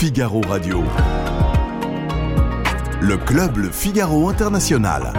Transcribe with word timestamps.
Figaro 0.00 0.40
Radio. 0.48 0.84
Le 3.00 3.16
club 3.16 3.56
Le 3.56 3.68
Figaro 3.68 4.28
International. 4.28 5.12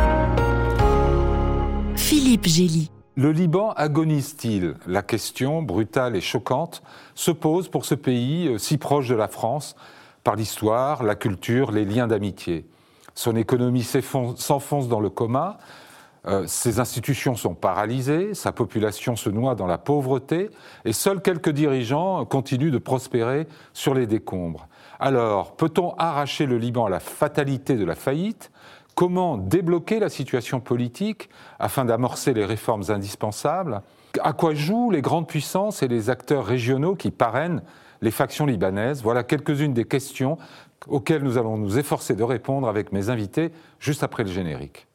Philippe 1.98 2.48
Gély. 2.48 2.89
Le 3.17 3.33
Liban 3.33 3.73
agonise-t-il? 3.73 4.75
La 4.87 5.01
question, 5.01 5.61
brutale 5.61 6.15
et 6.15 6.21
choquante, 6.21 6.81
se 7.13 7.31
pose 7.31 7.67
pour 7.67 7.83
ce 7.83 7.93
pays 7.93 8.47
euh, 8.47 8.57
si 8.57 8.77
proche 8.77 9.09
de 9.09 9.15
la 9.15 9.27
France 9.27 9.75
par 10.23 10.38
l'histoire, 10.38 11.04
la 11.04 11.16
culture, 11.16 11.71
les 11.71 11.84
liens 11.84 12.07
d'amitié. 12.07 12.66
Son 13.16 13.36
économie 13.36 13.84
s'enfonce 13.84 14.88
dans 14.88 15.02
le 15.02 15.09
coma, 15.09 15.57
euh, 16.25 16.46
ses 16.48 16.80
institutions 16.80 17.36
sont 17.36 17.54
paralysées, 17.54 18.34
sa 18.34 18.54
population 18.54 19.18
se 19.18 19.30
noie 19.30 19.55
dans 19.55 19.68
la 19.68 19.77
pauvreté, 19.77 20.52
et 20.86 20.93
seuls 20.93 21.21
quelques 21.21 21.50
dirigeants 21.50 22.23
continuent 22.23 22.71
de 22.71 22.77
prospérer 22.77 23.46
sur 23.73 23.93
les 23.93 24.07
décombres. 24.07 24.68
Alors, 24.99 25.55
peut-on 25.55 25.93
arracher 25.97 26.45
le 26.45 26.57
Liban 26.57 26.85
à 26.85 26.89
la 26.89 26.99
fatalité 26.99 27.77
de 27.77 27.85
la 27.85 27.95
faillite? 27.95 28.51
Comment 28.95 29.37
débloquer 29.37 29.99
la 29.99 30.09
situation 30.09 30.59
politique 30.59 31.29
afin 31.57 31.85
d'amorcer 31.85 32.34
les 32.34 32.44
réformes 32.44 32.84
indispensables? 32.89 33.81
À 34.22 34.34
quoi 34.34 34.53
jouent 34.53 34.91
les 34.91 35.02
grandes 35.02 35.27
puissances 35.27 35.84
et 35.84 35.88
les 35.88 36.09
acteurs 36.09 36.45
régionaux 36.45 36.95
qui 36.95 37.12
parrainent 37.12 37.62
les 38.02 38.12
factions 38.12 38.45
libanaises? 38.45 39.02
Voilà 39.02 39.23
quelques-unes 39.23 39.73
des 39.73 39.85
questions 39.85 40.38
auxquelles 40.88 41.23
nous 41.23 41.38
allons 41.38 41.58
nous 41.58 41.80
efforcer 41.80 42.13
de 42.13 42.23
répondre 42.23 42.67
avec 42.67 42.91
mes 42.91 43.09
invités 43.09 43.53
juste 43.80 44.03
après 44.03 44.23
le 44.23 44.31
générique. 44.31 44.89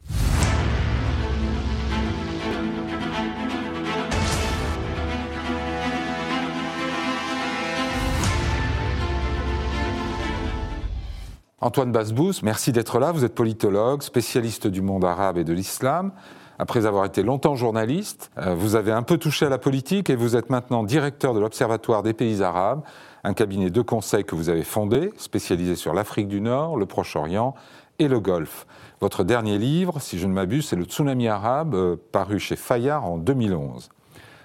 Antoine 11.65 11.93
Basbous, 11.93 12.43
merci 12.43 12.73
d'être 12.73 12.99
là. 12.99 13.11
Vous 13.11 13.25
êtes 13.25 13.35
politologue, 13.35 14.03
spécialiste 14.03 14.67
du 14.67 14.83
monde 14.83 15.03
arabe 15.03 15.39
et 15.39 15.45
de 15.45 15.55
l'islam. 15.55 16.13
Après 16.59 16.85
avoir 16.85 17.07
été 17.07 17.23
longtemps 17.23 17.55
journaliste, 17.55 18.31
euh, 18.37 18.55
vous 18.55 18.77
avez 18.77 18.93
un 18.93 19.03
peu 19.03 19.17
touché 19.17 19.47
à 19.47 19.49
la 19.49 19.57
politique 19.57 20.11
et 20.11 20.15
vous 20.15 20.37
êtes 20.37 20.51
maintenant 20.51 20.83
directeur 20.83 21.33
de 21.33 21.41
l'Observatoire 21.41 22.03
des 22.03 22.13
pays 22.13 22.43
arabes, 22.43 22.83
un 23.25 23.33
cabinet 23.33 23.71
de 23.71 23.81
conseil 23.81 24.25
que 24.25 24.35
vous 24.35 24.51
avez 24.51 24.63
fondé, 24.63 25.11
spécialisé 25.17 25.75
sur 25.75 25.95
l'Afrique 25.95 26.29
du 26.29 26.43
Nord, 26.43 26.77
le 26.77 26.85
Proche-Orient 26.85 27.55
et 27.99 28.09
le 28.09 28.21
Golfe. 28.21 28.67
Votre 29.01 29.25
dernier 29.25 29.57
livre, 29.57 30.03
si 30.03 30.19
je 30.19 30.27
ne 30.27 30.35
m'abuse, 30.35 30.69
c'est 30.69 30.77
Le 30.77 30.85
Tsunami 30.85 31.29
arabe, 31.29 31.75
euh, 31.75 31.97
paru 32.13 32.39
chez 32.39 32.57
Fayard 32.57 33.07
en 33.07 33.17
2011. 33.17 33.89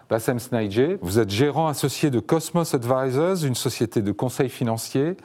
Bassem 0.10 0.40
Snaïdje, 0.40 0.98
vous 1.02 1.20
êtes 1.20 1.30
gérant 1.30 1.68
associé 1.68 2.12
de 2.12 2.22
Cosmos 2.22 2.74
Advisors, 2.74 3.44
une 3.44 3.56
société 3.56 4.02
de 4.02 4.14
conseil 4.14 4.48
financier 4.48 5.18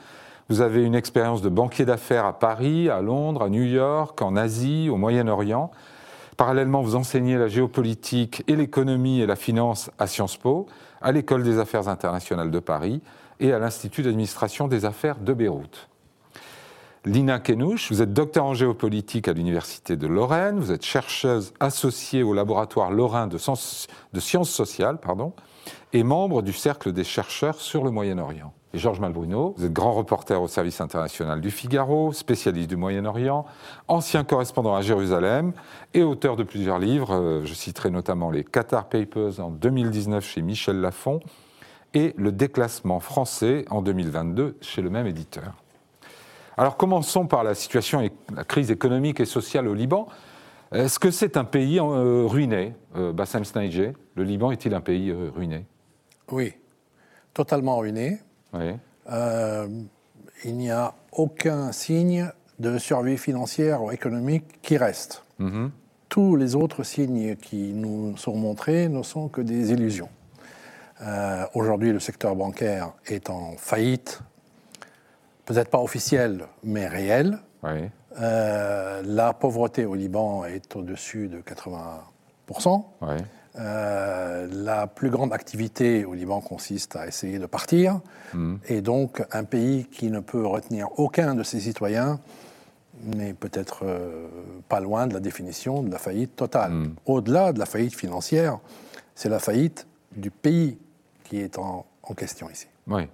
vous 0.51 0.61
avez 0.61 0.85
une 0.85 0.95
expérience 0.95 1.41
de 1.41 1.49
banquier 1.49 1.87
d'affaires 1.87 2.27
à 2.27 2.39
Paris, 2.39 2.91
à 2.91 3.01
Londres, 3.01 3.43
à 3.43 3.49
New 3.49 3.63
York, 3.63 4.21
en 4.21 4.37
Asie, 4.37 4.89
au 4.91 4.97
Moyen-Orient. 4.97 5.71
Parallèlement, 6.37 6.83
vous 6.83 6.97
enseignez 6.97 7.37
la 7.37 7.49
géopolitique 7.49 8.43
et 8.47 8.57
l'économie 8.57 9.21
et 9.21 9.27
la 9.27 9.37
finance 9.37 9.91
à 9.99 10.07
Sciences 10.07 10.37
Po, 10.37 10.67
à 11.01 11.13
l'École 11.13 11.45
des 11.45 11.59
affaires 11.59 11.89
internationales 11.89 12.51
de 12.51 12.59
Paris 12.59 13.01
et 13.41 13.53
à 13.53 13.59
l'Institut 13.59 14.03
d'administration 14.03 14.69
des 14.69 14.85
affaires 14.85 15.19
de 15.19 15.33
Beyrouth. 15.33 15.89
Lina 17.07 17.39
Kenouch, 17.39 17.91
vous 17.91 18.03
êtes 18.03 18.13
docteur 18.13 18.45
en 18.45 18.55
géopolitique 18.55 19.29
à 19.29 19.33
l'Université 19.33 19.97
de 19.97 20.07
Lorraine, 20.07 20.59
vous 20.59 20.73
êtes 20.73 20.85
chercheuse 20.85 21.53
associée 21.61 22.23
au 22.23 22.33
laboratoire 22.33 22.91
lorrain 22.91 23.27
de, 23.27 23.37
sciences 23.39 24.51
sociales 24.51 24.99
pardon, 24.99 25.33
et 25.93 26.03
membre 26.03 26.43
du 26.43 26.53
Cercle 26.53 26.93
des 26.93 27.05
chercheurs 27.05 27.61
sur 27.61 27.85
le 27.85 27.91
Moyen-Orient 27.91 28.53
Georges 28.79 29.01
Malbruno. 29.01 29.55
Vous 29.57 29.65
êtes 29.65 29.73
grand 29.73 29.93
reporter 29.93 30.41
au 30.41 30.49
service 30.49 30.81
international 30.81 31.41
du 31.41 31.51
Figaro, 31.51 32.13
spécialiste 32.13 32.69
du 32.69 32.77
Moyen-Orient, 32.77 33.47
ancien 33.89 34.25
correspondant 34.25 34.75
à 34.75 34.83
Jérusalem 34.83 35.53
et 35.95 36.03
auteur 36.03 36.37
de 36.37 36.43
plusieurs 36.43 36.79
livres. 36.79 37.15
Euh, 37.15 37.45
je 37.45 37.55
citerai 37.55 37.91
notamment 37.91 38.31
les 38.31 38.45
Qatar 38.45 38.89
Papers 38.89 39.41
en 39.41 39.51
2019 39.51 40.25
chez 40.25 40.43
Michel 40.43 40.81
Lafon 40.81 41.21
et 41.95 42.15
Le 42.17 42.33
déclassement 42.33 42.99
français 42.99 43.65
en 43.71 43.81
2022 43.81 44.57
chez 44.61 44.83
le 44.83 44.91
même 44.91 45.07
éditeur. 45.07 45.55
Alors 46.57 46.77
commençons 46.77 47.27
par 47.27 47.45
la 47.45 47.55
situation 47.55 48.01
et 48.01 48.13
la 48.35 48.45
crise 48.45 48.71
économique 48.71 49.21
et 49.21 49.25
sociale 49.25 49.69
au 49.69 49.75
Liban. 49.75 50.09
Est-ce 50.73 50.99
que 50.99 51.11
c'est 51.11 51.37
un 51.37 51.45
pays 51.45 51.79
euh, 51.79 52.25
ruiné, 52.27 52.75
euh, 52.97 53.13
Bassem 53.13 53.45
Le 53.55 54.25
Liban 54.25 54.51
est-il 54.51 54.75
un 54.75 54.81
pays 54.81 55.13
ruiné? 55.13 55.67
Oui, 56.31 56.55
totalement 57.33 57.79
ruiné. 57.79 58.19
Euh, 59.11 59.69
il 60.45 60.57
n'y 60.57 60.71
a 60.71 60.95
aucun 61.13 61.73
signe 61.73 62.31
de 62.59 62.79
survie 62.79 63.17
financière 63.17 63.83
ou 63.83 63.91
économique 63.91 64.61
qui 64.63 64.77
reste. 64.77 65.25
Mhm. 65.39 65.71
Tous 66.09 66.37
les 66.37 66.55
autres 66.55 66.85
signes 66.85 67.35
qui 67.37 67.73
nous 67.73 68.17
sont 68.17 68.37
montrés 68.37 68.89
ne 68.89 69.03
sont 69.03 69.29
que 69.29 69.41
des 69.41 69.73
illusions. 69.73 70.09
Euh, 71.03 71.45
aujourd'hui, 71.55 71.93
le 71.93 71.99
secteur 71.99 72.37
bancaire 72.37 72.93
est 73.07 73.31
en 73.31 73.57
faillite, 73.57 74.21
peut-être 75.45 75.71
pas 75.71 75.81
officielle, 75.81 76.45
mais 76.63 76.87
réelle. 76.87 77.39
Euh, 78.21 79.03
la 79.05 79.33
pauvreté 79.33 79.87
au 79.87 79.95
Liban 79.95 80.45
est 80.45 80.77
au-dessus 80.77 81.29
de 81.29 81.41
80%. 81.41 82.85
Euh, 83.57 84.49
la 84.51 84.89
plus 84.89 85.11
grande 85.11 85.33
activité 85.33 86.05
au 86.05 86.15
Liban 86.15 86.41
consiste 86.41 86.97
à 86.97 87.07
essayer 87.07 87.39
de 87.39 87.47
partir. 87.47 88.01
Hmm. 88.33 88.57
Et 88.69 88.81
donc, 88.81 89.25
un 89.31 89.45
pays 89.45 89.87
qui 89.93 90.11
ne 90.11 90.19
peut 90.19 90.45
retenir 90.45 90.89
aucun 90.97 91.37
de 91.37 91.45
ses 91.45 91.61
citoyens 91.61 92.19
n'est 93.05 93.33
peut-être 93.33 93.85
euh, 93.85 94.27
pas 94.69 94.81
loin 94.81 95.07
de 95.07 95.15
la 95.15 95.21
définition 95.21 95.83
de 95.83 95.91
la 95.91 95.99
faillite 95.99 96.35
totale. 96.35 96.73
Hmm. 96.73 96.95
Au-delà 97.07 97.53
de 97.53 97.61
la 97.61 97.67
faillite 97.67 97.95
financière, 97.95 98.59
c'est 99.15 99.29
la 99.29 99.39
faillite 99.39 99.87
du 100.17 100.31
pays 100.31 100.79
qui 101.23 101.39
est 101.39 101.59
en, 101.59 101.87
question 102.17 102.51
ici. 102.51 102.67
Oui, 102.87 103.09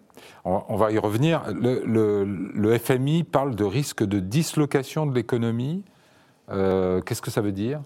on, 0.44 0.76
va 0.76 0.90
y 0.90 0.98
revenir. 0.98 1.44
Le, 1.52 2.78
FMI 2.78 3.24
parle 3.24 3.54
de 3.54 3.64
risque 3.64 4.02
de 4.02 4.18
dislocation 4.18 5.06
de 5.06 5.14
l'économie. 5.14 5.84
Euh, 6.50 7.00
qu'est-ce 7.02 7.22
que 7.22 7.30
ça 7.30 7.40
veut 7.40 7.52
dire? 7.52 7.80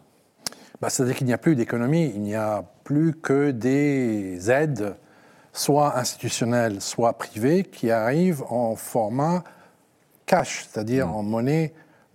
Bah, 0.85 0.91
c'est-à-dire 0.91 1.17
qu'il 1.17 1.27
n'y 1.27 1.33
a 1.33 1.39
plus 1.39 1.57
d'économie, 1.57 2.13
il 2.15 2.21
n'y 2.21 2.35
a 2.35 2.63
plus 2.85 3.15
que 3.15 3.53
des 3.53 4.51
aides, 4.51 4.97
soit 5.55 5.97
institutionnelles, 5.97 6.83
soit 6.83 7.15
privées, 7.15 7.63
qui 7.63 7.91
arrivent 7.91 8.43
en 8.51 8.77
format 8.77 9.45
cash, 10.27 10.67
c'est-à-dire 10.69 11.07
mmh. 11.07 11.15
en 11.15 11.23
monnaie 11.23 11.73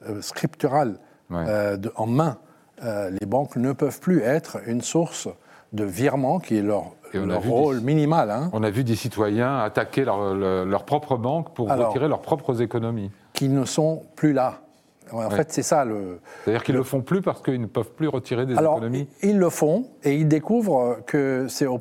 euh, 0.07 0.21
scripturale, 0.21 0.99
euh, 1.31 1.77
en 1.95 2.05
main. 2.05 2.37
Euh, 2.83 3.09
les 3.19 3.25
banques 3.25 3.55
ne 3.55 3.73
peuvent 3.73 3.99
plus 3.99 4.21
être 4.21 4.59
une 4.67 4.81
source 4.81 5.27
de 5.73 5.83
virement 5.83 6.37
qui 6.37 6.55
est 6.57 6.61
leur, 6.61 6.91
rôle 7.15 7.79
minimal. 7.81 8.29
Hein. 8.29 8.51
On 8.53 8.61
a 8.61 8.69
vu 8.69 8.83
des 8.83 8.95
citoyens 8.95 9.57
attaquer 9.57 10.05
leur, 10.05 10.35
leur 10.35 10.85
propre 10.85 11.17
banque 11.17 11.55
pour 11.55 11.71
retirer 11.71 12.07
leurs 12.07 12.21
propres 12.21 12.61
économies. 12.61 13.09
Qui 13.33 13.49
ne 13.49 13.65
sont 13.65 14.03
plus 14.15 14.31
là. 14.31 14.61
En 15.11 15.29
fait, 15.29 15.51
c'est 15.51 15.63
ça 15.63 15.85
le. 15.85 16.19
C'est-à-dire 16.43 16.63
qu'ils 16.63 16.75
ne 16.75 16.79
le... 16.79 16.83
font 16.83 17.01
plus 17.01 17.21
parce 17.21 17.41
qu'ils 17.41 17.61
ne 17.61 17.67
peuvent 17.67 17.91
plus 17.91 18.07
retirer 18.07 18.45
des 18.45 18.55
Alors, 18.55 18.77
économies 18.77 19.07
Ils 19.23 19.37
le 19.37 19.49
font 19.49 19.87
et 20.03 20.15
ils 20.15 20.27
découvrent 20.27 20.99
que 21.05 21.47
c'est, 21.49 21.65
au 21.65 21.79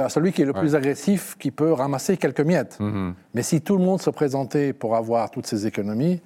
à 0.00 0.08
celui 0.08 0.32
qui 0.32 0.42
est 0.42 0.46
le 0.46 0.52
plus 0.52 0.74
agressif 0.74 1.36
qui 1.38 1.50
peut 1.50 1.72
ramasser 1.72 2.16
quelques 2.16 2.40
miettes. 2.40 2.78
Mhm. 2.80 3.14
Mais 3.34 3.42
si 3.42 3.60
tout 3.60 3.76
le 3.76 3.84
monde 3.84 4.00
se 4.00 4.10
présentait 4.10 4.72
pour 4.72 4.96
avoir 4.96 5.30
toutes 5.30 5.46
ces 5.46 5.66
économies, 5.66 6.20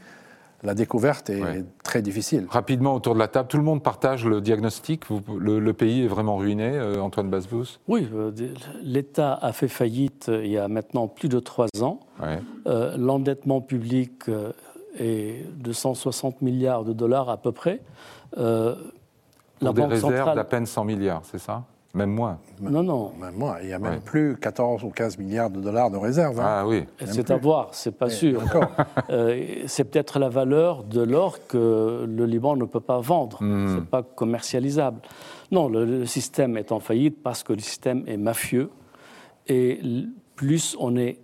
la 0.63 0.75
découverte 0.75 1.31
est 1.31 1.65
très 1.83 2.03
difficile. 2.03 2.47
Rapidement, 2.51 2.95
autour 2.95 3.15
de 3.15 3.19
la 3.19 3.29
table, 3.29 3.49
tout 3.49 3.57
le 3.57 3.63
monde 3.63 3.83
partage 3.83 4.27
le 4.27 4.41
diagnostic. 4.41 5.05
le, 5.09 5.73
pays 5.73 6.05
est 6.05 6.09
vraiment 6.09 6.37
ruiné, 6.37 6.73
euh, 6.75 7.01
Antoine 7.01 7.31
Basbous 7.31 7.79
Oui, 7.89 8.07
euh, 8.15 8.31
l'État 8.83 9.35
a 9.35 9.53
fait 9.53 9.69
faillite 9.69 10.29
euh, 10.29 10.45
il 10.45 10.51
y 10.51 10.59
a 10.59 10.69
maintenant 10.69 11.09
plus 11.09 11.29
de 11.29 11.41
trois 11.41 11.69
ans. 11.81 12.01
l'endettement 12.97 13.61
public 13.61 14.25
et 14.99 15.45
de 15.57 15.73
160 15.73 16.43
milliards 16.43 16.85
de 16.85 16.93
dollars 16.93 17.29
à 17.29 17.37
peu 17.37 17.53
près. 17.53 17.81
Euh, 18.39 18.75
Pour 19.61 19.75
des 19.75 19.85
réserves 19.85 20.35
d'à 20.35 20.45
peine 20.45 20.67
100 20.67 20.85
milliards, 20.85 21.23
c'est 21.25 21.39
ça? 21.39 21.65
Même 21.93 22.11
moins. 22.11 22.39
Non, 22.61 22.85
non. 22.85 23.13
Même 23.21 23.35
moins. 23.35 23.57
Il 23.63 23.69
y 23.69 23.73
a 23.73 23.79
même 23.81 24.01
plus 24.01 24.37
14 24.37 24.85
ou 24.85 24.91
15 24.91 25.19
milliards 25.19 25.51
de 25.51 25.61
dollars 25.61 25.91
de 25.91 25.97
réserves. 25.97 26.39
Hein. 26.39 26.47
Ah 26.47 26.67
oui. 26.67 26.85
C'est 27.05 27.33
à 27.33 27.37
voir, 27.37 27.71
c'est 27.73 27.97
pas 27.97 28.09
sûr. 28.09 28.43
Euh, 29.11 29.65
c'est 29.67 29.85
peut-être 29.85 30.19
la 30.19 30.29
valeur 30.29 30.85
de 30.85 31.01
l'or 31.01 31.39
que 31.49 32.07
le 32.07 32.27
Liban 32.27 32.57
ne 32.57 32.65
peut 32.65 32.81
pas 32.81 33.01
vendre. 33.01 33.39
Ce 33.39 33.45
hmm. 33.45 33.77
C'est 33.77 33.91
pas 33.91 34.03
commercialisable. 34.03 35.01
Non, 35.51 35.69
le, 35.69 36.07
système 36.07 36.57
est 36.57 36.71
en 36.71 36.79
faillite 36.79 37.23
parce 37.23 37.43
que 37.43 37.53
le 37.53 37.61
système 37.61 38.05
est 38.07 38.17
mafieux. 38.17 38.71
Et 39.49 39.81
plus 40.37 40.77
on 40.79 40.97
est 40.97 41.19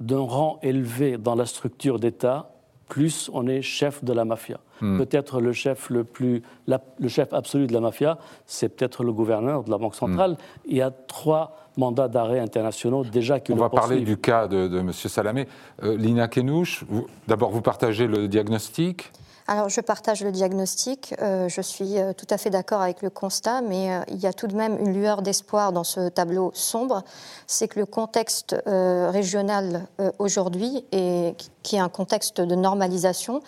d'un 0.00 0.20
rang 0.20 0.58
élevé 0.62 1.18
dans 1.18 1.34
la 1.34 1.46
structure 1.46 2.00
d'État, 2.00 2.50
plus 2.88 3.30
on 3.32 3.46
est 3.46 3.62
chef 3.62 4.02
de 4.04 4.12
la 4.12 4.24
mafia. 4.24 4.58
Hmm. 4.80 4.98
Peut-être 4.98 5.40
le 5.40 5.52
chef 5.52 5.90
le 5.90 6.04
plus, 6.04 6.42
le 6.66 7.08
chef 7.08 7.32
absolu 7.32 7.66
de 7.66 7.72
la 7.72 7.80
mafia, 7.80 8.18
c'est 8.46 8.68
peut-être 8.68 9.04
le 9.04 9.12
gouverneur 9.12 9.64
de 9.64 9.70
la 9.70 9.78
Banque 9.78 9.94
centrale. 9.94 10.32
Hmm. 10.32 10.66
Il 10.66 10.76
y 10.76 10.82
a 10.82 10.90
trois 10.90 11.56
mandats 11.76 12.08
d'arrêt 12.08 12.40
internationaux 12.40 13.04
déjà 13.04 13.40
qui 13.40 13.52
On 13.52 13.56
va 13.56 13.70
parler 13.70 14.00
du 14.00 14.16
cas 14.16 14.48
de, 14.48 14.68
de 14.68 14.78
M. 14.78 14.92
Salamé. 14.92 15.46
Euh, 15.82 15.96
Lina 15.96 16.28
Kenouche, 16.28 16.84
d'abord 17.26 17.50
vous 17.50 17.62
partagez 17.62 18.06
le 18.06 18.28
diagnostic 18.28 19.12
alors, 19.50 19.70
je 19.70 19.80
partage 19.80 20.22
le 20.22 20.30
diagnostic. 20.30 21.14
Euh, 21.22 21.48
je 21.48 21.62
suis 21.62 21.98
euh, 21.98 22.12
tout 22.12 22.26
à 22.28 22.36
fait 22.36 22.50
d'accord 22.50 22.82
avec 22.82 23.00
le 23.00 23.08
constat, 23.08 23.62
mais 23.62 23.94
euh, 23.94 24.00
il 24.08 24.18
y 24.18 24.26
a 24.26 24.34
tout 24.34 24.46
de 24.46 24.54
même 24.54 24.76
une 24.78 24.92
lueur 24.92 25.22
d'espoir 25.22 25.72
dans 25.72 25.84
ce 25.84 26.10
tableau 26.10 26.50
sombre. 26.52 27.02
C'est 27.46 27.66
que 27.66 27.80
le 27.80 27.86
contexte 27.86 28.54
régional 28.66 29.86
aujourd'hui, 30.18 30.84
et 30.92 31.34
qui 31.62 31.76
est 31.76 31.80
un 31.80 31.88
contexte 31.88 32.42
de 32.42 32.54
normalisation, 32.54 33.40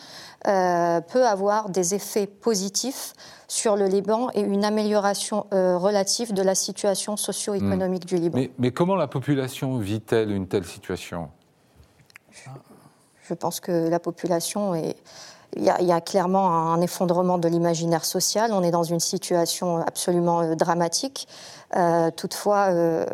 peut 0.44 1.26
avoir 1.26 1.68
des 1.68 1.94
effets 1.94 2.26
positifs 2.26 3.12
sur 3.46 3.76
le 3.76 3.86
Liban 3.86 4.28
et 4.34 4.40
une 4.40 4.64
amélioration 4.64 5.46
relative 5.50 6.32
de 6.32 6.42
la 6.42 6.54
situation 6.54 7.16
socio-économique 7.16 8.06
du 8.06 8.16
Liban. 8.16 8.38
Mais, 8.38 8.50
mais 8.58 8.70
comment 8.70 8.96
la 8.96 9.06
population 9.06 9.76
vit-elle 9.76 10.30
une 10.30 10.48
telle 10.48 10.64
situation? 10.64 11.28
Je 13.22 13.34
pense 13.34 13.60
que 13.60 13.88
la 13.88 14.00
population 14.00 14.74
est, 14.74 14.96
il 15.56 15.64
y, 15.64 15.92
a, 15.92 16.00
clairement 16.00 16.72
un 16.72 16.80
effondrement 16.80 17.38
de 17.38 17.48
l'imaginaire 17.48 18.04
social. 18.04 18.52
On 18.52 18.62
est 18.62 18.70
dans 18.70 18.84
une 18.84 19.00
situation 19.00 19.78
absolument 19.78 20.42
euh, 20.42 20.54
dramatique. 20.54 21.26
Euh, 21.76 22.10
toutefois. 22.10 22.68
Euh, 22.70 23.04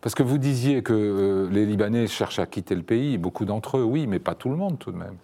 Parce 0.00 0.14
que 0.14 0.22
vous 0.22 0.38
disiez 0.38 0.82
que 0.82 1.48
les 1.50 1.66
Libanais 1.66 2.06
cherchent 2.06 2.38
à 2.38 2.46
quitter 2.46 2.74
le 2.74 2.82
pays, 2.82 3.18
beaucoup 3.18 3.44
d'entre 3.44 3.78
eux, 3.78 3.82
oui, 3.82 4.06
mais 4.06 4.18
pas 4.18 4.34
tout 4.34 4.48
le 4.48 4.56
monde 4.56 4.78
tout 4.78 4.92
de 4.92 4.96
même. 4.96 5.16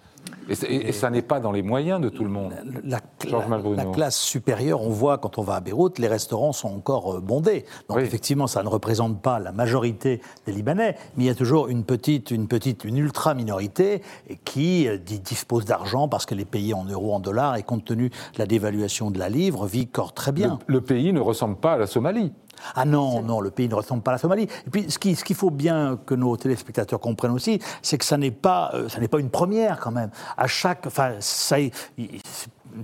Et, 0.49 0.93
ça 0.93 1.11
n'est 1.11 1.23
pas 1.23 1.41
dans 1.41 1.53
les 1.53 1.63
moyens 1.63 2.01
de 2.01 2.09
tout 2.09 2.25
le 2.25 2.31
monde. 2.31 2.53
La, 2.85 3.01
la, 3.31 3.85
classe 3.87 4.19
supérieure, 4.19 4.83
on 4.83 4.91
voit 4.91 5.19
quand 5.19 5.39
on 5.39 5.43
va 5.43 5.55
à 5.55 5.61
Beyrouth, 5.61 5.99
les 5.99 6.09
restaurants 6.09 6.53
sont 6.53 6.69
encore 6.69 7.17
euh, 7.17 7.21
bondés. 7.21 7.65
Donc 7.89 7.99
effectivement, 7.99 8.47
ça 8.47 8.63
ne 8.63 8.69
représente 8.69 9.23
pas 9.23 9.39
la 9.39 9.53
majorité 9.53 10.21
des 10.47 10.53
Libanais, 10.53 10.97
mais 11.17 11.25
il 11.25 11.27
y 11.27 11.31
a 11.31 11.35
toujours 11.35 11.69
une 11.69 11.85
petite, 11.85 12.31
une 12.31 12.49
petite, 12.49 12.85
une 12.85 12.99
ultra 12.99 13.35
minorité 13.35 14.03
qui 14.45 14.89
euh, 14.89 14.99
dispose 14.99 15.65
d'argent 15.65 16.09
parce 16.09 16.27
qu'elle 16.27 16.41
est 16.41 16.45
payée 16.45 16.75
en 16.75 16.85
euros, 16.85 17.15
en 17.15 17.21
dollars, 17.21 17.57
et 17.57 17.63
compte 17.63 17.85
tenu 17.85 18.11
de 18.11 18.39
la 18.39 18.47
dévaluation 18.47 19.11
de 19.11 19.19
la 19.19 19.29
livre, 19.29 19.67
vit 19.67 19.89
encore 19.89 20.13
très 20.13 20.33
bien. 20.33 20.59
le 20.67 20.81
pays 20.81 21.13
ne 21.13 21.21
ressemble 21.21 21.57
pas 21.57 21.75
à 21.75 21.79
la 21.79 21.87
Somalie. 21.87 22.33
Ah 22.75 22.85
non, 22.85 23.23
non, 23.23 23.41
le 23.41 23.51
pays 23.51 23.69
ne 23.69 23.75
ressemble 23.75 24.03
pas 24.03 24.13
à 24.13 24.15
la 24.15 24.19
Somalie. 24.19 24.45
Et 24.45 24.71
puis, 24.71 24.91
ce 24.91 24.99
qu'il 24.99 25.17
ce 25.17 25.35
faut 25.35 25.51
bien 25.51 25.99
que 26.07 26.15
nos 26.15 26.37
téléspectateurs 26.37 27.01
comprennent 27.01 27.33
aussi, 27.33 27.61
c'est 27.83 27.99
que 27.99 28.05
ça 28.05 28.17
n'est 28.17 28.31
pas, 28.31 28.71
euh, 28.75 28.89
ça 28.89 29.01
n'est 29.01 29.09
pas 29.09 29.21
une 29.21 29.31
première 29.31 29.81
quand 29.81 29.91
même. 29.91 30.11
À 30.37 30.47
chaque, 30.47 30.87
enfin, 30.87 31.15
ça, 31.21 31.57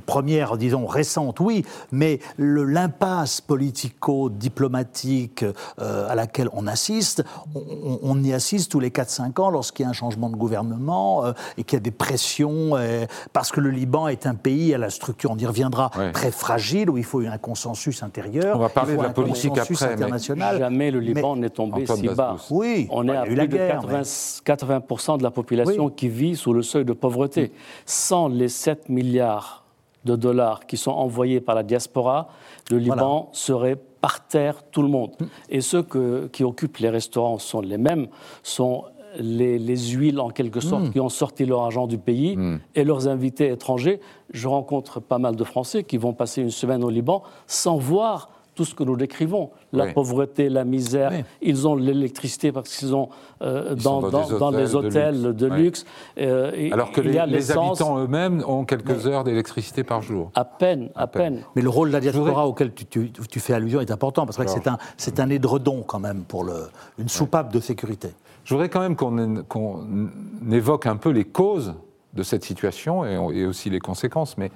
première, 0.07 0.57
disons, 0.57 0.87
récente, 0.87 1.41
oui, 1.41 1.65
mais 1.93 2.21
l'impasse 2.39 3.41
politico-diplomatique 3.41 5.45
euh, 5.81 6.09
à 6.09 6.15
laquelle 6.15 6.49
on 6.53 6.67
assiste, 6.67 7.25
on, 7.55 8.23
y 8.23 8.33
assiste 8.33 8.71
tous 8.71 8.81
les 8.81 8.91
4-5 8.91 9.41
ans 9.41 9.51
lorsqu'il 9.51 9.85
y 9.85 9.87
a 9.87 9.91
un 9.91 9.95
changement 9.95 10.31
de 10.31 10.37
gouvernement 10.37 11.25
euh, 11.25 11.33
et 11.57 11.65
qu'il 11.65 11.77
y 11.77 11.79
a 11.79 11.81
des 11.81 11.91
pressions, 11.91 12.77
euh, 12.77 13.07
parce 13.33 13.51
que 13.51 13.61
le 13.61 13.71
Liban 13.71 14.09
est 14.09 14.27
un 14.27 14.35
pays 14.35 14.75
à 14.75 14.79
la 14.79 14.91
structure, 14.91 15.31
on 15.31 15.39
y 15.39 15.47
reviendra, 15.47 15.91
très 16.13 16.31
fragile, 16.31 16.91
où 16.91 16.99
il 16.99 17.05
faut 17.05 17.21
un 17.21 17.39
consensus 17.39 18.03
intérieur. 18.03 18.57
On 18.57 18.61
va 18.61 18.69
parler 18.69 18.97
de 18.97 19.03
la 19.03 19.11
politique 19.11 19.57
après. 19.57 19.93
International. 19.93 20.59
Jamais 20.59 20.91
le 20.91 21.01
Liban 21.01 21.37
n'est 21.37 21.51
tombé 21.51 21.87
si 21.87 22.09
bas. 22.09 22.37
Oui, 22.51 22.89
on 22.91 23.09
est 23.09 23.17
à 23.17 23.23
plus 23.23 23.35
de 23.35 23.57
80%, 23.57 25.19
de 25.19 25.23
la 25.23 25.31
population 25.31 25.91
qui 25.91 26.09
vit 26.09 26.37
sous 26.37 26.53
le 26.53 26.63
seuil 26.63 26.85
de 26.85 26.93
pauvreté. 26.93 27.53
Sans 27.87 28.29
les 28.29 28.49
7 28.49 28.89
milliards 28.89 29.61
de 30.05 30.17
dollars 30.17 30.67
qui 30.67 30.77
sont 30.77 30.93
envoyés 30.93 31.41
par 31.41 31.55
la 31.55 31.63
diaspora, 31.63 32.29
le 32.71 32.79
Liban 32.79 33.29
serait 33.33 33.77
par 34.01 34.27
terre 34.27 34.63
tout 34.71 34.83
le 34.83 34.89
monde. 34.89 35.13
Mm. 35.21 35.25
Et 35.51 35.61
ceux 35.61 35.85
qui 36.33 36.45
occupent 36.45 36.79
les 36.79 36.91
restaurants 36.91 37.39
sont 37.39 37.61
les 37.61 37.79
mêmes, 37.79 38.09
sont 38.43 38.85
les, 39.19 39.77
huiles 39.77 40.21
en 40.21 40.31
quelque 40.31 40.61
sorte 40.61 40.85
mm. 40.85 40.91
qui 40.93 41.01
ont 41.01 41.09
sorti 41.09 41.45
leur 41.45 41.63
argent 41.63 41.87
du 41.87 41.99
pays 41.99 42.37
mm. 42.37 42.61
et 42.75 42.85
leurs 42.85 43.09
invités 43.09 43.51
étrangers. 43.51 44.01
Je 44.33 44.49
rencontre 44.49 45.01
pas 45.01 45.19
mal 45.19 45.37
de 45.37 45.45
Français 45.45 45.85
qui 45.85 45.99
vont 45.99 46.13
passer 46.13 46.43
une 46.43 46.51
semaine 46.51 46.85
au 46.85 46.91
Liban 46.91 47.23
sans 47.47 47.77
voir 47.77 48.31
tout 48.55 48.65
ce 48.65 48.75
que 48.75 48.85
nous 48.85 48.97
décrivons, 48.97 49.51
la 49.73 49.87
pauvreté, 49.93 50.49
la 50.49 50.65
misère. 50.65 51.13
Ils 51.41 51.67
ont 51.69 51.75
l'électricité 51.75 52.53
parce 52.53 52.69
qu'ils 52.69 52.89
sont 52.89 53.09
euh, 53.43 53.75
dans, 53.75 54.01
dans, 54.11 54.51
les 54.51 54.75
hôtels 54.75 55.35
de 55.35 55.47
luxe. 55.47 55.85
Euh, 56.19 56.69
Alors 56.73 56.93
que 56.93 57.01
les, 57.01 57.19
habitants 57.19 57.99
eux-mêmes 57.99 58.43
ont 58.47 58.65
quelques 58.65 59.07
heures 59.07 59.25
d'électricité 59.25 59.85
par 59.85 60.03
jour. 60.03 60.31
À 60.35 60.45
peine, 60.45 60.91
à, 60.95 61.07
peine. 61.07 61.43
Mais 61.57 61.63
le 61.63 61.71
rôle 61.71 61.89
de 61.89 61.93
la 61.95 62.01
diaspora 62.01 62.47
auquel 62.47 62.73
tu, 62.73 63.41
fais 63.41 63.55
allusion 63.55 63.81
est 63.81 63.91
important 63.91 64.27
parce 64.27 64.37
que 64.37 64.47
c'est 64.47 64.69
un, 64.69 64.79
c'est 64.97 65.21
un 65.21 65.31
édredon 65.31 65.83
quand 65.87 66.01
même 66.01 66.23
pour 66.25 66.45
le, 66.45 66.69
une 66.99 67.09
soupape 67.09 67.53
de 67.53 67.61
sécurité. 67.61 68.09
Je 68.45 68.55
voudrais 68.55 68.69
quand 68.69 68.81
même 68.81 68.97
qu'on 68.97 70.11
évoque 70.51 70.87
un 70.87 70.97
peu 70.97 71.11
les 71.11 71.25
causes 71.25 71.75
de 72.15 72.23
cette 72.23 72.45
situation 72.45 73.05
et, 73.05 73.39
et 73.39 73.47
aussi 73.47 73.71
les 73.71 73.79
conséquences. 73.79 74.37
Mais 74.37 74.51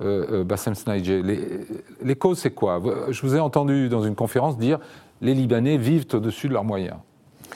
euh, 0.00 0.40
euh, 0.40 0.44
Bassem 0.44 0.74
Snaïdje. 0.74 1.22
Les, 2.02 2.16
causes, 2.16 2.38
c'est 2.38 2.52
quoi? 2.52 2.80
Je 3.10 3.20
vous 3.22 3.36
ai 3.36 3.40
entendu 3.40 3.88
dans 3.88 4.02
une 4.02 4.14
conférence 4.14 4.56
dire 4.56 4.78
les 5.20 5.34
Libanais 5.34 5.76
vivent 5.76 6.06
au-dessus 6.12 6.48
de 6.48 6.54
leurs 6.54 6.64
moyens. 6.64 6.96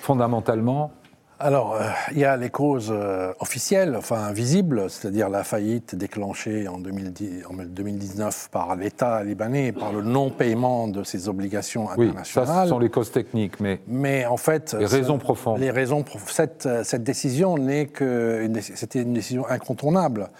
Fondamentalement, 0.00 0.92
alors, 1.40 1.74
euh, 1.74 1.88
il 2.12 2.18
y 2.18 2.24
a 2.24 2.36
les 2.36 2.48
causes 2.48 2.94
officielles, 3.40 3.96
enfin 3.96 4.32
visibles, 4.32 4.88
c'est-à-dire 4.88 5.28
la 5.28 5.42
faillite 5.42 5.96
déclenchée 5.96 6.68
en, 6.68 6.78
2019 6.78 8.50
par 8.52 8.76
l'État 8.76 9.24
libanais 9.24 9.72
par 9.72 9.92
le 9.92 10.02
non-paiement 10.02 10.86
de 10.86 11.02
ses 11.02 11.28
obligations 11.28 11.90
internationales. 11.90 12.48
Oui, 12.48 12.54
ça, 12.54 12.62
ce 12.62 12.68
sont 12.68 12.78
les 12.78 12.88
causes 12.88 13.10
techniques, 13.10 13.58
mais, 13.58 13.80
mais 13.88 14.26
en 14.26 14.36
fait, 14.36 14.76
les 14.78 14.86
raisons 14.86 15.18
profondes. 15.18 15.58
Les 15.58 15.72
raisons, 15.72 16.04
cette, 16.28 16.68
cette 16.84 17.02
décision 17.02 17.58
n'est 17.58 17.86
que 17.86 18.48
c'était 18.60 19.02
une 19.02 19.12
décision 19.12 19.44
incontournable. 19.48 20.30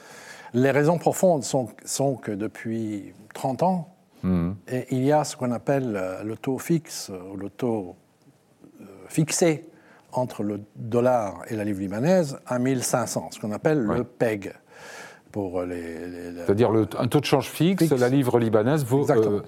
Les 0.54 0.70
raisons 0.70 0.98
profondes 0.98 1.42
sont, 1.42 2.16
que 2.16 2.32
depuis 2.32 3.12
30 3.34 3.62
ans, 3.62 3.94
hmm. 4.22 4.52
il 4.90 5.04
y 5.04 5.12
a 5.12 5.24
ce 5.24 5.36
qu'on 5.36 5.52
appelle 5.52 5.96
euh, 5.96 6.22
le 6.22 6.36
taux 6.36 6.58
fixe 6.58 7.10
ou 7.32 7.36
le 7.36 7.50
taux 7.50 7.96
euh, 8.80 8.84
fixé 9.08 9.68
entre 10.12 10.44
le 10.44 10.60
dollar 10.76 11.42
et 11.48 11.56
la 11.56 11.64
livre 11.64 11.80
libanaise 11.80 12.38
à 12.46 12.58
1500, 12.58 13.30
ce 13.32 13.40
qu'on 13.40 13.50
appelle 13.52 13.80
le 13.80 14.04
PEG. 14.04 14.54
C'est-à-dire 15.34 16.70
un 16.98 17.08
taux 17.08 17.20
de 17.20 17.24
change 17.24 17.48
fixe, 17.48 17.90
la 17.90 18.08
livre 18.08 18.38
libanaise 18.38 18.84
vaut. 18.84 19.10
Euh, 19.10 19.40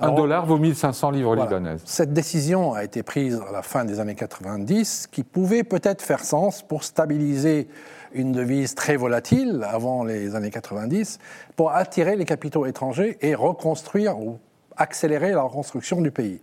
un 0.00 0.12
dollar 0.12 0.44
vaut 0.44 0.58
1500 0.58 1.10
livres 1.10 1.36
libanaises. 1.36 1.82
Cette 1.84 2.12
décision 2.12 2.72
a 2.72 2.82
été 2.82 3.02
prise 3.02 3.40
à 3.48 3.52
la 3.52 3.62
fin 3.62 3.84
des 3.84 4.00
années 4.00 4.14
90, 4.14 5.06
qui 5.06 5.22
pouvait 5.22 5.62
peut-être 5.62 6.02
faire 6.02 6.20
sens 6.20 6.62
pour 6.62 6.82
stabiliser 6.82 7.68
une 8.14 8.32
devise 8.32 8.74
très 8.74 8.96
volatile 8.96 9.66
avant 9.68 10.04
les 10.04 10.34
années 10.34 10.50
90 10.50 11.18
pour 11.56 11.72
attirer 11.72 12.16
les 12.16 12.24
capitaux 12.24 12.66
étrangers 12.66 13.18
et 13.20 13.34
reconstruire 13.34 14.18
ou 14.18 14.38
accélérer 14.76 15.32
la 15.32 15.42
reconstruction 15.42 16.00
du 16.00 16.10
pays. 16.10 16.40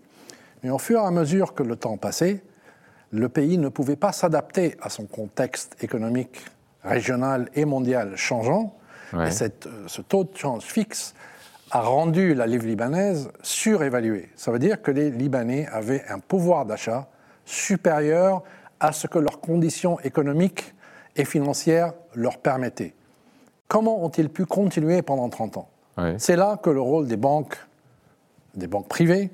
Mais 0.63 0.69
au 0.69 0.77
fur 0.77 1.01
et 1.01 1.05
à 1.05 1.11
mesure 1.11 1.53
que 1.53 1.63
le 1.63 1.75
temps 1.75 1.97
passait, 1.97 2.43
le 3.11 3.27
pays 3.29 3.57
ne 3.57 3.69
pouvait 3.69 3.95
pas 3.95 4.11
s'adapter 4.11 4.77
à 4.81 4.89
son 4.89 5.05
contexte 5.05 5.81
économique 5.83 6.45
régional 6.83 7.49
et 7.55 7.65
mondial 7.65 8.15
changeant. 8.15 8.75
Et 9.25 9.31
cette, 9.31 9.67
euh, 9.67 9.83
ce 9.87 10.01
taux 10.01 10.23
de 10.23 10.37
change 10.37 10.63
fixe 10.63 11.13
a 11.71 11.81
rendu 11.81 12.33
la 12.33 12.47
livre 12.47 12.65
libanaise 12.65 13.29
surévaluée. 13.41 14.29
Ça 14.37 14.51
veut 14.51 14.59
dire 14.59 14.81
que 14.81 14.91
les 14.91 15.09
Libanais 15.09 15.67
avaient 15.67 16.03
un 16.07 16.19
pouvoir 16.19 16.65
d'achat 16.65 17.09
supérieur 17.43 18.43
à 18.79 18.93
ce 18.93 19.07
que 19.07 19.19
leurs 19.19 19.41
conditions 19.41 19.99
économiques 19.99 20.73
et 21.15 21.25
financière 21.25 21.93
leur 22.15 22.37
permettait. 22.37 22.93
Comment 23.67 24.03
ont-ils 24.03 24.29
pu 24.29 24.45
continuer 24.45 25.01
pendant 25.01 25.29
30 25.29 25.57
ans? 25.57 25.69
C'est 26.17 26.35
là 26.35 26.57
que 26.61 26.69
le 26.69 26.81
rôle 26.81 27.07
des 27.07 27.17
banques, 27.17 27.57
des 28.55 28.67
banques 28.67 28.87
privées 28.87 29.29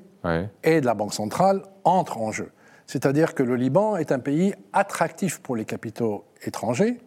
et 0.62 0.80
de 0.80 0.86
la 0.86 0.94
Banque 0.94 1.14
centrale 1.14 1.62
entre 1.84 2.18
en 2.18 2.30
jeu. 2.32 2.50
C'est-à-dire 2.86 3.34
que 3.34 3.42
le 3.42 3.56
Liban 3.56 3.96
est 3.96 4.12
un 4.12 4.18
pays 4.18 4.54
attractif 4.72 5.40
pour 5.40 5.56
les 5.56 5.64
capitaux 5.64 6.24
étrangers, 6.42 6.98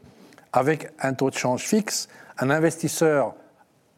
avec 0.54 0.90
un 1.00 1.14
taux 1.14 1.30
de 1.30 1.36
change 1.36 1.64
fixe, 1.64 2.08
un 2.38 2.50
investisseur 2.50 3.36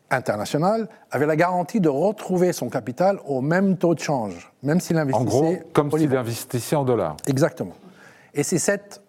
international 0.10 0.88
avait 1.12 1.26
la 1.26 1.36
garantie 1.36 1.80
de 1.80 1.90
retrouver 1.90 2.54
son 2.54 2.70
capital 2.70 3.20
au 3.26 3.42
même 3.42 3.78
taux 3.78 3.96
de 3.96 4.00
change, 4.00 4.52
même 4.62 4.80
s'il 4.80 4.98
investissait. 4.98 5.38
En 5.38 5.42
gros, 5.42 5.56
comme 5.74 5.92
s'il 5.92 6.16
investissait 6.16 6.76
en 6.76 6.84
dollars. 6.84 7.18
Exactement. 7.28 7.74
Et 8.34 8.44
c'est 8.44 8.60
cette 8.60 9.02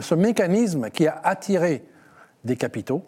ce 0.00 0.14
mécanisme 0.14 0.90
qui 0.90 1.06
a 1.06 1.20
attiré 1.22 1.84
des 2.44 2.56
capitaux 2.56 3.02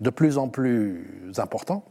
de 0.00 0.10
plus 0.10 0.38
en 0.38 0.48
plus 0.48 1.32
importants. 1.38 1.84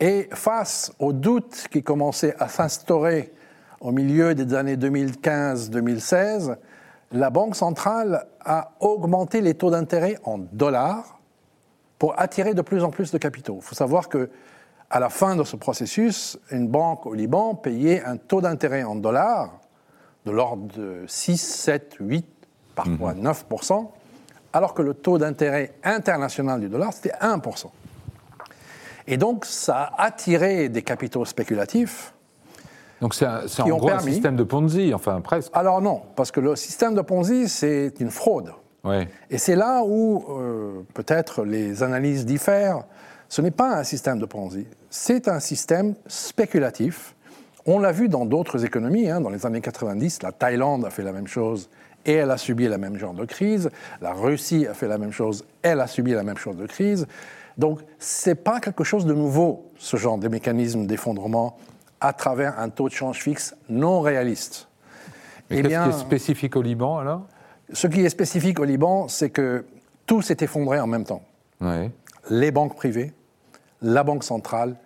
Et 0.00 0.28
face 0.32 0.92
aux 0.98 1.12
doutes 1.12 1.68
qui 1.70 1.82
commençaient 1.82 2.34
à 2.38 2.48
s'instaurer 2.48 3.32
au 3.80 3.92
milieu 3.92 4.34
des 4.34 4.54
années 4.54 4.76
2015-2016, 4.76 6.56
la 7.12 7.30
Banque 7.30 7.56
centrale 7.56 8.26
a 8.44 8.72
augmenté 8.80 9.40
les 9.40 9.54
taux 9.54 9.70
d'intérêt 9.70 10.18
en 10.24 10.38
dollars 10.38 11.20
pour 11.98 12.18
attirer 12.18 12.54
de 12.54 12.62
plus 12.62 12.82
en 12.82 12.90
plus 12.90 13.12
de 13.12 13.18
capitaux. 13.18 13.58
Il 13.60 13.62
faut 13.62 13.74
savoir 13.74 14.08
que 14.08 14.30
à 14.90 15.00
la 15.00 15.08
fin 15.08 15.36
de 15.36 15.44
ce 15.44 15.56
processus, 15.56 16.38
une 16.50 16.68
banque 16.68 17.06
au 17.06 17.14
Liban 17.14 17.54
payait 17.54 18.04
un 18.04 18.16
taux 18.16 18.40
d'intérêt 18.40 18.82
en 18.82 18.94
dollars 18.94 19.60
de 20.26 20.30
l'ordre 20.30 20.66
de 20.76 21.04
6, 21.06 21.38
7, 21.38 21.96
8, 22.00 22.26
parfois 22.74 23.14
9 23.14 23.46
mhm. 23.50 23.86
alors 24.52 24.74
que 24.74 24.82
le 24.82 24.94
taux 24.94 25.18
d'intérêt 25.18 25.74
international 25.84 26.60
du 26.60 26.68
dollar, 26.68 26.92
c'était 26.92 27.14
1% 27.20 27.66
Et 29.06 29.16
donc, 29.16 29.44
ça 29.44 29.92
a 29.96 30.04
attiré 30.04 30.68
des 30.68 30.82
capitaux 30.82 31.24
spéculatifs. 31.24 32.12
Donc, 33.00 33.14
c'est 33.14 33.26
en 33.26 33.68
gros 33.68 33.90
un 33.90 33.98
système 33.98 34.36
de 34.36 34.44
Ponzi, 34.44 34.94
enfin 34.94 35.20
presque. 35.20 35.50
Alors, 35.54 35.80
non, 35.80 36.02
parce 36.14 36.30
que 36.30 36.40
le 36.40 36.54
système 36.54 36.94
de 36.94 37.00
Ponzi, 37.00 37.48
c'est 37.48 37.94
une 37.98 38.10
fraude. 38.10 38.52
Et 39.30 39.38
c'est 39.38 39.54
là 39.54 39.82
où 39.84 40.24
euh, 40.28 40.82
peut-être 40.94 41.44
les 41.44 41.82
analyses 41.82 42.26
diffèrent. 42.26 42.84
Ce 43.28 43.40
n'est 43.40 43.52
pas 43.52 43.76
un 43.76 43.84
système 43.84 44.18
de 44.18 44.26
Ponzi, 44.26 44.66
c'est 44.90 45.28
un 45.28 45.40
système 45.40 45.94
spéculatif. 46.06 47.14
On 47.64 47.78
l'a 47.78 47.92
vu 47.92 48.08
dans 48.08 48.26
d'autres 48.26 48.64
économies, 48.64 49.08
hein. 49.08 49.20
dans 49.20 49.30
les 49.30 49.46
années 49.46 49.60
90, 49.60 50.22
la 50.22 50.32
Thaïlande 50.32 50.84
a 50.84 50.90
fait 50.90 51.02
la 51.02 51.12
même 51.12 51.28
chose 51.28 51.70
et 52.06 52.14
elle 52.14 52.30
a 52.30 52.36
subi 52.36 52.68
la 52.68 52.78
même 52.78 52.96
genre 52.96 53.14
de 53.14 53.24
crise. 53.24 53.70
La 54.00 54.12
Russie 54.12 54.66
a 54.66 54.74
fait 54.74 54.88
la 54.88 54.98
même 54.98 55.12
chose, 55.12 55.44
elle 55.62 55.80
a 55.80 55.86
subi 55.86 56.12
la 56.12 56.22
même 56.22 56.36
chose 56.36 56.56
de 56.56 56.66
crise. 56.66 57.06
Donc, 57.58 57.80
ce 57.98 58.30
n'est 58.30 58.34
pas 58.34 58.60
quelque 58.60 58.84
chose 58.84 59.04
de 59.04 59.14
nouveau, 59.14 59.66
ce 59.78 59.96
genre 59.96 60.18
de 60.18 60.28
mécanisme 60.28 60.86
d'effondrement 60.86 61.56
à 62.00 62.12
travers 62.12 62.58
un 62.58 62.68
taux 62.68 62.88
de 62.88 62.94
change 62.94 63.18
fixe 63.20 63.54
non 63.68 64.00
réaliste. 64.00 64.68
Et 65.50 65.62
qu'est-ce 65.62 65.68
qui 65.68 65.96
est 65.96 66.00
spécifique 66.00 66.56
au 66.56 66.62
Liban 66.62 66.98
alors? 66.98 67.22
Ce 67.72 67.86
qui 67.86 68.04
est 68.04 68.08
spécifique 68.08 68.58
au 68.58 68.64
Liban, 68.64 69.08
c'est 69.08 69.30
que 69.30 69.64
tout 70.06 70.22
s'est 70.22 70.38
effondré 70.40 70.80
en 70.80 70.86
même 70.86 71.04
temps. 71.04 71.22
Les 72.30 72.50
banques 72.50 72.74
privées, 72.74 73.12
la 73.82 74.02
Banque 74.02 74.24
centrale 74.24 74.76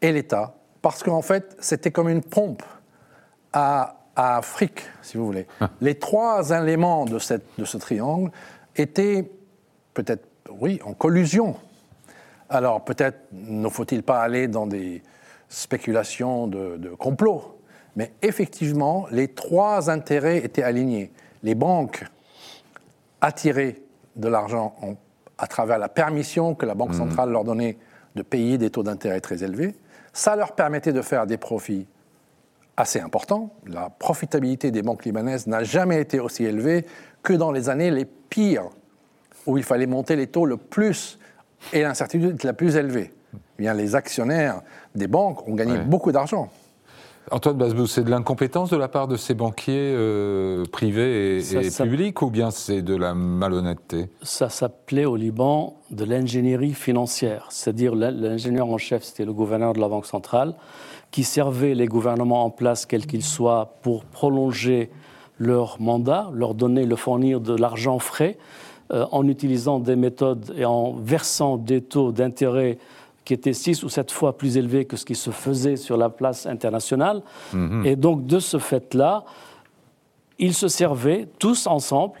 et 0.00 0.12
l'État, 0.12 0.54
parce 0.80 1.02
qu'en 1.02 1.22
fait, 1.22 1.56
c'était 1.60 1.90
comme 1.90 2.08
une 2.08 2.22
pompe 2.22 2.62
à, 3.52 4.01
Afrique, 4.16 4.82
si 5.00 5.16
vous 5.16 5.26
voulez. 5.26 5.46
Ah. 5.60 5.70
Les 5.80 5.98
trois 5.98 6.50
éléments 6.50 7.04
de, 7.04 7.18
cette, 7.18 7.44
de 7.58 7.64
ce 7.64 7.76
triangle 7.78 8.30
étaient 8.76 9.30
peut-être, 9.94 10.26
oui, 10.50 10.80
en 10.84 10.92
collusion. 10.94 11.56
Alors 12.48 12.84
peut-être 12.84 13.18
ne 13.32 13.68
faut-il 13.68 14.02
pas 14.02 14.20
aller 14.20 14.48
dans 14.48 14.66
des 14.66 15.02
spéculations 15.48 16.46
de, 16.46 16.76
de 16.76 16.90
complot, 16.90 17.58
mais 17.96 18.12
effectivement, 18.22 19.06
les 19.10 19.28
trois 19.28 19.90
intérêts 19.90 20.38
étaient 20.38 20.62
alignés. 20.62 21.10
Les 21.42 21.54
banques 21.54 22.04
attiraient 23.20 23.80
de 24.16 24.28
l'argent 24.28 24.74
à 25.38 25.46
travers 25.46 25.78
la 25.78 25.88
permission 25.88 26.54
que 26.54 26.66
la 26.66 26.74
Banque 26.74 26.90
mmh. 26.90 26.98
centrale 26.98 27.30
leur 27.30 27.44
donnait 27.44 27.78
de 28.14 28.22
payer 28.22 28.58
des 28.58 28.70
taux 28.70 28.82
d'intérêt 28.82 29.20
très 29.20 29.42
élevés. 29.42 29.74
Ça 30.12 30.36
leur 30.36 30.52
permettait 30.52 30.92
de 30.92 31.02
faire 31.02 31.26
des 31.26 31.38
profits 31.38 31.86
assez 32.76 33.00
importants. 33.00 33.54
La 33.66 33.90
profitabilité 33.90 34.70
des 34.70 34.82
banques 34.82 35.04
libanaises 35.04 35.46
n'a 35.46 35.62
jamais 35.64 36.00
été 36.00 36.20
aussi 36.20 36.44
élevée 36.44 36.86
que 37.22 37.32
dans 37.32 37.52
les 37.52 37.68
années 37.68 37.90
les 37.90 38.04
pires, 38.04 38.68
où 39.46 39.56
il 39.58 39.64
fallait 39.64 39.86
monter 39.86 40.16
les 40.16 40.26
taux 40.26 40.46
le 40.46 40.56
plus 40.56 41.18
et 41.72 41.82
l'incertitude 41.82 42.42
la 42.44 42.52
plus 42.52 42.76
élevée. 42.76 43.12
Eh 43.34 43.62
bien, 43.62 43.74
les 43.74 43.94
actionnaires 43.94 44.62
des 44.94 45.06
banques 45.06 45.46
ont 45.48 45.54
gagné 45.54 45.78
beaucoup 45.78 46.12
d'argent. 46.12 46.50
Antoine 47.30 47.56
Basbou, 47.56 47.86
c'est 47.86 48.02
de 48.02 48.10
l'incompétence 48.10 48.70
de 48.70 48.76
la 48.76 48.88
part 48.88 49.06
de 49.06 49.16
ces 49.16 49.34
banquiers 49.34 49.94
euh, 49.96 50.64
privés 50.66 51.38
et, 51.38 51.70
publics 51.70 52.20
ou 52.20 52.30
bien 52.30 52.50
c'est 52.50 52.82
de 52.82 52.96
la 52.96 53.14
malhonnêteté? 53.14 54.10
Ça 54.22 54.48
s'appelait 54.48 55.04
au 55.04 55.14
Liban 55.14 55.76
de 55.90 56.04
l'ingénierie 56.04 56.74
financière, 56.74 57.46
c'est-à-dire 57.50 57.94
l'ingénieur 57.94 58.68
en 58.68 58.78
chef, 58.78 59.04
c'était 59.04 59.24
le 59.24 59.32
gouverneur 59.32 59.72
de 59.72 59.80
la 59.80 59.88
Banque 59.88 60.06
centrale, 60.06 60.54
qui 61.12 61.22
servait 61.22 61.74
les 61.74 61.86
gouvernements 61.86 62.44
en 62.44 62.50
place, 62.50 62.86
quels 62.86 63.06
qu'ils 63.06 63.22
soient, 63.22 63.76
pour 63.82 64.04
prolonger 64.04 64.90
leur 65.38 65.80
mandat, 65.80 66.30
leur 66.34 66.54
donner, 66.54 66.84
leur 66.84 66.98
fournir 66.98 67.40
de 67.40 67.54
l'argent 67.54 67.98
frais, 68.00 68.38
euh, 68.92 69.06
en 69.12 69.28
utilisant 69.28 69.78
des 69.78 69.94
méthodes 69.94 70.52
et 70.56 70.64
en 70.64 70.94
versant 70.94 71.58
des 71.58 71.82
taux 71.82 72.12
d'intérêt 72.12 72.78
qui 73.24 73.34
était 73.34 73.52
six 73.52 73.84
ou 73.84 73.88
sept 73.88 74.10
fois 74.10 74.36
plus 74.36 74.56
élevé 74.56 74.84
que 74.84 74.96
ce 74.96 75.04
qui 75.04 75.14
se 75.14 75.30
faisait 75.30 75.76
sur 75.76 75.96
la 75.96 76.08
place 76.08 76.46
internationale. 76.46 77.22
Mhm. 77.52 77.86
Et 77.86 77.94
donc, 77.94 78.26
de 78.26 78.38
ce 78.38 78.58
fait-là, 78.58 79.24
ils 80.38 80.54
se 80.54 80.66
servaient 80.66 81.28
tous 81.38 81.66
ensemble, 81.66 82.18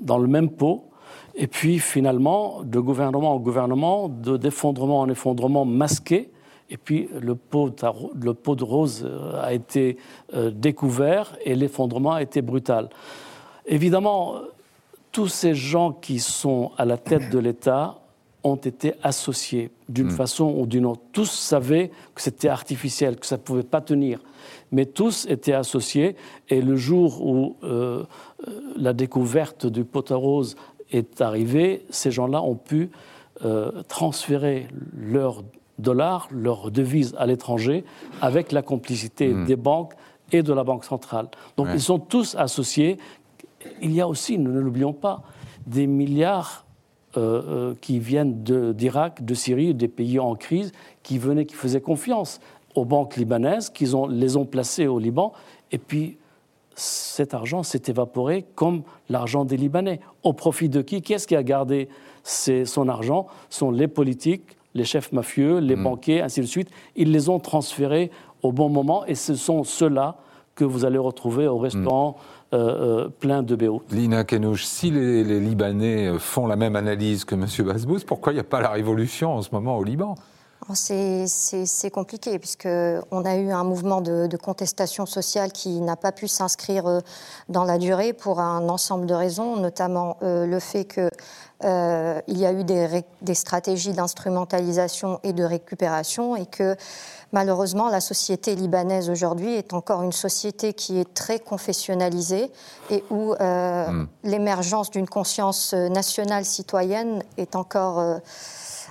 dans 0.00 0.18
le 0.18 0.28
même 0.28 0.50
pot, 0.50 0.84
et 1.34 1.46
puis 1.46 1.78
finalement, 1.78 2.62
de 2.62 2.78
gouvernement 2.78 3.34
en 3.34 3.38
gouvernement, 3.38 4.08
de 4.08 4.36
d'effondrement 4.36 5.00
en 5.00 5.08
effondrement 5.08 5.64
masqué, 5.64 6.30
et 6.70 6.76
puis 6.76 7.08
le 7.20 7.34
pot, 7.34 7.74
le 8.14 8.34
pot 8.34 8.56
de 8.56 8.64
rose 8.64 9.04
euh, 9.04 9.42
a 9.42 9.52
été 9.52 9.96
euh, 10.34 10.50
découvert 10.50 11.36
et 11.44 11.54
l'effondrement 11.54 12.12
a 12.12 12.22
été 12.22 12.42
brutal. 12.42 12.88
Évidemment, 13.66 14.36
tous 15.12 15.28
ces 15.28 15.54
gens 15.54 15.92
qui 15.92 16.18
sont 16.18 16.72
à 16.76 16.84
la 16.84 16.96
tête 16.96 17.30
de 17.30 17.38
l'État 17.38 17.98
ont 18.42 18.56
été 18.56 18.92
associés 19.02 19.70
d'une 19.88 20.08
hmm. 20.08 20.10
façon 20.10 20.54
ou 20.58 20.66
d'une 20.66 20.84
autre. 20.84 21.00
Tous 21.12 21.30
savaient 21.30 21.90
que 22.14 22.20
c'était 22.20 22.48
artificiel, 22.48 23.16
que 23.16 23.26
ça 23.26 23.36
ne 23.36 23.42
pouvait 23.42 23.62
pas 23.62 23.80
tenir, 23.80 24.20
mais 24.70 24.84
tous 24.84 25.26
étaient 25.26 25.54
associés. 25.54 26.16
Et 26.50 26.60
le 26.60 26.76
jour 26.76 27.24
où 27.24 27.56
euh, 27.62 28.04
la 28.76 28.92
découverte 28.92 29.66
du 29.66 29.84
pot 29.84 30.10
à 30.10 30.16
rose 30.16 30.56
est 30.90 31.20
arrivée, 31.20 31.86
ces 31.90 32.10
gens-là 32.10 32.42
ont 32.42 32.56
pu 32.56 32.90
euh, 33.44 33.82
transférer 33.88 34.68
leurs 34.96 35.42
dollars, 35.78 36.28
leurs 36.30 36.70
devises 36.70 37.14
à 37.18 37.26
l'étranger, 37.26 37.84
avec 38.20 38.52
la 38.52 38.62
complicité 38.62 39.28
hmm. 39.28 39.44
des 39.46 39.56
banques 39.56 39.94
et 40.32 40.42
de 40.42 40.52
la 40.52 40.64
Banque 40.64 40.84
centrale. 40.84 41.28
Donc 41.56 41.68
ils 41.72 41.80
sont 41.80 41.98
tous 41.98 42.34
associés. 42.36 42.98
Il 43.82 43.92
y 43.92 44.00
a 44.00 44.08
aussi, 44.08 44.38
ne 44.38 44.60
l'oublions 44.60 44.92
pas, 44.92 45.22
des 45.66 45.86
milliards 45.86 46.64
euh, 47.16 47.42
euh, 47.46 47.74
qui 47.80 47.98
viennent 47.98 48.42
d'Irak, 48.42 49.24
de, 49.24 49.34
Syrie, 49.34 49.74
des 49.74 49.88
pays 49.88 50.18
en 50.18 50.34
crise, 50.34 50.72
qui 51.02 51.18
venaient, 51.18 51.46
qui 51.46 51.54
faisaient 51.54 51.80
confiance 51.80 52.40
aux 52.74 52.84
banques 52.84 53.16
libanaises, 53.16 53.70
qui 53.70 53.86
les 54.08 54.36
ont 54.36 54.46
placés 54.46 54.86
au 54.86 54.98
Liban, 54.98 55.32
et 55.70 55.78
puis 55.78 56.18
cet 56.74 57.34
argent 57.34 57.62
s'est 57.62 57.82
évaporé 57.86 58.44
comme 58.56 58.82
l'argent 59.08 59.44
des 59.44 59.56
Libanais. 59.56 60.00
Au 60.24 60.32
profit 60.32 60.68
de 60.68 60.82
qui? 60.82 61.02
Qui 61.02 61.12
est-ce 61.12 61.28
qui 61.28 61.36
a 61.36 61.44
gardé 61.44 61.88
son 62.24 62.88
argent? 62.88 63.28
Ce 63.48 63.60
sont 63.60 63.70
les 63.70 63.86
politiques, 63.86 64.56
les 64.74 64.84
chefs 64.84 65.12
mafieux, 65.12 65.58
les 65.58 65.76
hmm. 65.76 65.82
banquiers, 65.82 66.22
ainsi 66.22 66.40
de 66.40 66.46
suite. 66.46 66.68
Ils 66.96 67.12
les 67.12 67.28
ont 67.28 67.38
transférés 67.38 68.10
au 68.42 68.52
bon 68.52 68.68
moment, 68.68 69.06
et 69.06 69.14
ce 69.14 69.34
sont 69.34 69.64
ceux-là 69.64 70.16
que 70.54 70.64
vous 70.64 70.84
allez 70.84 70.98
retrouver 70.98 71.48
au 71.48 71.58
restaurant. 71.58 72.16
Euh, 72.54 73.04
euh, 73.04 73.08
plein 73.08 73.42
de 73.42 73.56
BO. 73.56 73.82
Lina 73.90 74.22
Kenouch, 74.22 74.64
si 74.64 74.92
les, 74.92 75.40
Libanais 75.40 76.18
font 76.20 76.46
la 76.46 76.54
même 76.54 76.76
analyse 76.76 77.24
que 77.24 77.34
M. 77.34 77.46
Basbous, 77.66 78.00
pourquoi 78.06 78.32
il 78.32 78.36
n'y 78.36 78.40
a 78.40 78.44
pas 78.44 78.60
la 78.60 78.68
révolution 78.68 79.34
en 79.34 79.42
ce 79.42 79.48
moment 79.50 79.76
au 79.76 79.82
Liban? 79.82 80.14
C'est 80.72 81.90
compliqué 81.92 82.38
puisqu'on 82.38 83.24
a 83.24 83.36
eu 83.36 83.50
un 83.50 83.64
mouvement 83.64 84.00
de, 84.00 84.36
contestation 84.36 85.04
sociale 85.04 85.50
qui 85.50 85.80
n'a 85.80 85.96
pas 85.96 86.12
pu 86.12 86.28
s'inscrire 86.28 86.86
euh, 86.86 87.00
dans 87.48 87.64
la 87.64 87.76
durée 87.76 88.12
pour 88.12 88.38
un 88.38 88.68
ensemble 88.68 89.06
de 89.06 89.14
raisons, 89.14 89.56
notamment 89.56 90.16
le 90.22 90.58
fait 90.60 91.00
qu'il 91.64 92.38
y 92.38 92.46
a 92.46 92.52
eu 92.52 92.64
des, 92.64 93.04
des 93.22 93.34
stratégies 93.34 93.92
d'instrumentalisation 93.92 95.18
et 95.22 95.32
de 95.32 95.44
récupération 95.44 96.36
et 96.36 96.44
que 96.44 96.76
Malheureusement, 97.34 97.88
la 97.88 98.00
société 98.00 98.54
libanaise 98.54 99.10
aujourd'hui 99.10 99.54
est 99.54 99.74
encore 99.74 100.04
une 100.04 100.12
société 100.12 100.72
qui 100.72 101.00
est 101.00 101.14
très 101.14 101.40
confessionnalisée 101.40 102.48
et 102.90 103.02
où 103.10 103.34
euh, 103.34 103.90
hmm. 103.90 104.06
l'émergence 104.22 104.88
d'une 104.92 105.08
conscience 105.08 105.74
nationale 105.74 106.44
citoyenne 106.44 107.24
est 107.36 107.56
encore 107.56 107.98
euh, 107.98 108.18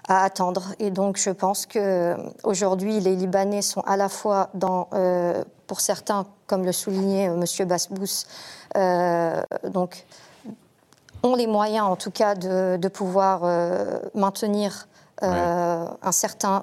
à 0.09 0.25
attendre. 0.25 0.75
Et 0.79 0.91
donc, 0.91 1.15
je 1.15 1.29
pense 1.29 1.65
que 1.65 2.17
aujourd'hui, 2.43 2.99
les 2.99 3.15
Libanais 3.15 3.61
sont 3.61 3.79
à 3.87 3.95
la 3.95 4.09
fois 4.09 4.49
dans, 4.55 4.89
euh, 4.91 5.41
pour 5.65 5.79
certains, 5.79 6.25
comme 6.45 6.65
le 6.65 6.73
soulignait 6.73 7.27
M. 7.27 7.45
Basbous, 7.65 8.25
donc 9.69 10.05
ont 11.23 11.35
les 11.35 11.47
moyens, 11.47 11.85
en 11.85 11.95
tout 11.95 12.11
cas, 12.11 12.35
de, 12.35 12.87
pouvoir 12.87 13.41
maintenir 14.13 14.87
un 15.21 16.11
certain 16.11 16.61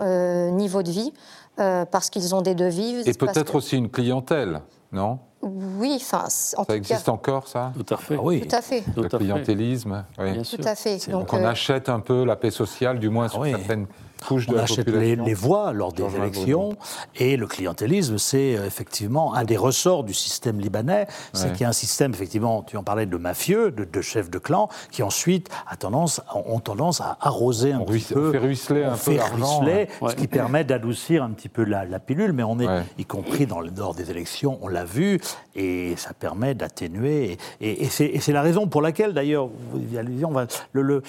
niveau 0.52 0.82
de 0.82 0.90
vie. 0.90 1.12
Euh, 1.60 1.84
parce 1.84 2.08
qu'ils 2.08 2.34
ont 2.34 2.40
des 2.40 2.54
devis. 2.54 3.02
Et 3.04 3.12
peut-être 3.12 3.54
aussi 3.54 3.76
une 3.76 3.90
clientèle, 3.90 4.62
non? 4.92 5.18
Oui, 5.42 5.98
enfin, 6.00 6.24
ça 6.28 6.64
existe 6.70 7.08
encore, 7.10 7.48
ça? 7.48 7.72
Tout 7.74 7.94
à 7.94 7.98
fait. 7.98 8.16
Ah 8.16 8.22
oui. 8.22 8.40
Tout 8.40 8.56
à 8.56 8.62
fait. 8.62 8.82
Le 8.96 9.08
clientélisme, 9.08 10.04
oui. 10.18 10.42
Tout 10.42 10.62
à 10.64 10.74
fait. 10.74 11.10
Donc, 11.10 11.32
on 11.32 11.42
euh, 11.42 11.48
achète 11.48 11.90
un 11.90 12.00
peu 12.00 12.24
la 12.24 12.36
paix 12.36 12.50
sociale, 12.50 12.98
du 12.98 13.10
moins 13.10 13.28
sur 13.28 13.44
certaines 13.44 13.86
couche 14.20 14.46
de 14.46 14.52
on 14.52 14.56
la 14.56 14.62
achète. 14.64 14.88
Les, 14.88 15.34
voix 15.34 15.72
lors 15.72 15.92
des 15.92 16.04
élections. 16.16 16.76
Et 17.16 17.36
le 17.36 17.46
clientélisme, 17.46 18.18
c'est 18.18 18.56
euh, 18.56 18.66
effectivement 18.66 19.34
un 19.34 19.44
des 19.44 19.56
ressorts 19.56 20.04
du 20.04 20.14
système 20.14 20.60
libanais. 20.60 21.06
C'est 21.32 21.52
qu'il 21.52 21.62
y 21.62 21.64
a 21.64 21.68
un 21.68 21.72
système, 21.72 22.12
effectivement, 22.12 22.62
tu 22.62 22.76
en 22.76 22.82
parlais 22.82 23.06
de 23.06 23.16
mafieux, 23.16 23.70
de, 23.70 24.00
chefs 24.00 24.30
de 24.30 24.38
clan, 24.38 24.68
qui 24.90 25.02
ensuite 25.02 25.48
a 25.68 25.76
tendance, 25.76 26.20
ont 26.34 26.60
tendance 26.60 27.00
à 27.00 27.18
arroser 27.20 27.72
un 27.72 27.80
petit 27.80 28.12
peu. 28.12 28.28
On 28.28 28.32
fait 28.32 28.38
ruisseler 28.38 28.84
un 28.84 28.96
peu 28.96 29.18
ruisseler, 29.34 29.88
ce 30.08 30.14
qui 30.14 30.28
permet 30.28 30.64
d'adoucir 30.64 31.22
un 31.22 31.30
petit 31.30 31.48
peu 31.48 31.64
la, 31.64 31.84
pilule. 32.00 32.32
Mais 32.32 32.42
on 32.42 32.58
est, 32.60 32.68
y 32.98 33.04
compris 33.04 33.46
dans 33.46 33.60
le 33.60 33.70
nord 33.70 33.94
des 33.94 34.10
élections, 34.10 34.58
on 34.62 34.68
l'a 34.68 34.84
vu, 34.84 35.20
et 35.54 35.94
ça 35.96 36.12
permet 36.12 36.54
d'atténuer. 36.54 37.38
Et, 37.60 37.84
et 37.84 37.88
c'est 37.88 38.32
la 38.32 38.42
raison 38.42 38.66
pour 38.66 38.82
laquelle, 38.82 39.12
d'ailleurs, 39.12 39.48
le, 40.72 40.82
le, 40.82 41.02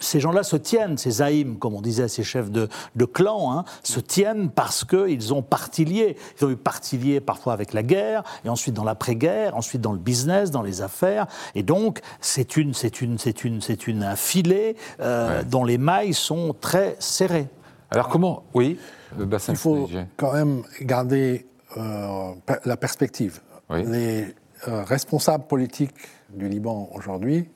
ces 0.00 0.20
gens-là 0.20 0.42
se 0.42 0.56
tiennent, 0.56 0.98
ces 0.98 1.10
zaïms, 1.10 1.58
comme 1.58 1.74
on 1.74 1.80
disait, 1.80 2.08
ces 2.08 2.22
chefs 2.22 2.50
de, 2.50 2.68
de 2.96 3.04
clan, 3.04 3.52
hein, 3.52 3.64
se 3.82 4.00
tiennent 4.00 4.50
parce 4.50 4.84
qu'ils 4.84 5.32
ont 5.32 5.42
partilié. 5.42 6.16
Ils 6.40 6.44
ont 6.46 6.50
eu 6.50 6.56
partilié 6.56 7.20
parfois 7.20 7.52
avec 7.52 7.72
la 7.72 7.82
guerre, 7.82 8.22
et 8.44 8.48
ensuite 8.48 8.74
dans 8.74 8.84
l'après-guerre, 8.84 9.56
ensuite 9.56 9.80
dans 9.80 9.92
le 9.92 9.98
business, 9.98 10.50
dans 10.50 10.62
les 10.62 10.82
affaires. 10.82 11.26
Et 11.54 11.62
donc, 11.62 12.00
c'est 12.20 12.56
une, 12.56 12.74
c'est 12.74 13.00
une, 13.00 13.18
c'est 13.18 13.44
une, 13.44 13.60
c'est 13.60 13.86
une, 13.86 14.02
un 14.02 14.16
filet 14.16 14.76
euh, 15.00 15.42
dont 15.42 15.64
les 15.64 15.78
mailles 15.78 16.14
sont 16.14 16.54
très 16.60 16.96
serrées. 16.98 17.48
Alors 17.90 18.08
comment 18.08 18.44
Oui, 18.54 18.78
le 19.18 19.24
bassin 19.24 19.52
Il 19.52 19.58
faut 19.58 19.88
quand 20.16 20.32
même 20.32 20.62
garder 20.80 21.46
euh, 21.76 22.32
la 22.64 22.76
perspective. 22.76 23.40
Les 23.70 24.34
euh, 24.68 24.82
responsables 24.84 25.44
politiques 25.46 25.94
du 26.30 26.48
Liban 26.48 26.88
aujourd'hui 26.94 27.48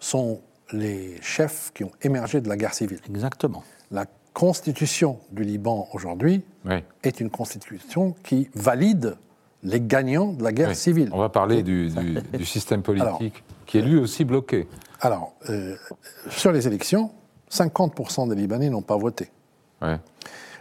sont 0.00 0.40
les 0.72 1.18
chefs 1.20 1.72
qui 1.74 1.84
ont 1.84 1.92
émergé 2.02 2.40
de 2.40 2.48
la 2.48 2.56
guerre 2.56 2.74
civile. 2.74 2.98
Exactement. 3.08 3.64
La 3.90 4.06
constitution 4.32 5.18
du 5.30 5.44
Liban 5.44 5.88
aujourd'hui 5.92 6.42
est 7.02 7.20
une 7.20 7.30
constitution 7.30 8.14
qui 8.24 8.50
valide 8.54 9.16
les 9.62 9.80
gagnants 9.80 10.32
de 10.32 10.42
la 10.42 10.52
guerre 10.52 10.76
civile. 10.76 11.08
On 11.12 11.18
va 11.18 11.28
parler 11.28 11.62
du, 11.62 11.90
système 12.44 12.82
politique 12.82 13.42
qui 13.66 13.78
est 13.78 13.82
lui 13.82 13.96
aussi 13.96 14.24
bloqué. 14.24 14.66
Alors, 15.00 15.34
euh, 15.48 15.76
sur 16.28 16.52
les 16.52 16.66
élections, 16.66 17.10
50% 17.50 18.28
des 18.28 18.34
Libanais 18.34 18.68
n'ont 18.68 18.82
pas 18.82 18.96
voté. 18.96 19.30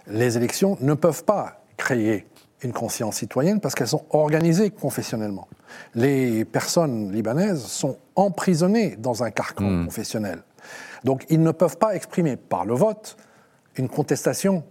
Les 0.07 0.37
élections 0.37 0.77
ne 0.81 0.93
peuvent 0.93 1.23
pas 1.23 1.63
créer 1.77 2.25
une 2.63 2.73
conscience 2.73 3.17
citoyenne 3.17 3.59
parce 3.59 3.75
qu'elles 3.75 3.87
sont 3.87 4.05
organisées 4.11 4.69
confessionnellement. 4.69 5.47
Les 5.95 6.45
personnes 6.45 7.11
libanaises 7.11 7.63
sont 7.63 7.97
emprisonnées 8.15 8.95
dans 8.95 9.23
un 9.23 9.31
carcan 9.31 9.65
hmm. 9.65 9.85
confessionnel. 9.85 10.43
Donc 11.03 11.25
ils 11.29 11.41
ne 11.41 11.51
peuvent 11.51 11.77
pas 11.77 11.95
exprimer 11.95 12.37
par 12.37 12.65
le 12.65 12.73
vote 12.73 13.17
une 13.75 13.89
contestation 13.89 14.63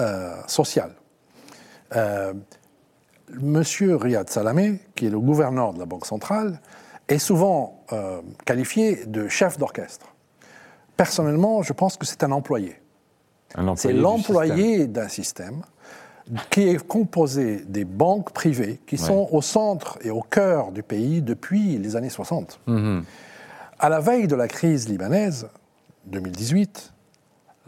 euh, 0.00 0.34
sociale. 0.46 0.92
Euh, 1.94 2.32
Monsieur 3.32 3.96
Riyad 3.96 4.30
Salamé, 4.30 4.80
qui 4.94 5.06
est 5.06 5.10
le 5.10 5.18
gouverneur 5.18 5.72
de 5.72 5.80
la 5.80 5.86
Banque 5.86 6.06
centrale, 6.06 6.60
est 7.08 7.18
souvent 7.18 7.84
euh, 7.92 8.20
qualifié 8.44 9.04
de 9.06 9.28
chef 9.28 9.58
d'orchestre. 9.58 10.06
Personnellement, 10.96 11.62
je 11.62 11.72
pense 11.72 11.96
que 11.96 12.06
c'est 12.06 12.22
un 12.22 12.32
employé. 12.32 12.80
c'est 13.76 13.92
l'employé 13.92 14.86
d'un 14.86 15.08
système 15.08 15.62
qui 16.50 16.68
est 16.68 16.84
composé 16.84 17.62
des 17.68 17.84
banques 17.84 18.32
privées 18.32 18.80
qui 18.86 18.98
sont 18.98 19.28
au 19.30 19.42
centre 19.42 19.98
et 20.02 20.10
au 20.10 20.22
cœur 20.22 20.72
du 20.72 20.82
pays 20.82 21.22
depuis 21.22 21.78
les 21.78 21.94
années 21.94 22.10
60. 22.10 22.58
Mhm. 22.66 23.04
À 23.78 23.88
la 23.88 24.00
veille 24.00 24.26
de 24.26 24.34
la 24.34 24.48
crise 24.48 24.88
libanaise, 24.88 25.48
2018, 26.06 26.92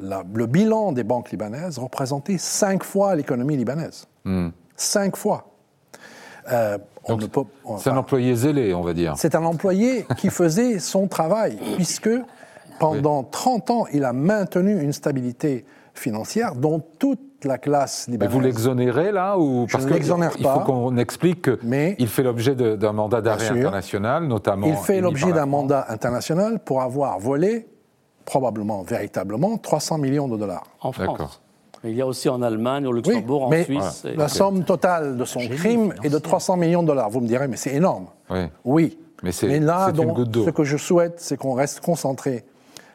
le 0.01 0.47
bilan 0.47 0.93
des 0.93 1.05
banques 1.05 1.31
libanaises 1.31 1.79
représentait 1.79 2.39
cinq 2.39 2.83
fois 2.83 3.15
l'économie 3.15 3.57
libanaise. 3.57 4.07
Mhm. 4.25 4.53
Cinq 4.77 5.17
fois. 5.17 5.47
Euh, 6.51 6.79
c'est 7.79 7.91
un 7.91 7.97
employé 7.97 8.35
zélé, 8.35 8.75
on 8.75 8.83
va 8.83 8.93
dire. 8.93 9.15
C'est 9.17 9.35
un 9.35 9.45
employé 9.45 10.07
qui 10.19 10.31
faisait 10.31 10.79
son 10.79 11.07
travail, 11.07 11.59
puisque 11.77 12.11
pendant 12.79 13.23
30 13.23 13.71
ans, 13.71 13.87
il 13.93 14.05
a 14.05 14.13
maintenu 14.13 14.81
une 14.81 14.93
stabilité 14.93 15.65
financière 15.95 16.55
dont 16.55 16.83
toute 16.99 17.21
la 17.45 17.59
classe 17.59 18.09
libanaise. 18.09 18.35
Mais 18.35 18.41
vous 18.41 18.45
l'exonérez 18.45 19.13
là 19.13 19.39
ou 19.39 19.67
parce 19.71 19.85
Je 19.85 19.93
l'exonère 19.93 20.31
pas. 20.31 20.37
Il 20.39 20.47
faut 20.47 20.61
qu'on 20.61 20.97
explique 20.97 21.49
qu'il 21.61 22.09
fait 22.09 22.23
l'objet 22.23 22.55
d'un 22.55 22.93
mandat 22.93 23.21
d'arrêt 23.21 23.49
international, 23.49 24.27
notamment. 24.27 24.67
Il 24.67 24.77
fait 24.77 25.01
l'objet 25.01 25.33
d'un 25.33 25.47
mandat 25.47 25.87
international 25.89 26.59
pour 26.61 26.83
avoir 26.83 27.19
volé, 27.19 27.67
probablement, 28.25 28.83
véritablement, 28.83 29.59
300 29.59 29.99
millions 29.99 30.29
de 30.29 30.37
dollars. 30.37 30.67
En 30.81 30.93
France. 30.93 31.41
Il 31.85 31.95
y 31.95 32.03
a 32.03 32.07
aussi 32.07 32.29
en 32.29 32.43
Allemagne, 32.43 32.87
au 32.87 32.93
Luxembourg, 32.93 33.45
en 33.45 33.63
Suisse. 33.63 34.05
La 34.17 34.29
somme 34.29 34.65
totale 34.65 35.17
de 35.17 35.25
son 35.25 35.41
crime 35.41 35.95
est 36.03 36.11
de 36.11 36.19
300 36.19 36.57
millions 36.57 36.83
de 36.83 36.89
dollars. 36.89 37.09
Vous 37.09 37.21
me 37.21 37.29
direz, 37.29 37.47
mais 37.47 37.57
c'est 37.57 37.75
énorme. 37.75 38.07
Oui. 38.31 38.47
oui. 38.65 38.99
Mais, 39.23 39.31
mais 39.43 39.59
là, 39.59 39.91
donc, 39.91 40.17
ce 40.33 40.51
que 40.51 40.63
je 40.63 40.77
souhaite, 40.77 41.15
c'est 41.19 41.37
qu'on 41.37 41.55
reste 41.55 41.81
concentré 41.81 42.45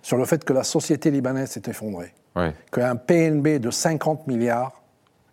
sur 0.02 0.18
le 0.18 0.24
fait 0.26 0.44
que 0.46 0.54
la 0.54 0.64
société 0.64 1.12
libanaise 1.12 1.50
s'est 1.50 1.64
effondrée 1.68 2.14
qu'un 2.72 2.96
PNB 2.96 3.60
de 3.60 3.70
50 3.70 4.28
milliards 4.28 4.82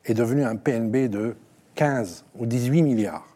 est 0.04 0.14
devenu 0.14 0.44
un 0.44 0.56
PNB 0.56 1.08
de 1.08 1.36
15 1.74 2.24
ou 2.38 2.46
18 2.46 2.82
milliards. 2.82 3.26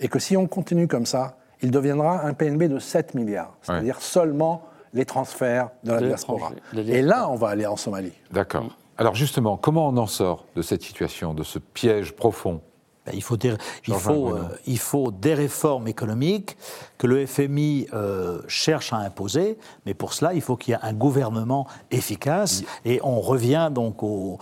Et 0.00 0.08
que 0.08 0.18
si 0.18 0.36
on 0.36 0.46
continue 0.46 0.88
comme 0.88 1.06
ça, 1.06 1.36
il 1.60 1.70
deviendra 1.70 2.24
un 2.24 2.34
PNB 2.34 2.64
de 2.64 2.78
7 2.78 3.14
milliards, 3.14 3.56
c'est-à-dire 3.62 4.00
seulement 4.00 4.62
les 4.92 5.04
transferts 5.04 5.70
de 5.84 5.92
la 5.92 6.00
diaspora. 6.00 6.52
Et 6.76 7.02
là, 7.02 7.28
on 7.28 7.36
va 7.36 7.48
aller 7.48 7.66
en 7.66 7.76
Somalie. 7.76 8.12
D'accord. 8.30 8.76
Alors 8.98 9.14
justement, 9.14 9.56
comment 9.56 9.88
on 9.88 9.96
en 9.96 10.06
sort 10.06 10.44
de 10.54 10.62
cette 10.62 10.82
situation, 10.82 11.34
de 11.34 11.42
ce 11.42 11.58
piège 11.58 12.12
profond 12.12 12.60
ben, 13.04 13.12
il, 13.14 13.22
faut 13.22 13.36
des, 13.36 13.54
il, 13.88 13.94
faut, 13.94 14.28
euh, 14.28 14.48
il 14.66 14.78
faut 14.78 15.10
des 15.10 15.34
réformes 15.34 15.88
économiques 15.88 16.56
que 16.98 17.08
le 17.08 17.26
FMI 17.26 17.88
euh, 17.92 18.40
cherche 18.46 18.92
à 18.92 18.98
imposer, 18.98 19.58
mais 19.86 19.94
pour 19.94 20.12
cela, 20.12 20.34
il 20.34 20.40
faut 20.40 20.56
qu'il 20.56 20.72
y 20.72 20.76
ait 20.76 20.80
un 20.82 20.92
gouvernement 20.92 21.66
efficace. 21.90 22.62
Et 22.84 23.00
on 23.02 23.20
revient 23.20 23.70
donc 23.72 24.04
au, 24.04 24.38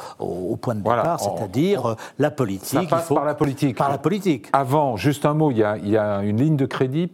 point 0.60 0.74
de 0.74 0.80
départ, 0.80 1.20
c'est-à-dire 1.20 1.86
euh, 1.86 1.94
la 2.18 2.30
politique. 2.30 2.80
Ça 2.90 2.96
passe 2.96 3.08
par 3.08 3.24
la 3.24 3.34
politique. 3.34 3.76
Par 3.78 3.90
la 3.90 3.98
politique. 3.98 4.48
Avant, 4.52 4.96
juste 4.96 5.24
un 5.24 5.32
mot, 5.32 5.50
il 5.50 5.58
y 5.58 5.64
a, 5.64 5.78
il 5.78 5.88
y 5.88 5.96
a 5.96 6.20
une 6.22 6.38
ligne 6.38 6.56
de 6.56 6.66
crédit 6.66 7.10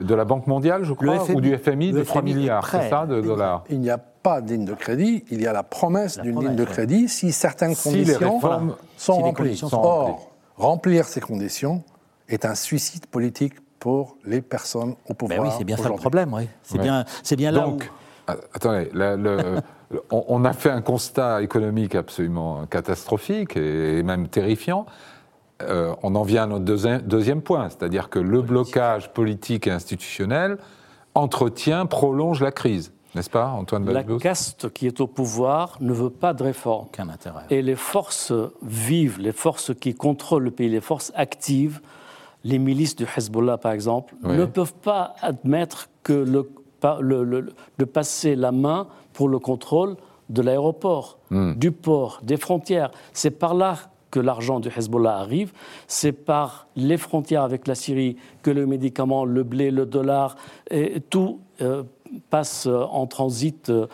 de 0.00 0.14
la 0.14 0.24
Banque 0.24 0.46
mondiale, 0.46 0.84
je 0.84 0.92
crois, 0.92 1.28
ou 1.30 1.40
du 1.40 1.56
FMI 1.56 1.92
de 1.92 2.04
3 2.04 2.22
milliards, 2.22 2.68
c'est 2.70 2.88
ça, 2.88 3.04
de 3.04 3.20
dollars 3.20 3.64
Il 3.68 3.80
n'y 3.80 3.90
a 3.90 3.98
pas 3.98 4.40
de 4.40 4.52
ligne 4.52 4.64
de 4.64 4.74
crédit, 4.74 5.24
il 5.30 5.42
y 5.42 5.46
a 5.46 5.52
la 5.52 5.64
promesse 5.64 6.18
d'une 6.18 6.40
ligne 6.40 6.54
de 6.54 6.64
crédit 6.64 7.08
si 7.08 7.32
certaines 7.32 7.74
conditions 7.74 8.40
sont, 8.96 9.14
remplies. 9.14 9.60
Or, 9.72 10.30
remplir 10.56 11.06
ces 11.06 11.20
conditions 11.20 11.82
est 12.28 12.44
un 12.44 12.54
suicide 12.54 13.06
politique 13.06 13.54
pour 13.80 14.16
les 14.24 14.40
personnes 14.40 14.94
au 15.08 15.14
pouvoir. 15.14 15.40
Ben 15.40 15.48
oui, 15.48 15.54
c'est 15.58 15.64
bien 15.64 15.76
ça 15.76 15.88
le 15.88 15.96
problème, 15.96 16.32
oui. 16.32 16.48
C'est 16.62 16.78
bien, 16.78 17.04
c'est 17.22 17.36
bien 17.36 17.50
là 17.50 17.60
Donc, 17.60 17.90
où... 18.28 18.32
attendez, 18.54 18.90
on, 20.10 20.44
a 20.44 20.52
fait 20.52 20.70
un 20.70 20.82
constat 20.82 21.42
économique 21.42 21.96
absolument 21.96 22.66
catastrophique 22.66 23.56
et 23.56 24.02
même 24.04 24.28
terrifiant. 24.28 24.86
Euh, 25.62 25.94
on 26.02 26.14
en 26.14 26.22
vient 26.22 26.44
à 26.44 26.46
notre 26.46 26.64
deuxième 26.64 27.42
point, 27.42 27.68
c'est-à-dire 27.68 28.10
que 28.10 28.18
le 28.18 28.42
blocage 28.42 29.12
politique 29.12 29.66
et 29.66 29.70
institutionnel 29.70 30.58
entretient, 31.14 31.86
prolonge 31.86 32.40
la 32.40 32.52
crise. 32.52 32.92
N'est-ce 33.14 33.30
pas, 33.30 33.48
Antoine 33.48 33.90
La 33.90 34.04
caste 34.04 34.72
qui 34.72 34.86
est 34.86 35.00
au 35.00 35.06
pouvoir 35.06 35.78
ne 35.80 35.92
veut 35.92 36.10
pas 36.10 36.34
de 36.34 36.42
réforme. 36.44 36.86
Aucun 36.86 37.08
intérêt. 37.08 37.42
Et 37.50 37.62
les 37.62 37.74
forces 37.74 38.32
vives, 38.62 39.18
les 39.18 39.32
forces 39.32 39.74
qui 39.74 39.94
contrôlent 39.94 40.44
le 40.44 40.50
pays, 40.50 40.68
les 40.68 40.80
forces 40.80 41.10
actives, 41.16 41.80
les 42.44 42.58
milices 42.58 42.94
du 42.94 43.04
Hezbollah, 43.16 43.58
par 43.58 43.72
exemple, 43.72 44.14
ne 44.22 44.44
peuvent 44.44 44.74
pas 44.74 45.14
admettre 45.20 45.88
que 46.02 46.12
le, 46.12 46.48
de 47.78 47.84
passer 47.84 48.36
la 48.36 48.52
main 48.52 48.86
pour 49.12 49.28
le 49.28 49.38
contrôle 49.38 49.96
de 50.28 50.42
l'aéroport, 50.42 51.18
hmm. 51.30 51.54
du 51.54 51.72
port, 51.72 52.20
des 52.22 52.36
frontières. 52.36 52.90
C'est 53.12 53.30
par 53.30 53.54
là 53.54 53.76
que 54.10 54.20
l'argent 54.20 54.60
du 54.60 54.68
Hezbollah 54.68 55.18
arrive, 55.18 55.52
c'est 55.86 56.12
par 56.12 56.68
les 56.76 56.96
frontières 56.96 57.42
avec 57.42 57.66
la 57.66 57.74
Syrie 57.74 58.16
que 58.42 58.50
le 58.50 58.66
médicament, 58.66 59.24
le 59.24 59.42
blé, 59.42 59.70
le 59.70 59.86
dollar, 59.86 60.36
et 60.70 61.00
tout 61.00 61.40
euh, 61.60 61.82
passe 62.30 62.66
en 62.66 63.06
transit 63.06 63.70
euh, 63.70 63.86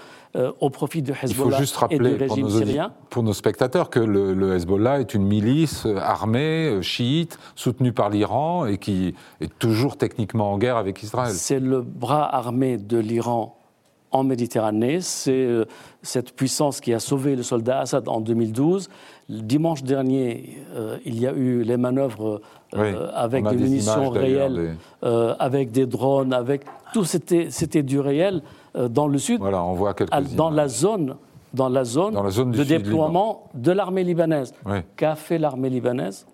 au 0.61 0.70
profit 0.70 1.03
du 1.03 1.12
Hezbollah 1.12 1.59
et 1.90 1.98
du 1.98 2.14
régime 2.14 2.48
syrien. 2.48 2.92
Pour 3.11 3.22
nos 3.22 3.33
spectateurs, 3.33 3.90
que 3.90 4.00
le, 4.00 4.55
Hezbollah 4.55 5.00
est 5.00 5.14
une 5.14 5.24
milice 5.24 5.87
armée, 5.87 6.68
euh, 6.68 6.83
chiite, 6.83 7.38
soutenue 7.55 7.92
par 7.92 8.11
l'Iran 8.11 8.66
et 8.66 8.79
qui 8.79 9.14
est 9.40 9.59
toujours 9.59 9.96
techniquement 9.96 10.53
en 10.53 10.59
guerre 10.59 10.77
avec 10.77 11.03
Israël. 11.03 11.33
C'est 11.33 11.61
le 11.61 11.83
bras 11.83 12.35
armé 12.35 12.79
de 12.79 12.98
l'Iran 12.98 13.57
en 14.14 14.22
Méditerranée. 14.22 15.00
C'est 15.00 15.33
euh, 15.33 15.66
cette 16.03 16.35
puissance 16.35 16.81
qui 16.81 16.94
a 16.94 17.00
sauvé 17.00 17.37
le 17.37 17.42
soldat 17.42 17.81
Assad 17.81 18.09
en 18.09 18.20
2012. 18.20 18.88
Dimanche 19.29 19.83
dernier, 19.83 20.59
euh, 20.74 20.98
il 21.05 21.20
y 21.20 21.27
a 21.27 21.33
eu 21.33 21.62
les 21.62 21.77
manœuvres 21.77 22.40
euh, 22.77 23.11
avec 23.14 23.46
des, 23.46 23.57
munitions 23.57 24.11
réelles, 24.11 24.77
avec 25.03 25.72
des 25.72 25.87
drones, 25.87 26.33
avec 26.33 26.62
tout 26.92 27.05
c'était 27.05 27.83
du 27.83 28.00
réel 28.00 28.42
dans 28.74 29.09
le 29.09 29.18
sud. 29.18 29.40
Voilà, 29.40 29.62
on 29.62 29.74
voit 29.74 29.94
Dans 30.37 30.50
la 30.50 30.68
zone 30.68 31.16
dans 31.53 31.68
la 31.68 31.85
zone, 31.85 32.14
de 32.50 32.64
déploiement 32.64 33.44
de 33.55 33.70
l'armée 33.70 34.03
libanaise. 34.03 34.53
Qu'a 34.96 35.14
fait 35.14 35.38
l'armée 35.38 35.70
libanaise? 35.70 36.27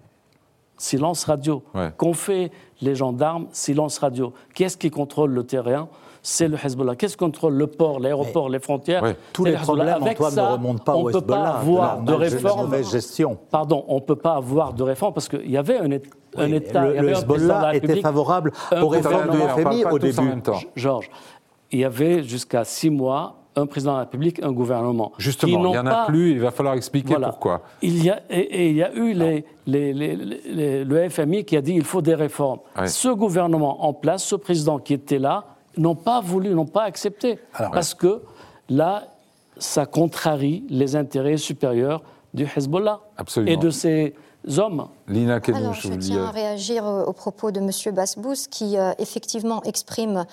Silence 0.78 1.24
radio. 1.24 1.62
Qu'ont 1.98 2.14
fait 2.14 2.50
les 2.80 2.94
gendarmes? 2.94 3.46
Silence 3.52 3.98
radio. 3.98 4.32
Qui 4.54 4.64
est-ce 4.64 4.78
qui 4.78 4.90
contrôle 4.90 5.32
le 5.32 5.44
terrain? 5.44 5.88
C'est 6.22 6.48
le 6.48 6.56
Hezbollah. 6.62 6.96
Qu'est-ce 6.96 7.16
qui 7.16 7.24
contrôle 7.24 7.54
le 7.54 7.66
port, 7.66 8.00
l'aéroport, 8.00 8.48
les 8.48 8.58
frontières 8.58 9.02
Tous 9.32 9.44
les 9.44 9.52
problèmes, 9.54 10.02
Avec 10.02 10.12
Antoine, 10.12 10.32
ça, 10.32 10.42
ne 10.42 10.52
remontent 10.52 10.84
pas 10.84 10.96
on 10.96 11.06
ne 11.06 11.12
peut 11.12 11.20
pas 11.20 11.48
avoir 11.48 12.00
de 12.02 12.12
réforme. 12.12 12.82
gestion. 12.84 13.38
Pardon, 13.50 13.84
on 13.88 13.96
ne 13.96 14.00
peut 14.00 14.16
pas 14.16 14.34
avoir 14.34 14.72
de 14.72 14.82
réforme 14.82 15.14
parce 15.14 15.28
qu'il 15.28 15.50
y 15.50 15.56
avait 15.56 15.78
un, 15.78 15.90
un 16.36 16.52
État. 16.52 16.86
Le, 16.86 17.00
le 17.00 17.10
Hezbollah 17.10 17.74
était 17.74 18.00
favorable 18.00 18.52
aux 18.80 18.88
réformes 18.88 19.30
du 19.30 19.38
FMI 19.38 19.84
au 19.86 19.98
début. 19.98 20.42
Georges, 20.76 21.10
il 21.70 21.80
y 21.80 21.84
avait 21.84 22.22
jusqu'à 22.22 22.64
six 22.64 22.90
mois 22.90 23.36
un 23.56 23.66
président 23.66 23.92
de 23.92 23.96
la 23.96 24.02
République, 24.04 24.42
un 24.42 24.52
gouvernement. 24.52 25.12
Justement, 25.18 25.66
il 25.66 25.70
n'y 25.70 25.78
en 25.78 25.86
a 25.86 26.06
plus, 26.06 26.32
il 26.32 26.40
va 26.40 26.50
falloir 26.50 26.74
expliquer 26.74 27.16
pourquoi. 27.20 27.62
Il 27.82 28.02
y 28.02 28.10
a, 28.10 28.20
et, 28.30 28.70
il 28.70 28.76
y 28.76 28.82
a 28.82 28.92
eu 28.94 29.12
les, 29.12 29.44
les, 29.66 30.84
le 30.84 31.08
FMI 31.08 31.44
qui 31.44 31.56
a 31.56 31.60
dit 31.60 31.72
qu'il 31.72 31.84
faut 31.84 32.02
des 32.02 32.14
réformes. 32.14 32.60
Ce 32.86 33.08
gouvernement 33.08 33.84
en 33.84 33.92
place, 33.92 34.24
ce 34.24 34.36
président 34.36 34.78
qui 34.78 34.94
était 34.94 35.18
là, 35.18 35.49
n'ont 35.76 35.94
pas 35.94 36.20
voulu, 36.20 36.50
n'ont 36.50 36.66
pas 36.66 36.84
accepté. 36.84 37.38
parce 37.56 37.94
que 37.94 38.22
là, 38.68 39.04
ça 39.58 39.86
contrarie 39.86 40.64
les 40.68 40.96
intérêts 40.96 41.36
supérieurs 41.36 42.02
du 42.34 42.46
Hezbollah 42.56 43.00
Absolument. 43.16 43.52
et 43.52 43.56
de 43.56 43.70
ses 43.70 44.14
hommes. 44.58 44.88
Lina 45.08 45.40
Alors, 45.48 45.74
je 45.74 45.88
tiens 45.94 46.24
à 46.24 46.30
réagir 46.30 46.86
euh, 46.86 47.04
aux 47.04 47.12
propos 47.12 47.50
de 47.50 47.60
M. 47.60 47.94
Basbous, 47.94 48.46
qui 48.50 48.78
euh, 48.78 48.92
effectivement 48.98 49.62
exprime 49.64 50.24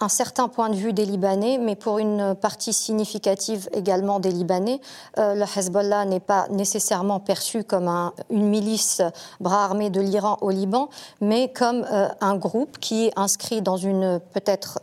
un 0.00 0.08
certain 0.08 0.48
point 0.48 0.68
de 0.68 0.76
vue 0.76 0.92
des 0.92 1.04
Libanais, 1.04 1.58
mais 1.58 1.74
pour 1.74 1.98
une 1.98 2.34
partie 2.34 2.72
significative 2.72 3.68
également 3.72 4.20
des 4.20 4.30
Libanais. 4.30 4.80
Euh, 5.18 5.34
le 5.34 5.44
Hezbollah 5.44 6.04
n'est 6.04 6.20
pas 6.20 6.46
nécessairement 6.50 7.20
perçu 7.20 7.64
comme 7.64 7.88
une 8.30 8.48
milice 8.48 9.02
bras 9.40 9.64
armés 9.64 9.90
de 9.90 10.00
l'Iran 10.00 10.38
au 10.40 10.50
Liban, 10.50 10.88
mais 11.20 11.52
comme 11.52 11.84
un 12.20 12.36
groupe 12.36 12.78
qui 12.78 13.06
est 13.06 13.12
inscrit 13.16 13.62
dans 13.62 13.76
une 13.76 14.20
peut-être 14.32 14.80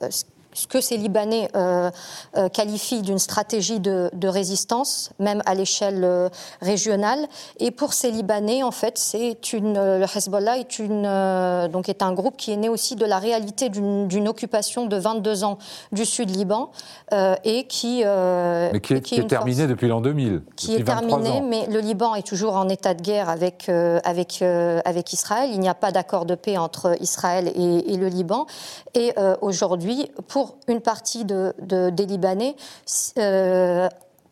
ce 0.53 0.67
que 0.67 0.81
ces 0.81 0.97
Libanais 0.97 1.49
euh, 1.55 1.89
euh, 2.37 2.49
qualifient 2.49 3.01
d'une 3.01 3.19
stratégie 3.19 3.79
de, 3.79 4.09
résistance, 4.23 5.11
même 5.19 5.41
à 5.45 5.53
l'échelle 5.53 6.03
euh, 6.03 6.29
régionale. 6.61 7.19
Et 7.59 7.71
pour 7.71 7.93
ces 7.93 8.11
Libanais, 8.11 8.63
en 8.63 8.71
fait, 8.71 8.97
c'est 8.97 9.53
une, 9.53 9.73
le 9.73 10.05
Hezbollah 10.05 10.57
est, 10.57 10.79
une, 10.79 11.03
donc 11.71 11.89
est 11.89 12.01
un 12.01 12.13
groupe 12.13 12.37
qui 12.37 12.51
est 12.51 12.57
né 12.57 12.69
aussi 12.69 12.95
de 12.95 13.05
la 13.05 13.19
réalité 13.19 13.69
d'une 13.69 14.27
occupation 14.27 14.85
de 14.85 14.95
22 14.97 15.43
ans 15.43 15.57
du 15.91 16.05
sud 16.05 16.29
Liban 16.29 16.71
et 17.43 17.65
qui, 17.67 18.03
mais 18.03 18.79
qui 18.81 18.93
est, 18.93 19.01
qui 19.01 19.15
est, 19.15 19.27
terminé 19.27 19.67
depuis 19.67 19.87
l'an 19.87 20.01
2000. 20.01 20.41
Qui 20.55 20.75
est 20.75 20.83
terminé, 20.83 21.41
mais 21.41 21.67
le 21.67 21.79
Liban 21.79 22.15
est 22.15 22.25
toujours 22.25 22.55
en 22.55 22.69
état 22.69 22.93
de 22.93 23.01
guerre 23.01 23.29
avec, 23.29 23.69
avec, 23.69 24.41
avec 24.41 25.13
Israël. 25.13 25.49
Il 25.53 25.59
n'y 25.59 25.69
a 25.69 25.75
pas 25.75 25.91
d'accord 25.91 26.25
de 26.25 26.35
paix 26.35 26.57
entre 26.57 26.95
Israël 27.01 27.51
et, 27.55 27.93
et 27.93 27.97
le 27.97 28.07
Liban. 28.07 28.45
Et 28.93 29.13
aujourd'hui, 29.41 30.09
pour 30.27 30.42
une 30.67 30.81
partie 30.81 31.25
de, 31.25 31.53
des 31.59 32.05
Libanais. 32.05 32.55
Euh, 33.17 33.87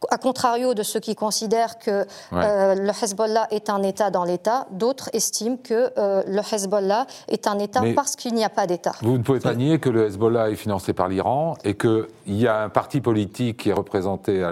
à 0.09 0.17
contrario 0.17 0.73
de 0.73 0.81
ceux 0.81 0.99
qui 0.99 1.13
considèrent 1.13 1.77
que 1.77 2.07
euh, 2.33 2.73
le 2.73 2.89
Hezbollah 2.89 3.47
est 3.51 3.69
un 3.69 3.83
État 3.83 4.09
dans 4.09 4.23
l'État, 4.23 4.65
d'autres 4.71 5.11
estiment 5.13 5.57
que 5.57 5.91
euh, 5.99 6.23
le 6.25 6.39
Hezbollah 6.39 7.05
est 7.27 7.45
un 7.45 7.59
État 7.59 7.83
parce 7.95 8.15
qu'il 8.15 8.33
n'y 8.33 8.43
a 8.43 8.49
pas 8.49 8.65
d'État. 8.65 8.93
Vous 9.03 9.19
ne 9.19 9.23
pouvez 9.23 9.39
pas 9.39 9.53
nier 9.53 9.77
que 9.77 9.89
le 9.89 10.07
Hezbollah 10.07 10.49
est 10.49 10.55
financé 10.55 10.93
par 10.93 11.07
l'Iran 11.07 11.55
et 11.63 11.75
qu'il 11.75 12.07
y 12.25 12.47
a 12.47 12.63
un 12.63 12.69
parti 12.69 12.99
politique 12.99 13.57
qui 13.57 13.69
est 13.69 13.73
représenté 13.73 14.43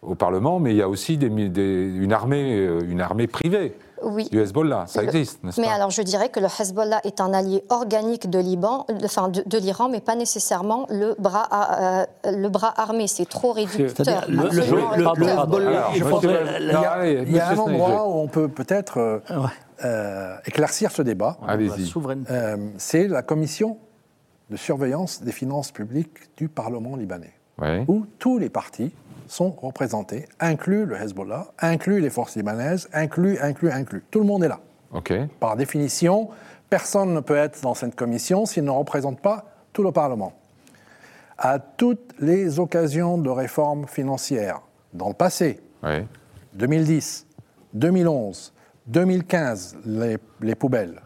au 0.00 0.14
Parlement, 0.14 0.58
mais 0.58 0.70
il 0.70 0.76
y 0.78 0.82
a 0.82 0.88
aussi 0.88 1.16
une, 1.16 2.12
armée, 2.12 2.54
une 2.88 3.00
armée 3.02 3.26
privée 3.26 3.76
oui. 4.04 4.28
du 4.30 4.40
Hezbollah. 4.40 4.84
Ça 4.86 5.02
existe, 5.02 5.42
n'est-ce 5.42 5.56
pas 5.56 5.66
Mais 5.66 5.72
alors 5.72 5.90
je 5.90 6.02
dirais 6.02 6.28
que 6.28 6.40
le 6.40 6.46
Hezbollah 6.46 7.00
est 7.04 7.20
un 7.20 7.32
allié 7.32 7.64
organique 7.68 8.30
de 8.30 8.38
l'Iran, 8.38 8.86
enfin 9.04 9.28
de, 9.28 9.58
l'Iran, 9.58 9.88
mais 9.88 10.00
pas 10.00 10.14
nécessairement 10.14 10.86
le 10.90 11.14
bras, 11.18 11.48
euh, 11.80 12.04
le 12.30 12.48
bras 12.48 12.74
armé. 12.76 13.06
C'est 13.06 13.28
trop 13.28 13.52
réducteur. 13.52 14.24
Le, 14.28 14.48
il 17.24 17.32
y 17.32 17.38
a, 17.38 17.48
un 17.48 17.58
endroit 17.58 18.08
où 18.08 18.20
on 18.20 18.28
peut 18.28 18.48
peut-être 18.48 18.98
euh, 18.98 19.18
euh, 19.84 20.36
éclaircir 20.46 20.90
ce 20.90 21.02
débat. 21.02 21.38
Allez-y. 21.46 21.92
C'est 22.78 23.08
la 23.08 23.22
commission 23.22 23.78
de 24.50 24.56
surveillance 24.56 25.22
des 25.22 25.32
finances 25.32 25.72
publiques 25.72 26.36
du 26.36 26.48
Parlement 26.48 26.96
libanais, 26.96 27.32
où 27.88 28.06
tous 28.18 28.38
les 28.38 28.48
partis 28.50 28.92
sont 29.28 29.50
représentés, 29.50 30.28
inclus 30.40 30.84
le 30.84 30.96
Hezbollah, 30.96 31.48
inclus 31.58 32.00
les 32.00 32.10
forces 32.10 32.36
libanaises, 32.36 32.88
inclus, 32.92 33.38
inclus, 33.40 33.70
inclus. 33.70 34.04
Tout 34.10 34.20
le 34.20 34.26
monde 34.26 34.44
est 34.44 34.48
là. 34.48 34.60
Par 35.40 35.56
définition, 35.56 36.28
personne 36.68 37.14
ne 37.14 37.20
peut 37.20 37.36
être 37.36 37.60
dans 37.62 37.74
cette 37.74 37.94
commission 37.94 38.46
s'il 38.46 38.64
ne 38.64 38.70
représente 38.70 39.20
pas 39.20 39.46
tout 39.72 39.82
le 39.82 39.92
Parlement. 39.92 40.32
À 41.38 41.58
toutes 41.58 42.14
les 42.20 42.60
occasions 42.60 43.18
de 43.18 43.30
réforme 43.30 43.86
financière, 43.86 44.60
dans 44.92 45.08
le 45.08 45.14
passé, 45.14 45.60
2010, 46.54 47.26
2011, 47.72 48.52
2015, 48.86 49.78
les, 49.86 50.18
les 50.40 50.54
poubelles 50.54 51.00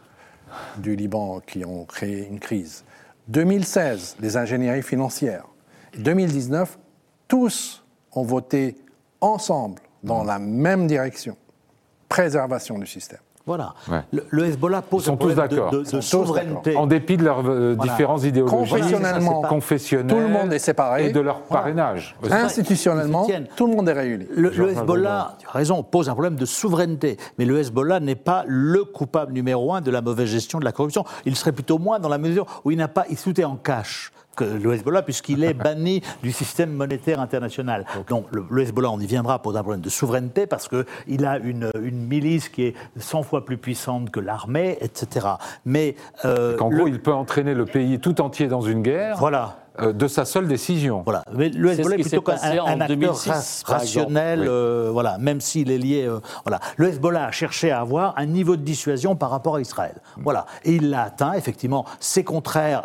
du 0.79 0.97
Liban 0.97 1.41
qui 1.41 1.65
ont 1.65 1.85
créé 1.85 2.27
une 2.27 2.41
crise, 2.41 2.85
2016, 3.29 4.17
les 4.21 4.37
ingénieries 4.37 4.83
financières, 4.83 5.47
2019, 5.99 6.79
tous 7.29 7.86
ont 8.17 8.25
voté 8.25 8.77
ensemble 9.21 9.81
dans 10.03 10.25
la 10.25 10.39
même 10.39 10.87
direction. 10.87 11.37
Préservation 12.09 12.79
du 12.79 12.87
système. 12.87 13.19
Voilà. 13.47 13.75
Le, 14.31 14.45
Hezbollah 14.45 14.83
pose 14.83 15.09
un 15.09 15.15
problème 15.15 15.47
de, 15.47 15.85
de, 15.85 16.01
souveraineté. 16.01 16.77
En 16.77 16.89
dépit 16.89 17.17
de 17.17 17.23
leurs 17.23 17.49
euh, 17.49 17.77
différences 17.77 18.25
idéologiques, 18.25 18.59
confessionnellement, 18.59 19.43
tout 19.43 20.19
le 20.19 20.27
monde 20.27 20.53
est 20.53 20.59
séparé. 20.59 21.07
Et 21.07 21.13
de 21.13 21.21
leur 21.21 21.43
parrainage. 21.43 22.17
Institutionnellement, 22.29 23.25
tout 23.55 23.69
le 23.69 23.77
monde 23.77 23.89
est 23.89 23.93
réuni. 23.93 24.27
Le, 24.35 24.71
Hezbollah, 24.71 25.37
tu 25.39 25.47
as 25.47 25.53
raison, 25.53 25.85
pose 25.85 26.09
un 26.09 26.15
problème 26.15 26.35
de 26.35 26.45
souveraineté. 26.45 27.19
Mais 27.39 27.45
le 27.45 27.61
Hezbollah 27.61 28.01
n'est 28.01 28.17
pas 28.17 28.43
le 28.49 28.83
coupable 28.83 29.33
numéro 29.33 29.73
un 29.73 29.81
de 29.81 29.93
la 29.93 30.03
mauvaise 30.03 30.29
gestion 30.29 30.59
de 30.59 30.65
la 30.65 30.73
corruption. 30.73 31.05
Il 31.25 31.37
serait 31.37 31.53
plutôt 31.53 31.79
moins 31.79 32.01
dans 32.01 32.09
la 32.09 32.19
mesure 32.19 32.47
où 32.65 32.73
il 32.73 32.79
n'a 32.79 32.89
pas, 32.89 33.05
il 33.11 33.17
tout 33.17 33.41
est 33.41 33.45
en 33.45 33.57
cash 33.57 34.11
que 34.37 34.45
le 34.45 34.75
Hezbollah, 34.75 35.03
puisqu'il 35.03 35.43
est 35.43 35.55
banni 35.55 36.03
du 36.23 36.31
système 36.31 36.73
monétaire 36.73 37.21
international. 37.21 37.87
Donc 38.09 38.27
le, 38.31 38.63
Hezbollah, 38.63 38.91
on 38.91 39.01
y 39.01 39.07
viendra, 39.07 39.41
pour 39.41 39.57
un 39.57 39.63
problème 39.63 39.81
de 39.81 39.89
souveraineté, 39.89 40.47
parce 40.47 40.69
qu'il 40.69 41.25
a 41.25 41.39
une, 41.39 41.71
une, 41.83 42.07
milice 42.07 42.49
qui 42.49 42.65
est 42.65 42.75
100 42.99 43.23
fois 43.23 43.45
plus 43.45 43.57
puissante 43.57 44.11
que 44.11 44.21
l'armée, 44.21 44.79
etc. 44.81 45.27
Mais. 45.65 45.97
Euh, 46.25 46.59
en 46.59 46.69
gros, 46.69 46.87
il 46.87 47.01
peut 47.01 47.13
entraîner 47.13 47.55
le 47.55 47.65
pays 47.65 47.99
tout 47.99 48.21
entier 48.21 48.49
dans 48.49 48.61
une 48.61 48.83
guerre. 48.83 49.17
Voilà. 49.19 49.57
Euh, 49.81 49.93
de 49.93 50.09
sa 50.09 50.25
seule 50.25 50.49
décision. 50.49 51.03
Voilà. 51.05 51.23
Mais 51.33 51.49
le 51.49 51.73
Hezbollah 51.73 51.97
est, 51.97 52.03
plutôt 52.03 52.25
un, 52.31 52.67
un 52.67 52.81
acteur 52.81 53.17
rationnel, 53.65 54.45
euh, 54.47 54.91
voilà, 54.93 55.19
même 55.19 55.41
s'il 55.41 55.71
est 55.71 55.79
lié. 55.79 56.05
Euh, 56.07 56.21
voilà. 56.45 56.61
Le 56.77 56.89
Hezbollah 56.89 57.27
a 57.27 57.31
cherché 57.31 57.71
à 57.71 57.81
avoir 57.81 58.15
un 58.17 58.27
niveau 58.27 58.57
de 58.57 58.63
dissuasion 58.63 59.17
par 59.17 59.31
rapport 59.31 59.57
à 59.57 59.61
Israël. 59.61 59.97
Voilà. 60.17 60.47
Et 60.65 60.75
il 60.75 60.91
l'a 60.91 61.03
atteint, 61.03 61.35
effectivement. 61.35 61.85
C'est 62.01 62.25
contraire 62.25 62.83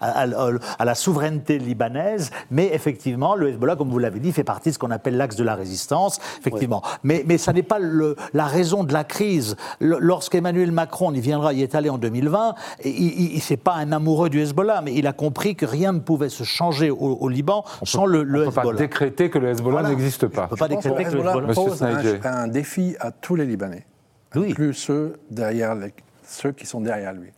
à, 0.00 0.84
la 0.84 0.94
souveraineté 0.94 1.58
libanaise, 1.58 2.30
mais 2.50 2.70
effectivement, 2.72 3.34
le 3.34 3.50
Hezbollah, 3.50 3.76
comme 3.76 3.90
vous 3.90 3.98
l'avez 3.98 4.20
dit, 4.20 4.32
fait 4.32 4.44
partie 4.44 4.70
de 4.70 4.74
ce 4.74 4.78
qu'on 4.78 4.90
appelle 4.90 5.16
l'axe 5.16 5.36
de 5.36 5.44
la 5.44 5.54
résistance, 5.54 6.18
effectivement. 6.38 6.82
Mais, 7.02 7.24
mais 7.26 7.36
ça 7.36 7.52
n'est 7.52 7.62
pas 7.62 7.78
le, 7.78 8.16
la 8.32 8.46
raison 8.46 8.84
de 8.84 8.92
la 8.92 9.04
crise. 9.04 9.56
Lorsqu'Emmanuel 9.80 10.72
Macron, 10.72 11.08
on 11.08 11.14
y 11.14 11.20
viendra, 11.20 11.52
y 11.52 11.62
est 11.62 11.74
allé 11.74 11.90
en 11.90 11.98
2020, 11.98 12.54
il, 12.84 13.34
il, 13.36 13.58
pas 13.58 13.74
un 13.74 13.92
amoureux 13.92 14.30
du 14.30 14.40
Hezbollah, 14.40 14.80
mais 14.80 14.94
il 14.94 15.06
a 15.06 15.12
compris 15.12 15.54
que 15.56 15.66
rien 15.66 15.92
ne 15.92 15.98
pouvait 15.98 16.21
se 16.30 16.44
changer 16.44 16.90
au, 16.90 17.28
Liban 17.28 17.64
sans 17.82 18.06
le, 18.06 18.22
le 18.22 18.46
on 18.46 18.48
Hezbollah. 18.48 18.68
On 18.68 18.72
ne 18.72 18.72
peut 18.72 18.76
pas 18.76 18.82
décréter 18.82 19.30
que 19.30 19.38
le 19.38 19.50
Hezbollah 19.50 19.88
n'existe 19.88 20.26
pas. 20.26 20.42
On 20.42 20.44
ne 20.44 20.50
peut 20.50 20.56
pas 20.56 20.68
décréter 20.68 21.04
que 21.04 21.10
le 21.10 21.20
Hezbollah 21.20 21.54
pose 21.54 21.82
un, 21.82 22.48
défi 22.48 22.96
à 23.00 23.10
tous 23.10 23.36
les 23.36 23.44
Libanais, 23.44 23.86
oui. 24.34 24.54
plus 24.54 24.74
ceux, 24.74 25.18
derrière 25.30 25.76
ceux 26.24 26.52
qui 26.52 26.66
sont 26.66 26.80
derrière 26.80 27.12
lui. 27.12 27.30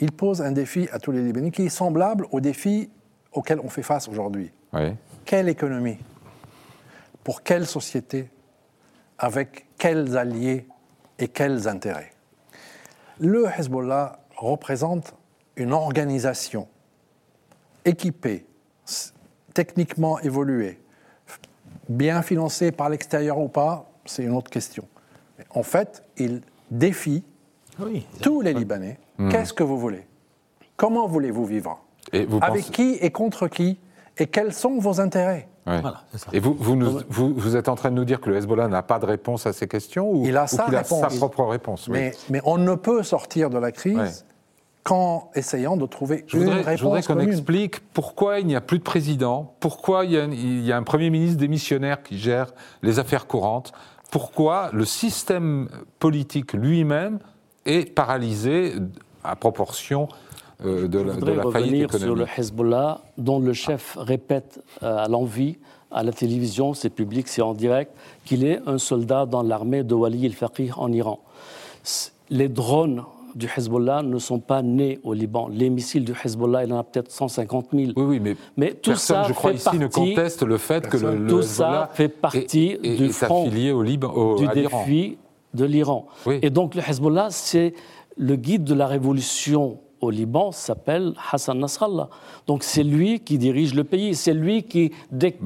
Il 0.00 0.12
pose 0.12 0.42
un 0.42 0.52
défi 0.52 0.88
à 0.92 0.98
tous 0.98 1.12
les 1.12 1.22
Libanais 1.22 1.50
qui 1.50 1.66
est 1.66 1.68
semblable 1.70 2.26
au 2.32 2.40
défi 2.40 2.90
auquel 3.32 3.60
on 3.60 3.68
fait 3.68 3.82
face 3.82 4.08
aujourd'hui. 4.08 4.50
Quelle 5.24 5.48
économie? 5.48 5.98
Pour 7.22 7.42
quelle 7.42 7.66
société? 7.66 8.28
Avec 9.18 9.66
quels 9.78 10.16
alliés 10.16 10.66
et 11.18 11.28
quels 11.28 11.68
intérêts? 11.68 12.10
Le 13.20 13.46
Hezbollah 13.46 14.18
représente 14.36 15.14
une 15.56 15.72
organisation 15.72 16.68
équipé, 17.84 18.46
techniquement 19.52 20.18
évolué, 20.20 20.80
bien 21.88 22.22
financé 22.22 22.72
par 22.72 22.88
l'extérieur 22.88 23.38
ou 23.38 23.48
pas, 23.48 23.90
c'est 24.04 24.24
une 24.24 24.34
autre 24.34 24.50
question. 24.50 24.86
En 25.50 25.62
fait, 25.62 26.02
il 26.16 26.40
défie 26.70 27.24
tous 28.20 28.40
les 28.40 28.52
Libanais. 28.52 28.98
Hmm. 29.18 29.30
Qu'est-ce 29.30 29.52
que 29.52 29.62
vous 29.62 29.78
voulez? 29.78 30.06
Comment 30.76 31.06
voulez-vous 31.06 31.44
vivre? 31.44 31.80
Avec 32.40 32.70
qui 32.70 32.94
et 33.00 33.10
contre 33.10 33.48
qui? 33.48 33.78
Et 34.18 34.26
quels 34.26 34.52
sont 34.52 34.78
vos 34.78 35.00
intérêts? 35.00 35.48
Et 36.32 36.40
vous, 36.40 36.56
vous, 37.08 37.56
êtes 37.56 37.68
en 37.68 37.74
train 37.74 37.90
de 37.90 37.96
nous 37.96 38.04
dire 38.04 38.20
que 38.20 38.28
le 38.28 38.36
Hezbollah 38.36 38.68
n'a 38.68 38.82
pas 38.82 38.98
de 38.98 39.06
réponse 39.06 39.46
à 39.46 39.52
ces 39.54 39.66
questions 39.66 40.10
ou, 40.10 40.26
Il 40.26 40.36
a, 40.36 40.46
sa, 40.46 40.84
sa 40.84 41.08
propre 41.08 41.44
réponse 41.44 41.88
mais, 41.88 42.12
mais, 42.28 42.42
on 42.44 42.58
ne 42.58 42.74
peut 42.74 43.02
sortir 43.02 43.48
de 43.48 43.58
la 43.58 43.72
crise 43.72 44.26
qu'en 44.84 45.30
essayant 45.34 45.76
de 45.76 45.86
trouver 45.86 46.24
je 46.28 46.38
voudrais, 46.38 46.52
une 46.52 46.58
réponse 46.58 46.78
Je 46.78 46.84
voudrais 46.84 47.02
qu'on 47.02 47.18
explique 47.20 47.80
pourquoi 47.92 48.38
il 48.38 48.46
n'y 48.46 48.54
a 48.54 48.60
plus 48.60 48.78
de 48.78 48.84
président, 48.84 49.54
pourquoi 49.58 50.04
il 50.04 50.12
y, 50.12 50.18
a, 50.18 50.24
il 50.26 50.64
y, 50.64 50.72
a, 50.72 50.76
un 50.76 50.82
Premier 50.82 51.10
ministre 51.10 51.38
démissionnaire 51.38 52.02
qui 52.02 52.18
gère 52.18 52.52
les 52.82 52.98
affaires 52.98 53.26
courantes, 53.26 53.72
pourquoi 54.10 54.70
le 54.72 54.84
système 54.84 55.68
politique 55.98 56.52
lui-même 56.52 57.18
est 57.64 57.92
paralysé 57.92 58.74
à 59.24 59.36
proportion 59.36 60.06
euh, 60.64 60.86
de, 60.86 61.00
la, 61.00 61.14
de 61.14 61.32
la 61.32 61.42
revenir 61.42 61.92
sur 61.92 62.14
le 62.14 62.26
Hezbollah, 62.36 63.00
dont 63.18 63.40
le 63.40 63.54
chef 63.54 63.96
répète 63.98 64.62
euh, 64.82 64.98
à 64.98 65.08
l'envie, 65.08 65.56
à 65.90 66.02
la 66.02 66.12
télévision, 66.12 66.74
c'est 66.74 66.90
public, 66.90 67.26
c'est 67.28 67.42
en 67.42 67.54
direct, 67.54 67.92
qu'il 68.24 68.44
est 68.44 68.60
un 68.66 68.78
soldat 68.78 69.26
dans 69.26 69.42
l'armée 69.42 69.82
de 69.82 69.94
Wali 69.94 70.26
el-Faqih 70.26 70.72
en 70.76 70.92
Iran. 70.92 71.20
Les 72.30 72.48
drones 72.48 73.04
du 73.34 73.48
Hezbollah 73.54 74.02
ne 74.02 74.18
sont 74.18 74.38
pas 74.38 74.62
nés 74.62 75.00
au 75.02 75.12
Liban. 75.12 75.48
Les 75.48 75.70
missiles 75.70 76.04
du 76.04 76.12
Hezbollah, 76.12 76.64
il 76.64 76.70
y 76.70 76.72
en 76.72 76.78
a 76.78 76.84
peut-être 76.84 77.10
150 77.10 77.68
000. 77.72 77.92
Oui, 77.96 78.04
oui, 78.04 78.20
mais, 78.20 78.36
mais 78.56 78.72
tout 78.72 78.90
personne, 78.90 79.16
ça 79.16 79.28
je 79.28 79.32
crois, 79.32 79.52
ici 79.52 79.76
ne 79.78 79.86
conteste 79.86 80.42
le 80.42 80.58
fait 80.58 80.88
que 80.88 80.96
le, 80.96 81.26
tout 81.26 81.42
ça 81.42 81.90
fait 81.92 82.08
partie 82.08 82.78
du 82.78 83.12
front 83.12 83.48
au 83.48 83.82
Liban, 83.82 84.36
du 84.36 84.46
défi 84.48 85.18
de 85.52 85.64
l'Iran. 85.64 86.06
Et 86.42 86.50
donc 86.50 86.74
le 86.74 86.82
Hezbollah, 86.86 87.28
c'est 87.30 87.74
le 88.16 88.36
guide 88.36 88.64
de 88.64 88.74
la 88.74 88.86
révolution 88.86 89.78
au 90.04 90.10
Liban 90.10 90.52
s'appelle 90.52 91.14
Hassan 91.32 91.58
Nasrallah. 91.58 92.08
Donc 92.46 92.62
c'est 92.62 92.82
lui 92.82 93.20
qui 93.20 93.38
dirige 93.38 93.74
le 93.74 93.84
pays, 93.84 94.14
c'est 94.14 94.34
lui 94.34 94.64
qui, 94.64 94.92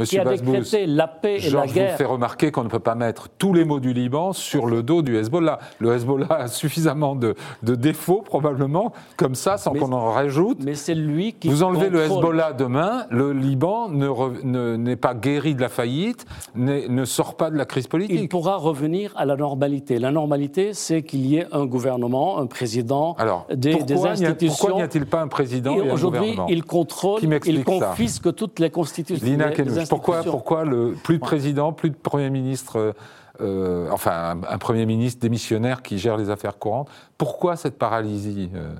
qui 0.04 0.18
a 0.18 0.24
décrété 0.24 0.86
la 0.86 1.06
paix 1.06 1.38
et 1.42 1.50
la 1.50 1.66
guerre. 1.66 1.86
Je 1.86 1.92
vous 1.92 1.98
fais 1.98 2.04
remarquer 2.04 2.50
qu'on 2.50 2.64
ne 2.64 2.68
peut 2.68 2.78
pas 2.78 2.94
mettre 2.94 3.28
tous 3.38 3.54
les 3.54 3.64
mots 3.64 3.80
du 3.80 3.92
Liban 3.92 4.32
sur 4.32 4.66
le 4.66 4.82
dos 4.82 5.02
du 5.02 5.16
Hezbollah. 5.16 5.58
Le 5.78 5.94
Hezbollah 5.94 6.26
a 6.30 6.48
suffisamment 6.48 7.14
de, 7.14 7.34
défauts 7.62 8.22
probablement, 8.22 8.92
comme 9.16 9.34
ça, 9.34 9.56
sans 9.56 9.72
qu'on 9.72 9.92
en 9.92 10.12
rajoute. 10.12 10.58
Mais 10.64 10.74
c'est 10.74 10.94
lui 10.94 11.34
qui 11.34 11.48
Vous 11.48 11.62
enlevez 11.62 11.88
le 11.88 12.02
Hezbollah 12.02 12.52
demain, 12.52 13.06
le 13.10 13.32
Liban 13.32 13.88
n'est 13.90 14.96
pas 14.96 15.14
guéri 15.14 15.54
de 15.54 15.60
la 15.60 15.68
faillite, 15.68 16.26
ne 16.56 17.04
sort 17.04 17.36
pas 17.36 17.50
de 17.50 17.56
la 17.56 17.64
crise 17.64 17.86
politique. 17.86 18.18
Il 18.20 18.28
pourra 18.28 18.56
revenir 18.56 19.12
à 19.16 19.24
la 19.24 19.36
normalité. 19.36 19.98
La 19.98 20.10
normalité, 20.10 20.74
c'est 20.74 21.02
qu'il 21.02 21.26
y 21.26 21.36
ait 21.36 21.46
un 21.52 21.66
gouvernement, 21.66 22.38
un 22.38 22.46
président, 22.46 23.14
Alors, 23.18 23.46
des, 23.54 23.74
des 23.82 24.06
institutions 24.06 24.47
pourquoi 24.48 24.72
n'y 24.74 24.82
a-t-il 24.82 25.06
pas 25.06 25.20
un 25.20 25.28
président 25.28 25.74
et, 25.76 25.90
Aujourd'hui, 25.90 26.36
il 26.48 26.64
contrôle, 26.64 27.20
il 27.46 27.64
confisque 27.64 28.34
toutes 28.34 28.58
les 28.58 28.70
constitutions. 28.70 29.26
Lina 29.26 29.50
pourquoi, 29.88 30.22
pourquoi 30.22 30.64
le, 30.64 30.94
plus 31.02 31.16
de 31.16 31.22
président, 31.22 31.72
plus 31.72 31.90
de 31.90 31.96
Premier 31.96 32.30
ministre 32.30 32.94
euh, 33.40 33.88
enfin, 33.92 34.40
un, 34.48 34.58
Premier 34.58 34.84
ministre 34.84 35.20
démissionnaire 35.20 35.82
qui 35.82 35.98
gère 35.98 36.16
les 36.16 36.30
affaires 36.30 36.58
courantes 36.58 36.88
Pourquoi 37.16 37.56
cette 37.56 37.78
paralysie 37.78 38.50
euh, 38.54 38.74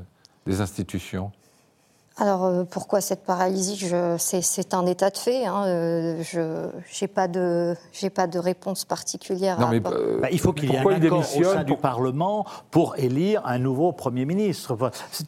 des 0.47 0.61
institutions? 0.61 1.31
Alors 2.21 2.45
euh, 2.45 2.65
pourquoi 2.65 3.01
cette 3.01 3.25
paralysie? 3.25 3.93
C'est 4.19 4.75
un 4.75 4.87
état 4.87 5.11
de 5.11 5.17
fait. 5.17 5.47
Hein, 5.47 5.65
euh, 5.67 6.23
je 6.23 6.41
n'ai 7.01 7.09
pas, 7.09 7.29
de, 7.29 7.77
pas 8.15 8.27
de 8.27 8.39
réponse 8.39 8.85
particulière. 8.85 9.61
Non, 9.61 9.69
mais, 9.69 9.81
euh, 9.87 10.21
bah, 10.21 10.29
il 10.33 10.41
faut 10.41 10.53
qu'il 10.53 10.71
y 10.71 10.75
ait 10.75 10.79
un 10.79 10.87
accord 10.87 11.25
au 11.37 11.45
sein 11.45 11.63
du 11.63 11.77
Parlement 11.77 12.45
pour 12.71 12.97
élire 12.97 13.43
un 13.45 13.59
nouveau 13.59 13.93
Premier 13.93 14.25
ministre. 14.25 14.77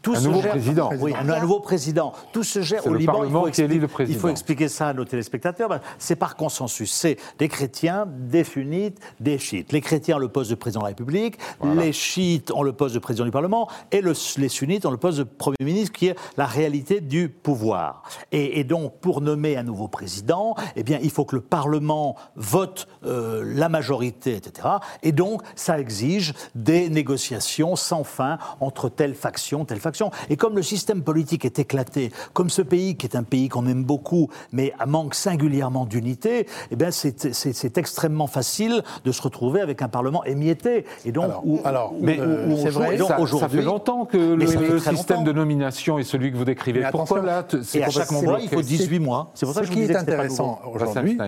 Tout 0.02 0.14
un 0.16 0.20
nouveau 0.20 0.40
président. 0.40 0.90
Oui, 0.98 1.14
un, 1.16 1.40
nouveau 1.40 1.60
président. 1.60 2.12
Tout 2.32 2.42
se 2.42 2.60
gère 2.60 2.84
au 2.86 2.90
le 2.90 2.98
Liban. 2.98 3.12
Parlement 3.12 3.46
il 3.46 3.54
faut, 3.54 3.66
expliquer, 3.66 4.06
le 4.06 4.10
il 4.10 4.16
faut 4.16 4.28
expliquer 4.28 4.68
ça 4.68 4.88
à 4.88 4.92
nos 4.92 5.04
téléspectateurs. 5.04 5.68
Bah, 5.68 5.80
c'est 5.98 6.16
par 6.16 6.34
consensus. 6.34 6.92
C'est 6.92 7.16
des 7.38 7.48
chrétiens, 7.48 8.06
des 8.08 8.42
sunnites, 8.42 8.98
des 9.20 9.38
chiites. 9.38 9.70
Les 9.72 9.80
chrétiens 9.80 10.16
ont 10.16 10.20
le 10.20 10.28
poste 10.28 10.50
de 10.50 10.56
président 10.56 10.80
de 10.80 10.86
la 10.86 10.88
République, 10.88 11.38
les 11.62 11.92
chiites 11.92 12.50
ont 12.50 12.62
le 12.62 12.72
poste 12.72 12.94
de 12.94 13.00
président 13.00 13.24
du 13.24 13.30
Parlement, 13.30 13.68
et 13.92 14.00
le, 14.00 14.12
les 14.38 14.48
sunnites 14.48 14.86
ont 14.86 14.90
le 14.90 14.96
poste 14.96 15.18
de 15.18 15.24
Premier 15.24 15.56
ministre, 15.60 15.92
qui 15.92 16.08
est 16.08 16.16
la 16.36 16.46
réalité 16.46 16.79
du 17.00 17.28
pouvoir. 17.28 18.02
Et, 18.32 18.64
donc, 18.64 18.98
pour 19.00 19.20
nommer 19.20 19.56
un 19.56 19.62
nouveau 19.62 19.88
président, 19.88 20.54
eh 20.76 20.82
bien, 20.82 20.98
il 21.02 21.10
faut 21.10 21.24
que 21.24 21.36
le 21.36 21.42
Parlement 21.42 22.16
vote 22.36 22.88
euh, 23.04 23.42
la 23.44 23.68
majorité, 23.68 24.36
etc. 24.36 24.68
Et 25.02 25.12
donc, 25.12 25.42
ça 25.54 25.78
exige 25.78 26.34
des 26.54 26.88
négociations 26.88 27.76
sans 27.76 28.04
fin 28.04 28.38
entre 28.60 28.88
telle 28.88 29.14
faction, 29.14 29.64
telle 29.64 29.80
faction. 29.80 30.10
Et 30.28 30.36
comme 30.36 30.56
le 30.56 30.62
système 30.62 31.02
politique 31.02 31.44
est 31.44 31.58
éclaté, 31.58 32.12
comme 32.32 32.50
ce 32.50 32.62
pays, 32.62 32.96
qui 32.96 33.06
est 33.06 33.16
un 33.16 33.22
pays 33.22 33.48
qu'on 33.48 33.66
aime 33.66 33.84
beaucoup, 33.84 34.28
mais 34.52 34.72
manque 34.86 35.14
singulièrement 35.14 35.86
d'unité, 35.86 36.46
eh 36.70 36.76
bien, 36.76 36.90
c'est 36.90 37.78
extrêmement 37.78 38.26
facile 38.26 38.82
de 39.04 39.12
se 39.12 39.22
retrouver 39.22 39.60
avec 39.60 39.82
un 39.82 39.88
Parlement 39.88 40.24
émietté. 40.24 40.84
Et 41.04 41.12
donc, 41.12 41.30
alors, 41.64 41.94
mais 42.00 42.18
c'est 42.62 42.70
vrai, 42.70 42.98
ça, 42.98 43.18
ça, 43.26 43.48
fait 43.48 43.62
longtemps 43.62 44.04
que 44.04 44.16
le, 44.16 44.78
système 44.78 45.24
de 45.24 45.32
nomination 45.32 45.98
est 45.98 46.04
celui 46.04 46.30
que 46.30 46.36
vous 46.36 46.44
décrivez 46.44 46.69
pourquoi 46.90 47.22
là 47.22 47.46
Et 47.74 47.84
à 47.84 47.90
chaque 47.90 48.10
mois, 48.10 48.38
il 48.40 48.48
faut 48.48 48.62
18 48.62 48.98
mois. 48.98 49.30
C'est 49.34 49.46
pour 49.46 49.54
ça 49.54 49.62
que 49.62 49.66
Ce 49.66 49.72
qui 49.72 49.82
est 49.82 49.96
intéressant 49.96 50.60
aujourd'hui, 50.66 51.18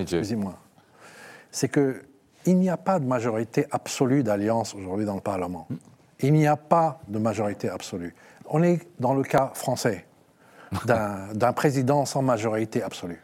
c'est 1.51 1.69
qu'il 1.71 2.59
n'y 2.59 2.71
a 2.71 2.77
pas 2.77 2.99
de 2.99 3.05
majorité 3.05 3.67
absolue 3.71 4.23
d'alliance 4.23 4.75
aujourd'hui 4.75 5.07
dans 5.07 5.15
le 5.15 5.21
Parlement. 5.21 5.69
Il 6.21 6.33
n'y 6.33 6.47
a 6.47 6.57
pas 6.57 7.01
de 7.09 7.19
majorité 7.19 7.69
absolue. 7.69 8.15
On 8.47 8.63
est 8.63 8.81
dans 9.01 9.15
le 9.15 9.23
cas 9.23 9.51
français 9.55 10.07
d'un 10.87 11.53
président 11.53 12.05
sans 12.05 12.23
majorité 12.23 12.83
absolue. 12.83 13.23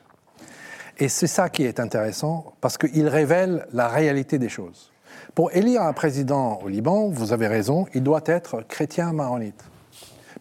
Et 0.98 1.08
c'est 1.08 1.28
ça 1.28 1.48
qui 1.48 1.62
est 1.62 1.78
intéressant, 1.78 2.54
parce 2.60 2.76
qu'il 2.76 3.06
révèle 3.06 3.66
la 3.72 3.88
réalité 3.88 4.38
des 4.38 4.48
choses. 4.48 4.92
Pour 5.34 5.52
élire 5.54 5.82
un 5.82 5.92
président 5.92 6.58
au 6.62 6.68
Liban, 6.68 7.08
vous 7.08 7.32
avez 7.32 7.46
raison, 7.46 7.86
il 7.94 8.02
doit 8.02 8.22
être 8.26 8.62
chrétien 8.62 9.12
maronite. 9.12 9.64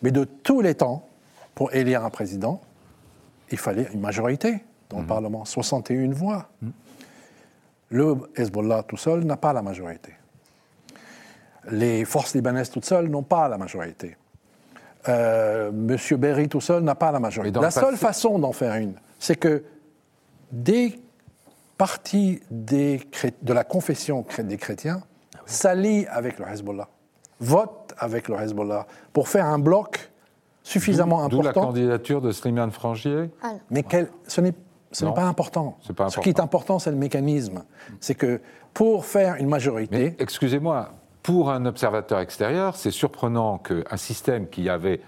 Mais 0.02 0.12
de 0.12 0.24
tous 0.24 0.62
les 0.62 0.74
temps, 0.74 1.07
pour 1.58 1.74
élire 1.74 2.06
un 2.06 2.12
président, 2.12 2.62
il 3.50 3.58
fallait 3.58 3.88
une 3.92 4.00
majorité 4.00 4.64
dans 4.92 4.98
le 4.98 5.04
mhm. 5.04 5.10
Parlement, 5.10 5.44
61 5.44 6.12
voix. 6.12 6.50
Mhm. 6.62 6.72
Le 7.90 8.16
Hezbollah 8.36 8.84
tout 8.84 8.96
seul 8.96 9.24
n'a 9.24 9.38
pas 9.38 9.54
la 9.54 9.64
majorité. 9.64 10.14
Les 11.72 12.06
forces 12.06 12.36
libanaises 12.36 12.70
toutes 12.70 12.86
seules 12.86 13.08
n'ont 13.08 13.24
pas 13.24 13.48
la 13.50 13.58
majorité. 13.58 14.16
Euh, 15.10 15.72
Monsieur 15.72 16.18
Berry 16.18 16.48
tout 16.48 16.62
seul 16.62 16.84
n'a 16.84 16.94
pas 16.94 17.12
la 17.12 17.20
majorité. 17.20 17.60
La 17.60 17.72
seule 17.72 17.98
façon 17.98 18.38
d'en 18.38 18.54
faire 18.54 18.76
une, 18.76 18.94
c'est 19.18 19.36
que 19.36 19.64
des 20.52 21.02
partis 21.76 22.40
des, 22.52 23.02
de 23.42 23.54
la 23.54 23.64
confession 23.64 24.24
des 24.38 24.58
chrétiens 24.58 25.02
ah 25.34 25.40
s'allient 25.48 26.06
avec 26.12 26.38
le 26.38 26.46
Hezbollah, 26.48 26.88
votent 27.40 27.96
avec 27.98 28.28
le 28.28 28.36
Hezbollah 28.36 28.86
pour 29.12 29.28
faire 29.28 29.48
un 29.48 29.58
bloc 29.58 30.12
suffisamment 30.68 31.24
important. 31.24 31.38
D'où 31.38 31.48
la 31.48 31.54
candidature 31.54 32.22
de 32.22 32.32
Slimane 32.32 32.72
Frangier 32.72 33.30
ah. 33.42 33.54
Mais 33.70 33.84
ce 34.28 34.42
n'est 34.42 34.54
pas 35.14 35.24
important. 35.24 35.78
Ce 35.82 36.20
qui 36.20 36.30
est 36.30 36.40
important, 36.40 36.80
c'est 36.80 36.92
le 36.92 36.98
mécanisme. 36.98 37.64
C'est 38.00 38.16
que 38.16 38.42
pour 38.74 39.06
faire 39.06 39.36
une 39.36 39.48
majorité. 39.48 40.16
Excusez-moi, 40.20 40.90
pour 41.24 41.52
un 41.52 41.66
observateur 41.66 42.20
extérieur, 42.20 42.76
c'est 42.76 42.92
surprenant 42.92 43.58
qu'un 43.58 43.98
système 43.98 44.48
qui 44.48 44.70
avait 44.70 45.02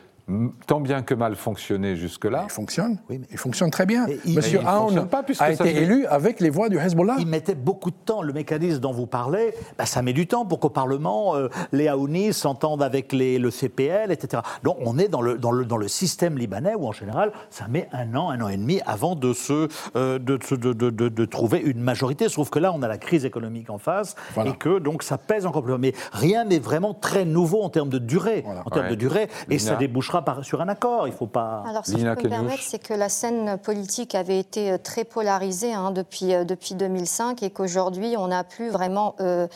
tant 0.68 0.80
bien 0.80 1.02
que 1.02 1.14
mal 1.14 1.36
fonctionné 1.36 1.96
jusque-là. 1.96 2.44
Il 2.46 2.52
fonctionne, 2.52 3.00
oui, 3.10 3.22
il 3.32 3.38
fonctionne 3.38 3.72
très 3.72 3.86
bien. 3.86 4.06
Monsieur 4.26 4.60
Aoun 4.66 5.08
a 5.40 5.52
été 5.52 5.82
élu 5.82 6.06
avec 6.06 6.40
les 6.40 6.50
voix 6.50 6.70
du 6.70 6.78
Hezbollah. 6.78 7.16
Il 7.20 7.28
mettait 7.28 7.56
beaucoup 7.56 7.92
de 7.92 7.96
temps. 8.06 8.22
Le 8.22 8.34
mécanisme 8.34 8.80
dont 8.80 8.92
vous 8.92 9.08
parlez, 9.08 9.54
bah, 9.78 9.86
ça 9.86 10.02
met 10.02 10.14
du 10.14 10.28
temps 10.28 10.46
pour 10.46 10.60
qu'au 10.60 10.70
Parlement, 10.70 11.36
euh, 11.36 11.50
les 11.72 11.88
Aounis 11.88 12.34
s'entendent 12.34 12.84
avec 12.84 13.14
les, 13.14 13.40
le 13.40 13.52
CPL, 13.52 14.12
etc. 14.12 14.44
Donc 14.64 14.78
on 14.82 14.98
est 14.98 15.08
dans 15.08 15.22
le, 15.22 15.38
dans, 15.38 15.52
le, 15.52 15.66
dans 15.66 15.78
le 15.78 15.88
système 15.88 16.38
libanais 16.38 16.76
où 16.76 16.88
en 16.88 16.92
général, 16.92 17.32
ça 17.50 17.68
met 17.68 17.90
un 17.92 18.16
an, 18.16 18.30
un 18.30 18.42
an 18.42 18.50
et 18.50 18.58
demi 18.58 18.82
avant 18.86 19.16
de, 19.16 19.34
se, 19.34 19.68
euh, 19.96 20.20
de, 20.20 20.38
de, 20.38 21.10
de, 21.10 21.26
trouver 21.26 21.60
une 21.60 21.82
majorité. 21.82 22.30
Sauf 22.30 22.50
que 22.50 22.60
là, 22.60 22.72
on 22.74 22.82
a 22.82 22.88
la 22.88 22.98
crise 22.98 23.26
économique 23.26 23.70
en 23.70 23.78
face 23.78 24.16
et 24.46 24.54
que 24.54 24.80
donc 24.80 25.04
ça 25.04 25.18
pèse 25.18 25.46
encore 25.46 25.64
plus. 25.64 25.78
Mais 25.78 25.94
rien 26.12 26.46
n'est 26.46 26.60
vraiment 26.60 26.94
très 26.94 27.26
nouveau 27.26 27.62
en 27.62 27.70
termes 27.70 27.90
de 27.90 28.00
durée. 28.00 28.44
En 28.66 28.70
termes 28.70 28.90
de 28.90 28.96
durée, 28.96 29.28
et 29.50 29.60
ça 29.60 29.76
débouchera 29.76 30.19
sur 30.44 30.62
un 30.62 30.68
accord. 30.68 31.08
Il 31.08 31.14
faut 31.14 31.28
pas. 31.28 31.64
Alors, 31.68 31.86
si 31.86 32.00
je 32.00 32.06
peux 32.14 32.24
me 32.24 32.30
permettre, 32.30 32.64
c'est 32.64 32.80
que 32.80 32.94
la 32.94 33.10
scène 33.10 33.58
politique 33.58 34.16
avait 34.16 34.40
été 34.40 34.72
euh, 34.72 34.78
très 34.78 35.04
polarisée 35.04 35.74
hein, 35.74 35.92
depuis, 35.92 36.34
euh, 36.34 36.44
depuis 36.44 36.76
2005 36.76 37.44
et 37.44 37.50
qu'aujourd'hui, 37.50 38.16
on 38.18 38.28
n'a 38.28 38.44
plus 38.44 38.70
vraiment 38.70 39.16
euh, 39.20 39.48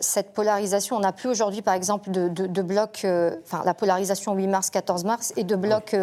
cette 0.00 0.32
polarisation. 0.32 0.96
On 0.96 1.00
n'a 1.00 1.12
plus 1.12 1.28
aujourd'hui, 1.28 1.62
par 1.62 1.74
exemple, 1.74 2.10
de, 2.10 2.28
de, 2.28 2.62
blocs, 2.62 3.06
enfin, 3.44 3.62
la 3.64 3.74
polarisation 3.74 4.34
8 4.34 4.46
mars, 4.46 4.70
14 4.70 5.04
mars 5.04 5.32
et 5.36 5.44
de 5.44 5.56
blocs, 5.56 5.96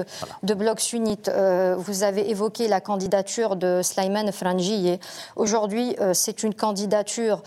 de 0.43 0.53
blocs 0.53 0.79
sunnites. 0.79 1.31
vous 1.77 2.03
avez 2.03 2.29
évoqué 2.29 2.67
la 2.67 2.81
candidature 2.81 3.55
de 3.55 3.81
Slayman 3.81 4.31
Franji. 4.31 4.99
Aujourd'hui, 5.35 5.95
c'est 6.13 6.43
une 6.43 6.53
candidature 6.53 7.41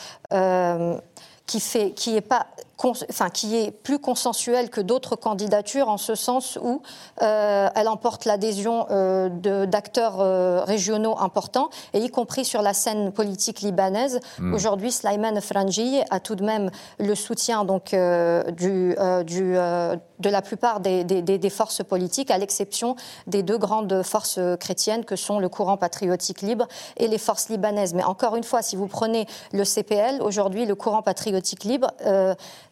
qui 1.46 1.60
fait, 1.60 1.92
qui 1.92 2.16
est 2.16 2.20
pas 2.20 2.46
enfin, 2.84 3.28
qui 3.30 3.56
est 3.56 3.70
plus 3.70 3.98
consensuelle 3.98 4.70
que 4.70 4.80
d'autres 4.80 5.16
candidatures 5.16 5.88
en 5.88 5.96
ce 5.96 6.14
sens 6.14 6.58
où 6.62 6.82
euh, 7.22 7.68
elle 7.74 7.88
emporte 7.88 8.24
l'adhésion 8.24 8.86
euh, 8.90 9.28
d'acteurs 9.66 10.20
euh, 10.20 10.62
régionaux 10.62 11.18
importants, 11.18 11.70
et 11.92 11.98
y 11.98 12.08
compris 12.08 12.44
sur 12.44 12.62
la 12.62 12.74
scène 12.74 13.12
politique 13.12 13.60
libanaise. 13.60 14.20
Hmm. 14.38 14.54
Aujourd'hui, 14.54 14.92
Slayman 14.92 15.40
Franji 15.40 16.00
a 16.10 16.20
tout 16.20 16.36
de 16.36 16.44
même 16.44 16.70
le 16.98 17.14
soutien 17.14 17.64
donc, 17.64 17.90
du, 17.90 18.96
du, 19.24 19.54
de 19.54 20.30
la 20.30 20.42
plupart 20.42 20.80
des, 20.80 21.04
des, 21.04 21.22
des 21.22 21.50
forces 21.50 21.82
politiques, 21.82 22.30
à 22.30 22.38
l'exception 22.38 22.96
des 23.26 23.42
deux 23.42 23.58
grandes 23.58 24.02
forces 24.02 24.38
chrétiennes 24.60 25.04
que 25.04 25.16
sont 25.16 25.38
le 25.38 25.48
courant 25.48 25.76
patriotique 25.76 26.42
libre 26.42 26.68
et 26.96 27.08
les 27.08 27.18
forces 27.18 27.48
libanaises. 27.48 27.94
Mais 27.94 28.04
encore 28.04 28.36
une 28.36 28.44
fois, 28.44 28.62
si 28.62 28.76
vous 28.76 28.86
prenez 28.86 29.26
le 29.52 29.64
CPL, 29.64 30.22
aujourd'hui, 30.22 30.66
le 30.66 30.74
courant 30.74 31.02
patriotique 31.02 31.64
libre 31.64 31.88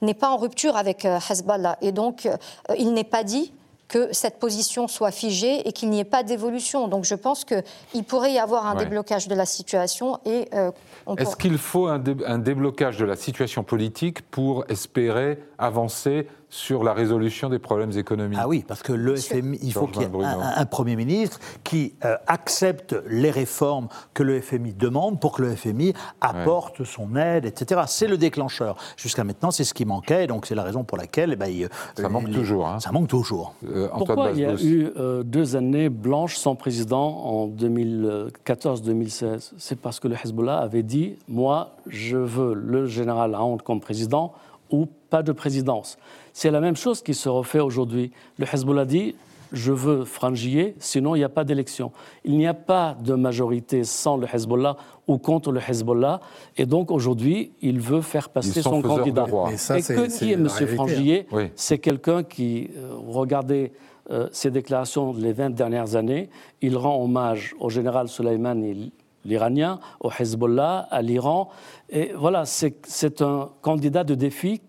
n'est 0.03 0.15
pas 0.15 0.31
en 0.31 0.37
rupture 0.37 0.77
avec 0.77 1.05
euh, 1.05 1.19
Hezbollah. 1.31 1.79
Et 1.83 1.93
donc, 1.93 2.27
euh, 2.27 2.37
il 2.79 2.93
n'est 2.93 3.05
pas 3.05 3.25
dit 3.25 3.53
que 3.89 4.13
cette 4.13 4.39
position 4.39 4.89
soit 4.89 5.11
figée 5.11 5.67
et 5.69 5.73
qu'il 5.73 5.91
n'y 5.91 6.01
ait 6.01 6.05
pas 6.05 6.23
d'évolution. 6.23 6.89
Donc 6.89 7.05
je 7.05 7.15
pense 7.15 7.45
qu'il 7.45 8.05
pourrait 8.05 8.33
y 8.33 8.39
avoir 8.39 8.67
un 8.67 8.75
déblocage 8.75 9.29
de 9.29 9.35
la 9.35 9.47
situation 9.47 10.19
et 10.25 10.49
euh, 10.55 10.73
Est-ce 11.19 11.37
qu'il 11.37 11.57
faut 11.59 11.87
un, 11.87 12.03
un, 12.27 12.39
déblocage 12.39 12.97
de 12.97 13.05
la 13.05 13.15
situation 13.15 13.63
politique 13.63 14.23
pour 14.23 14.65
espérer 14.69 15.39
avancer 15.59 16.27
sur 16.49 16.85
la 16.85 16.93
résolution 16.93 17.49
des 17.49 17.59
problèmes 17.59 17.93
économiques. 17.93 18.39
Ah 18.41 18.49
oui, 18.49 18.65
parce 18.67 18.83
que 18.83 18.93
le 18.93 19.17
FMI, 19.17 19.59
il 19.63 19.73
faut 19.73 19.87
qu'il 19.87 20.03
y 20.03 20.05
ait 20.05 20.25
un, 20.25 20.67
Premier 20.67 20.97
ministre 20.97 21.39
qui 21.65 21.95
euh, 22.05 22.17
accepte 22.27 22.95
les 23.09 23.31
réformes 23.31 23.89
que 24.15 24.23
le 24.23 24.41
FMI 24.41 24.75
demande 24.75 25.21
pour 25.21 25.33
que 25.33 25.43
le 25.43 25.55
FMI 25.55 25.95
apporte 26.21 26.85
son 26.85 27.17
aide, 27.17 27.47
etc. 27.47 27.83
C'est 27.87 28.09
le 28.09 28.19
déclencheur. 28.19 28.77
Jusqu'à 28.97 29.25
maintenant, 29.25 29.51
c'est 29.51 29.65
ce 29.65 29.75
qui 29.75 29.85
manquait, 29.85 30.27
donc 30.27 30.47
c'est 30.47 30.55
la 30.55 30.63
raison 30.63 30.85
pour 30.85 30.99
laquelle 30.99 31.31
eh 31.33 31.37
ben, 31.37 31.69
ça 31.97 32.09
manque 32.09 32.31
toujours. 32.31 32.69
Hein. 32.69 32.81
Ça 32.81 32.93
manque 32.93 33.09
toujours. 33.09 33.55
Euh, 33.69 33.89
Pourquoi 33.89 34.31
il 34.33 34.41
y 34.41 34.45
a 34.45 34.55
eu 34.55 34.91
euh, 34.97 35.23
deux 35.23 35.57
années 35.57 35.89
blanches 35.89 36.37
sans 36.37 36.55
président 36.55 37.07
en 37.07 37.49
2014-2016 37.49 39.53
C'est 39.59 39.81
parce 39.81 40.01
que 40.01 40.09
le 40.09 40.15
Hezbollah 40.15 40.59
avait 40.59 40.83
dit, 40.83 41.17
moi, 41.29 41.77
je 41.87 42.17
veux 42.17 42.55
le 42.55 42.87
général 42.87 43.35
Aoun 43.35 43.61
comme 43.63 43.81
président 43.81 44.33
ou 44.71 44.87
pas 45.17 45.23
de 45.23 45.33
présidence. 45.33 45.97
C'est 46.35 46.51
la 46.51 46.61
même 46.61 46.77
chose 46.77 47.01
qui 47.01 47.15
se 47.15 47.31
refait 47.31 47.61
aujourd'hui. 47.61 48.13
Le 48.37 48.45
Hezbollah 48.53 48.85
dit 48.85 49.15
je 49.51 49.73
veux 49.73 50.05
frangier, 50.05 50.75
sinon 50.79 51.15
il 51.15 51.21
n'y 51.21 51.25
a 51.25 51.31
pas 51.31 51.45
d'élection. 51.45 51.91
Il 52.27 52.37
n'y 52.37 52.47
a 52.47 52.53
pas 52.53 52.95
de 53.03 53.15
majorité 53.15 53.83
sans 53.85 54.19
le 54.19 54.27
Hezbollah 54.31 54.77
ou 55.07 55.17
contre 55.17 55.53
le 55.53 55.61
Hezbollah, 55.67 56.21
et 56.59 56.67
donc 56.67 56.91
aujourd'hui, 56.91 57.53
il 57.63 57.81
veut 57.81 58.03
faire 58.03 58.29
passer 58.29 58.61
son 58.61 58.83
candidat. 58.83 59.25
et 59.25 59.83
que, 59.83 60.19
qui 60.19 60.33
est 60.33 60.35
M. 60.35 60.49
Frangier 60.49 61.27
C'est 61.55 61.79
quelqu'un 61.79 62.23
qui, 62.23 62.69
euh, 62.77 62.91
regardez 63.07 63.73
euh, 64.11 64.29
ses 64.33 64.51
déclarations 64.51 65.15
les 65.15 65.33
20 65.33 65.51
dernières 65.51 65.97
années, 65.97 66.29
il 66.61 66.77
rend 66.77 67.03
hommage 67.03 67.55
au 67.59 67.71
général 67.71 68.09
Soleimani 68.09 68.93
l'Iranien, 69.27 69.81
au 70.01 70.11
Hezbollah, 70.11 70.89
à 70.91 71.03
l'Iran. 71.03 71.49
Et 71.91 72.13
voilà, 72.17 72.45
c'est 72.47 73.23
un 73.23 73.51
candidat 73.61 74.05
de 74.05 74.15
défi 74.15 74.61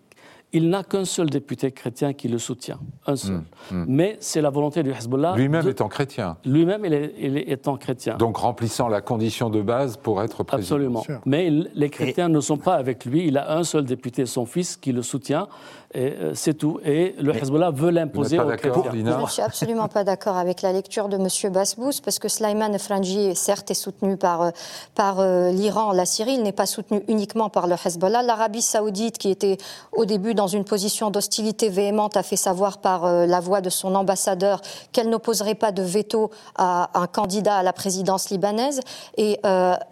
il 0.52 0.70
n'a 0.70 0.82
qu'un 0.82 1.04
seul 1.04 1.28
député 1.28 1.72
chrétien 1.72 2.14
qui 2.14 2.28
le 2.28 2.38
soutient, 2.38 2.78
un 3.06 3.16
seul. 3.16 3.42
Hmm, 3.70 3.82
hmm. 3.82 3.84
Mais 3.86 4.16
c'est 4.20 4.40
la 4.40 4.48
volonté 4.50 4.82
du 4.82 4.90
Hezbollah. 4.90 5.34
Lui-même 5.36 5.68
étant 5.68 5.88
chrétien. 5.88 6.38
Lui-même 6.44 6.84
il 6.84 6.94
est, 6.94 7.50
étant 7.50 7.76
chrétien. 7.76 8.16
Donc 8.16 8.38
remplissant 8.38 8.88
la 8.88 9.00
condition 9.00 9.50
de 9.50 9.60
base 9.60 9.98
pour 9.98 10.22
être 10.22 10.44
président. 10.44 10.76
Absolument. 10.76 11.04
Mais 11.26 11.50
les 11.50 11.90
chrétiens 11.90 12.28
ne 12.28 12.40
sont 12.40 12.56
pas 12.56 12.74
avec 12.74 13.04
lui. 13.04 13.26
Il 13.26 13.36
a 13.36 13.56
un 13.56 13.64
seul 13.64 13.84
député, 13.84 14.24
son 14.24 14.46
fils, 14.46 14.76
qui 14.76 14.92
le 14.92 15.02
soutient. 15.02 15.48
Euh, 15.96 16.32
c'est 16.34 16.52
tout. 16.52 16.80
Et 16.84 17.14
le 17.18 17.34
Hezbollah 17.34 17.70
veut 17.70 17.90
l'imposer 17.90 18.38
aux 18.38 18.46
chrétiens. 18.56 18.82
Je 18.92 18.98
ne 18.98 19.26
suis 19.26 19.42
absolument 19.42 19.88
pas 19.88 20.04
d'accord 20.04 20.36
avec 20.36 20.60
la 20.60 20.70
lecture 20.72 21.08
de 21.08 21.16
M. 21.16 21.52
Basbous, 21.52 22.02
parce 22.04 22.18
que 22.18 22.28
Slayman 22.28 22.78
Franji, 22.78 23.34
certes, 23.34 23.70
est 23.70 23.74
soutenu 23.74 24.18
par, 24.18 24.42
euh, 24.42 24.50
par 24.94 25.20
euh, 25.20 25.50
l'Iran, 25.50 25.92
la 25.92 26.04
Syrie. 26.04 26.34
Il 26.34 26.42
n'est 26.42 26.52
pas 26.52 26.66
soutenu 26.66 27.02
uniquement 27.08 27.48
par 27.48 27.66
le 27.66 27.74
Hezbollah. 27.82 28.22
L'Arabie 28.22 28.60
saoudite, 28.60 29.16
qui 29.16 29.30
était 29.30 29.56
au 29.92 30.04
début 30.04 30.34
dans 30.34 30.46
une 30.46 30.64
position 30.64 31.10
d'hostilité 31.10 31.70
véhémente, 31.70 32.18
a 32.18 32.22
fait 32.22 32.36
savoir 32.36 32.78
par 32.78 33.10
la 33.26 33.40
voix 33.40 33.60
de 33.60 33.70
son 33.70 33.94
ambassadeur 33.94 34.60
qu'elle 34.92 35.08
n'opposerait 35.08 35.54
pas 35.54 35.72
de 35.72 35.82
veto 35.82 36.30
à 36.56 36.90
un 37.00 37.06
candidat 37.06 37.56
à 37.56 37.62
la 37.62 37.72
présidence 37.72 38.28
libanaise. 38.30 38.80
Et, 39.16 39.40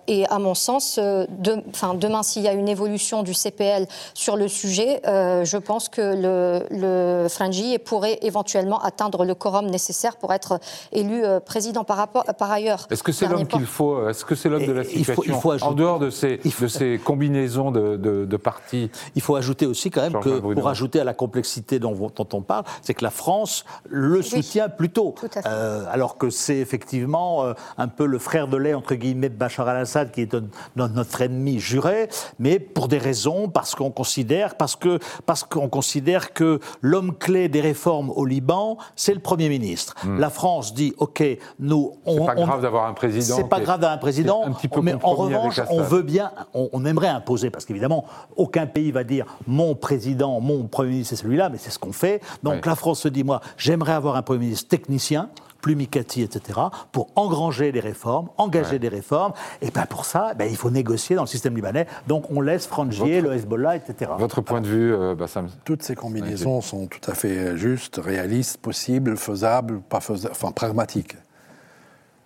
et 0.07 0.27
à 0.27 0.39
mon 0.39 0.55
sens, 0.55 0.99
de, 0.99 1.63
demain, 1.95 2.23
s'il 2.23 2.43
y 2.43 2.49
a 2.49 2.53
une 2.53 2.69
évolution 2.69 3.23
du 3.23 3.33
CPL 3.33 3.87
sur 4.15 4.37
le 4.37 4.49
sujet, 4.49 5.01
je 5.05 5.57
pense 5.57 5.86
que 5.89 6.01
le, 6.01 6.67
le 6.71 7.29
Frangi 7.29 7.79
pourrait 7.79 8.19
éventuellement 8.23 8.83
atteindre 8.83 9.25
le 9.25 9.35
quorum 9.35 9.67
nécessaire 9.67 10.17
pour 10.17 10.33
être 10.33 10.59
élu 10.93 11.25
euh, 11.25 11.41
président 11.41 11.85
par, 11.85 11.97
rapport, 11.97 12.25
par 12.39 12.51
ailleurs. 12.51 12.87
Est-ce 12.91 13.03
que 13.03 13.13
c'est 13.13 13.27
l'homme 13.27 13.47
qu'il 13.47 13.67
faut 13.67 14.09
Est-ce 14.09 14.25
que 14.25 14.35
c'est 14.35 14.49
l'homme 14.49 14.67
de 14.67 14.73
la 14.73 14.85
situation 14.85 15.57
En 15.63 15.73
dehors 15.73 15.99
de 15.99 16.11
ces, 16.11 16.39
de 16.39 16.69
ces 16.69 17.01
combinaisons 17.03 17.71
de, 17.71 17.97
de, 17.97 18.37
partis 18.37 18.91
Il 19.15 19.23
faut 19.23 19.37
ajouter 19.37 19.67
aussi 19.67 19.91
quand 19.91 20.03
même 20.03 20.21
que, 20.21 20.39
pour 20.39 20.69
ajouter 20.69 21.01
à 21.01 21.05
la 21.05 21.15
complexité 21.15 21.79
dont, 21.79 21.95
dont 21.95 22.29
on 22.33 22.43
parle, 22.43 22.65
c'est 22.83 22.95
que 22.95 23.05
la 23.05 23.11
France 23.11 23.65
le 23.89 24.23
soutient 24.23 24.69
plutôt. 24.69 25.15
Euh, 25.47 25.85
alors 25.91 26.19
que 26.19 26.31
c'est 26.31 26.59
effectivement 26.59 27.45
euh, 27.45 27.55
un 27.79 27.89
peu 27.89 28.07
le 28.07 28.19
frère 28.19 28.49
de 28.49 28.57
lait, 28.57 28.75
entre 28.75 28.95
guillemets, 28.95 29.29
de 29.29 29.35
Bachar 29.35 29.69
al-Assad, 29.69 30.11
qui 30.11 30.23
est 30.23 30.37
notre 30.77 31.21
ennemi 31.23 31.59
juré, 31.59 32.09
mais 32.39 32.59
pour 32.59 32.89
des 32.89 32.99
raisons, 32.99 33.49
parce 33.49 33.75
qu'on 33.75 33.91
considère, 33.91 34.57
parce 34.57 34.77
que 34.77 34.99
parce 35.25 35.45
qu'on 35.45 35.69
considère 35.77 36.33
que 36.33 36.59
l'homme 36.81 37.15
clé 37.15 37.51
des 37.51 37.61
réformes 37.61 38.09
au 38.09 38.25
Liban, 38.25 38.79
c'est 38.95 39.13
le 39.13 39.21
Premier 39.21 39.51
ministre. 39.51 39.95
Hmm. 40.03 40.19
La 40.19 40.31
France 40.31 40.73
dit, 40.73 40.95
OK, 40.97 41.23
nous... 41.61 41.93
C'est 42.07 42.25
pas 42.25 42.35
grave 42.35 42.63
d'avoir 42.63 42.87
un 42.87 42.95
président. 42.95 43.37
C'est 43.37 43.49
pas 43.49 43.61
grave 43.61 43.81
d'avoir 43.81 43.93
un 43.93 43.99
président, 43.99 44.45
mais 44.83 44.95
en 45.03 45.15
revanche, 45.15 45.61
on 45.69 45.83
veut 45.83 46.01
bien, 46.01 46.33
on, 46.55 46.83
aimerait 46.87 47.09
imposer, 47.09 47.51
parce 47.51 47.67
qu'évidemment, 47.67 48.07
aucun 48.37 48.67
pays 48.67 48.91
va 48.91 49.05
dire, 49.05 49.27
mon 49.47 49.75
président, 49.75 50.41
mon 50.41 50.65
Premier 50.67 50.93
ministre, 50.93 51.15
c'est 51.15 51.23
celui-là, 51.23 51.51
mais 51.51 51.59
c'est 51.59 51.71
ce 51.71 51.79
qu'on 51.79 51.93
fait. 51.93 52.23
Donc 52.43 52.65
la 52.65 52.75
France 52.75 53.01
se 53.01 53.09
dit, 53.09 53.23
moi, 53.23 53.43
j'aimerais 53.59 53.93
avoir 53.93 54.17
un 54.17 54.23
Premier 54.23 54.47
ministre 54.47 54.69
technicien, 54.69 55.29
Plumicati, 55.67 56.23
etc., 56.23 56.61
pour 56.93 57.09
engranger 57.17 57.73
des 57.73 57.81
réformes, 57.81 58.29
engager 58.37 58.79
des 58.79 58.87
réformes. 58.87 59.33
Et 59.61 59.73
ben 59.73 59.85
pour 59.85 60.05
ça, 60.05 60.33
ben, 60.35 60.49
il 60.49 60.57
faut 60.57 60.71
négocier 60.71 61.17
dans 61.17 61.23
le 61.23 61.27
système 61.27 61.57
libanais. 61.57 61.89
Donc 62.07 62.31
on 62.31 62.41
laisse 62.41 62.69
Frangier, 62.69 63.21
le 63.21 63.33
Hezbollah, 63.33 63.75
etc. 63.75 64.13
Votre 64.17 64.43
point 64.43 64.61
de 64.61 64.69
vue, 64.69 64.95
euh, 64.95 65.17
Bassam? 65.17 65.49
Toutes 65.65 65.83
ces 65.83 65.97
combinaisons 65.97 66.61
sont 66.61 66.87
tout 66.87 67.11
à 67.11 67.15
fait 67.15 67.57
justes, 67.57 67.97
réalistes, 67.97 68.59
possibles, 68.59 69.17
faisables, 69.17 69.81
pas 69.81 69.99
faisables, 69.99 70.31
enfin 70.31 70.53
pragmatiques. 70.53 71.17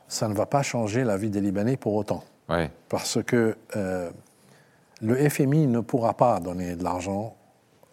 Ça 0.07 0.29
ne 0.29 0.35
va 0.35 0.44
pas 0.44 0.61
changer 0.62 1.03
la 1.03 1.16
vie 1.16 1.31
des 1.31 1.40
Libanais 1.40 1.79
pour 1.79 1.94
autant. 1.94 2.22
Parce 2.90 3.22
que 3.22 3.57
euh, 3.74 4.11
le 5.00 5.31
FMI 5.31 5.66
ne 5.66 5.81
pourra 5.81 6.12
pas 6.12 6.40
donner 6.40 6.76
de 6.76 6.85
l'argent 6.85 7.37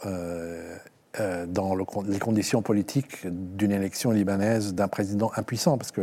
euh, 0.06 0.76
euh, 1.20 1.46
dans 1.48 1.74
les 1.76 2.20
conditions 2.20 2.62
politiques 2.62 3.26
d'une 3.26 3.72
élection 3.72 4.12
libanaise 4.12 4.74
d'un 4.74 4.88
président 4.88 5.32
impuissant, 5.36 5.78
parce 5.78 5.92
que, 5.92 6.02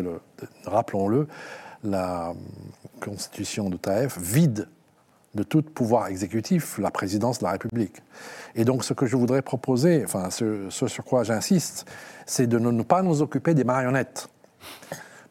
rappelons-le, 0.65 1.29
la 1.85 2.33
constitution 3.01 3.71
de 3.71 3.77
Taïf 3.77 4.19
vide 4.19 4.69
de 5.35 5.43
tout 5.43 5.63
pouvoir 5.63 6.07
exécutif 6.09 6.79
la 6.79 6.91
présidence 6.91 7.41
de 7.41 7.45
la 7.45 7.53
République. 7.53 7.97
Et 8.55 8.65
donc 8.65 8.85
ce 8.85 8.95
que 8.95 9.07
je 9.07 9.17
voudrais 9.17 9.43
proposer, 9.43 10.03
enfin 10.05 10.31
ce, 10.31 10.69
sur 10.71 11.05
quoi 11.05 11.25
j'insiste, 11.25 11.87
c'est 12.27 12.47
de 12.47 12.59
ne, 12.59 12.83
pas 12.83 13.03
nous 13.03 13.21
occuper 13.23 13.55
des 13.55 13.65
marionnettes. 13.65 14.29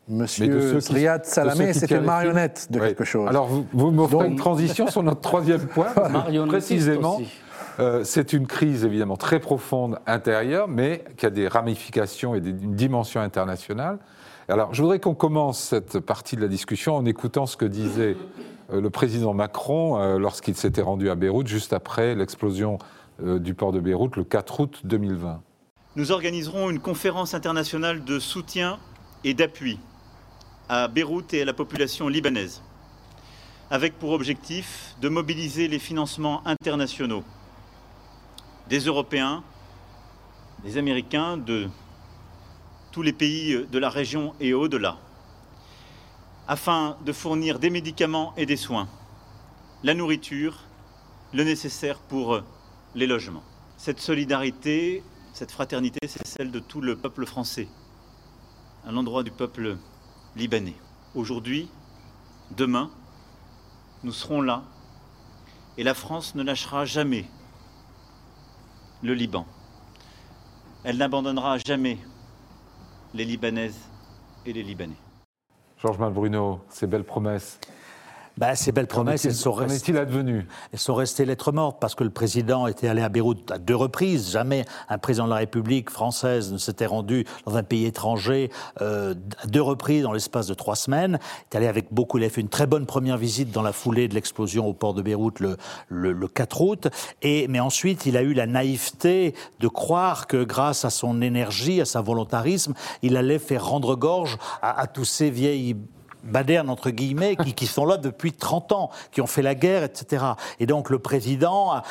Monsieur 0.09 0.79
Riyad 0.89 1.25
Salamé, 1.25 1.71
c'est 1.71 1.89
une 1.91 2.01
marionnette 2.01 2.67
de 2.69 2.79
quelque 2.79 3.05
chose. 3.05 3.29
Alors 3.29 3.47
vous, 3.47 3.65
vous 3.71 3.91
m'offrez 3.91 4.27
une 4.27 4.35
transition 4.35 4.87
sur 4.87 5.01
notre 5.01 5.21
troisième 5.21 5.65
point, 5.67 5.93
précisément. 6.47 7.19
Euh, 7.79 8.03
c'est 8.03 8.33
une 8.33 8.45
crise 8.45 8.86
évidemment 8.86 9.17
très 9.17 9.39
profonde 9.39 9.99
intérieure, 10.05 10.67
mais 10.67 11.03
qui 11.17 11.25
a 11.25 11.29
des 11.29 11.47
ramifications 11.47 12.36
et 12.36 12.38
une 12.38 12.75
dimension 12.75 13.21
internationale. 13.21 13.99
Alors, 14.47 14.73
je 14.73 14.81
voudrais 14.81 14.99
qu'on 14.99 15.15
commence 15.15 15.59
cette 15.59 15.99
partie 15.99 16.36
de 16.36 16.41
la 16.41 16.47
discussion 16.47 16.95
en 16.95 17.05
écoutant 17.05 17.45
ce 17.45 17.57
que 17.57 17.65
disait 17.65 18.15
euh, 18.71 18.81
le 18.81 18.89
président 18.89 19.33
Macron 19.33 19.97
euh, 19.99 20.19
lorsqu'il 20.19 20.55
s'était 20.55 20.81
rendu 20.81 21.09
à 21.09 21.15
Beyrouth, 21.15 21.47
juste 21.47 21.73
après 21.73 22.15
l'explosion 22.15 22.77
du 23.21 23.53
port 23.53 23.71
de 23.71 23.79
Beyrouth, 23.79 24.15
le 24.15 24.23
4 24.23 24.59
août 24.59 24.81
2020. 24.86 25.39
Nous 25.95 26.12
organiserons 26.12 26.71
une 26.71 26.79
conférence 26.79 27.36
internationale 27.36 28.03
de 28.03 28.17
soutien 28.17 28.79
et 29.23 29.36
d'appui 29.36 29.79
à 30.67 30.88
Beyrouth 30.88 31.31
et 31.36 31.43
à 31.43 31.45
la 31.45 31.53
population 31.53 32.07
libanaise, 32.07 32.63
avec 33.69 33.99
pour 33.99 34.09
objectif 34.12 34.95
de 34.99 35.09
mobiliser 35.09 35.67
les 35.67 35.77
financements 35.77 36.41
internationaux 36.47 37.23
des 38.68 38.80
Européens, 38.80 39.43
des 40.64 40.78
Américains, 40.78 41.38
de 41.38 41.70
tous 42.91 43.01
les 43.01 43.14
pays 43.14 43.66
de 43.66 43.80
la 43.80 43.89
région 43.89 44.34
et 44.39 44.53
au-delà, 44.53 44.97
afin 46.47 46.97
de 47.05 47.11
fournir 47.11 47.59
des 47.59 47.70
médicaments 47.70 48.34
et 48.38 48.45
des 48.45 48.57
soins, 48.57 48.88
la 49.84 49.93
nourriture, 49.93 50.59
le 51.34 51.43
nécessaire 51.43 51.99
pour 51.99 52.41
les 52.95 53.07
logements. 53.07 53.43
Cette 53.78 53.99
solidarité, 53.99 55.03
cette 55.34 55.51
fraternité, 55.51 55.99
c'est 56.07 56.26
celle 56.26 56.51
de 56.51 56.59
tout 56.59 56.80
le 56.80 56.95
peuple 56.95 57.26
français, 57.26 57.68
à 58.86 58.91
l'endroit 58.91 59.24
du 59.24 59.32
peuple 59.32 59.78
libanais. 60.36 60.76
Aujourd'hui, 61.16 61.70
demain, 62.51 62.91
nous 64.03 64.11
serons 64.11 64.41
là 64.41 64.64
et 65.78 65.84
la 65.84 65.93
France 65.93 66.36
ne 66.36 66.43
lâchera 66.43 66.86
jamais 66.86 67.26
le 69.04 69.14
Liban. 69.14 69.45
Elle 70.86 70.97
n'abandonnera 70.97 71.58
jamais 71.58 71.97
les 73.14 73.26
Libanaises 73.26 73.80
et 74.45 74.54
les 74.54 74.64
Libanais. 74.64 74.95
Georges 75.78 75.99
Malbruno, 75.99 76.62
ces 76.70 76.88
belles 76.88 77.04
promesses. 77.04 77.60
Ben, 78.38 78.55
ces 78.55 78.71
belles 78.71 78.88
promesses, 78.88 79.25
elles 79.25 79.36
sont 79.36 79.51
restées. 79.51 79.91
il 79.91 79.97
advenu 79.97 80.47
Elles 80.71 80.79
sont 80.79 80.95
restées 80.95 81.23
lettres 81.23 81.51
mortes 81.51 81.77
parce 81.79 81.93
que 81.93 82.03
le 82.03 82.09
président 82.09 82.65
était 82.65 82.88
allé 82.88 83.03
à 83.03 83.09
Beyrouth 83.09 83.51
à 83.51 83.59
deux 83.59 83.75
reprises. 83.75 84.31
Jamais 84.31 84.65
un 84.89 84.97
président 84.97 85.25
de 85.25 85.29
la 85.29 85.38
République 85.38 85.91
française 85.91 86.51
ne 86.51 86.57
s'était 86.57 86.88
rendu 86.88 87.25
dans 87.45 87.57
un 87.57 87.63
pays 87.63 87.86
étranger 87.86 88.49
euh, 88.81 89.13
à 89.41 89.45
deux 89.45 89.61
reprises 89.61 90.01
dans 90.01 90.13
l'espace 90.13 90.47
de 90.47 90.55
trois 90.55 90.75
semaines. 90.75 91.19
Il 91.51 91.55
est 91.55 91.57
allé 91.57 91.67
avec 91.67 91.93
beaucoup. 91.93 92.17
Il 92.17 92.23
a 92.23 92.29
fait 92.29 92.41
une 92.41 92.49
très 92.49 92.65
bonne 92.65 92.88
première 92.88 93.17
visite 93.17 93.51
dans 93.51 93.61
la 93.61 93.71
foulée 93.71 94.07
de 94.07 94.15
l'explosion 94.15 94.67
au 94.67 94.73
port 94.73 94.95
de 94.95 95.03
Beyrouth 95.03 95.39
le, 95.39 95.57
le, 95.89 96.27
4 96.27 96.61
août. 96.61 96.88
Et, 97.21 97.47
mais 97.49 97.59
ensuite, 97.59 98.07
il 98.07 98.17
a 98.17 98.23
eu 98.23 98.34
la 98.34 98.47
naïveté 98.47 99.36
de 99.59 99.67
croire 99.67 100.25
que 100.25 100.43
grâce 100.43 100.86
à 100.86 100.89
son 100.89 101.21
énergie, 101.21 101.81
à 101.81 101.86
sa 101.86 102.01
volontarisme, 102.01 102.73
il 103.03 103.15
allait 103.15 103.38
faire 103.38 103.67
rendre 103.67 103.95
gorge 103.95 104.39
à, 104.63 104.81
à 104.81 104.88
tous 104.88 105.05
ces 105.05 105.29
vieilles 105.29 105.75
badernes, 106.24 106.69
entre 106.69 106.89
guillemets, 106.89 107.36
qui, 107.36 107.53
qui, 107.53 107.67
sont 107.67 107.86
là 107.86 107.97
depuis 107.97 108.34
30 108.34 108.71
ans, 108.71 108.89
qui 109.11 109.21
ont 109.21 109.28
fait 109.28 109.41
la 109.41 109.55
guerre, 109.55 109.84
etc. 109.84 110.26
Et 110.59 110.65
donc 110.65 110.89
le 110.89 110.99
président 110.99 111.71
a, 111.71 111.84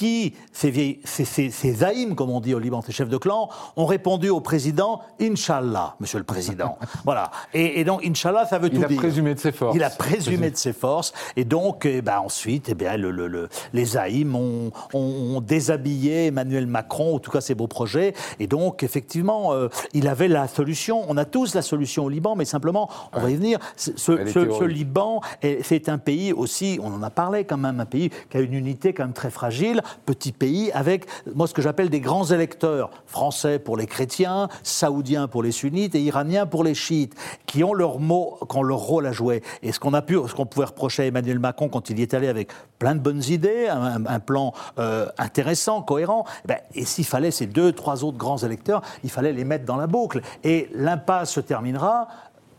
qui, 0.00 0.32
ces, 0.50 0.70
vieilles, 0.70 0.98
ces, 1.04 1.50
zaïms, 1.50 2.14
comme 2.14 2.30
on 2.30 2.40
dit 2.40 2.54
au 2.54 2.58
Liban, 2.58 2.80
ces 2.80 2.90
chefs 2.90 3.10
de 3.10 3.18
clan, 3.18 3.50
ont 3.76 3.84
répondu 3.84 4.30
au 4.30 4.40
président 4.40 5.02
Inch'Allah, 5.20 5.96
monsieur 6.00 6.16
le 6.16 6.24
président. 6.24 6.78
voilà. 7.04 7.30
Et, 7.52 7.84
donc, 7.84 8.02
Inch'Allah, 8.02 8.46
ça 8.46 8.58
veut 8.58 8.70
tout 8.70 8.78
dire. 8.78 8.90
Il 8.90 8.96
a 8.96 8.98
présumé 8.98 9.34
de 9.34 9.38
ses 9.38 9.52
forces. 9.52 9.76
Il 9.76 9.84
a 9.84 9.90
présumé 9.90 10.50
de 10.50 10.56
ses 10.56 10.72
forces. 10.72 11.12
Et 11.36 11.44
donc, 11.44 11.84
eh 11.84 12.00
ben, 12.00 12.18
ensuite, 12.20 12.70
eh 12.70 12.74
bien, 12.74 12.96
le, 12.96 13.50
les 13.74 13.84
zaïms 13.84 14.34
ont, 14.34 14.70
ont, 14.94 15.42
déshabillé 15.42 16.28
Emmanuel 16.28 16.66
Macron, 16.66 17.16
en 17.16 17.18
tout 17.18 17.30
cas 17.30 17.42
ses 17.42 17.54
beaux 17.54 17.66
projets. 17.66 18.14
Et 18.38 18.46
donc, 18.46 18.82
effectivement, 18.82 19.52
euh, 19.52 19.68
il 19.92 20.08
avait 20.08 20.28
la 20.28 20.48
solution. 20.48 21.04
On 21.08 21.18
a 21.18 21.26
tous 21.26 21.54
la 21.54 21.60
solution 21.60 22.06
au 22.06 22.08
Liban, 22.08 22.36
mais 22.36 22.46
simplement, 22.46 22.88
on 23.12 23.20
va 23.20 23.30
y 23.30 23.36
venir. 23.36 23.58
Ce, 23.76 23.90
ce 23.98 24.64
Liban, 24.64 25.20
c'est 25.62 25.90
un 25.90 25.98
pays 25.98 26.32
aussi, 26.32 26.78
on 26.82 26.94
en 26.94 27.02
a 27.02 27.10
parlé 27.10 27.44
quand 27.44 27.58
même, 27.58 27.80
un 27.80 27.84
pays 27.84 28.08
qui 28.30 28.38
a 28.38 28.40
une 28.40 28.54
unité 28.54 28.94
quand 28.94 29.04
même 29.04 29.12
très 29.12 29.30
fragile 29.30 29.82
petit 30.06 30.32
pays 30.32 30.70
avec, 30.72 31.06
moi, 31.34 31.46
ce 31.46 31.54
que 31.54 31.62
j'appelle 31.62 31.90
des 31.90 32.00
grands 32.00 32.26
électeurs, 32.26 32.90
français 33.06 33.58
pour 33.58 33.76
les 33.76 33.86
chrétiens, 33.86 34.48
saoudiens 34.62 35.28
pour 35.28 35.42
les 35.42 35.52
sunnites 35.52 35.94
et 35.94 36.00
iraniens 36.00 36.46
pour 36.46 36.64
les 36.64 36.74
chiites, 36.74 37.14
qui 37.46 37.64
ont 37.64 37.74
leur 37.74 37.98
mot, 37.98 38.38
qui 38.48 38.56
ont 38.56 38.62
leur 38.62 38.78
rôle 38.78 39.06
à 39.06 39.12
jouer. 39.12 39.42
Et 39.62 39.72
ce 39.72 39.80
qu'on 39.80 39.94
a 39.94 40.02
pu, 40.02 40.18
ce 40.28 40.34
qu'on 40.34 40.46
pouvait 40.46 40.66
reprocher 40.66 41.02
à 41.04 41.06
Emmanuel 41.06 41.38
Macron 41.38 41.68
quand 41.68 41.90
il 41.90 41.98
y 41.98 42.02
est 42.02 42.14
allé 42.14 42.28
avec 42.28 42.50
plein 42.78 42.94
de 42.94 43.00
bonnes 43.00 43.22
idées, 43.28 43.68
un, 43.68 44.20
plan 44.20 44.52
euh, 44.78 45.06
intéressant, 45.18 45.82
cohérent, 45.82 46.24
eh 46.44 46.48
ben, 46.48 46.58
et 46.74 46.84
s'il 46.84 47.04
fallait 47.04 47.30
ces 47.30 47.46
deux, 47.46 47.72
trois 47.72 48.04
autres 48.04 48.18
grands 48.18 48.38
électeurs, 48.38 48.82
il 49.04 49.10
fallait 49.10 49.32
les 49.32 49.44
mettre 49.44 49.64
dans 49.64 49.76
la 49.76 49.86
boucle. 49.86 50.20
Et 50.44 50.68
l'impasse 50.74 51.32
se 51.32 51.40
terminera 51.40 52.08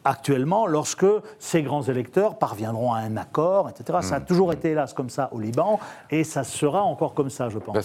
actuellement 0.03 0.67
lorsque 0.67 1.05
ces 1.39 1.63
grands 1.63 1.83
électeurs 1.83 2.37
parviendront 2.37 2.93
à 2.93 2.99
un 2.99 3.17
accord, 3.17 3.69
etc. 3.69 3.99
Ça 4.01 4.15
a 4.15 4.19
hmm. 4.19 4.25
toujours 4.25 4.53
été, 4.53 4.71
hélas, 4.71 4.93
comme 4.93 5.09
ça 5.09 5.29
au 5.31 5.39
Liban, 5.39 5.79
et 6.09 6.23
ça 6.23 6.43
sera 6.43 6.83
encore 6.83 7.13
comme 7.13 7.29
ça, 7.29 7.49
je 7.49 7.59
pense. 7.59 7.75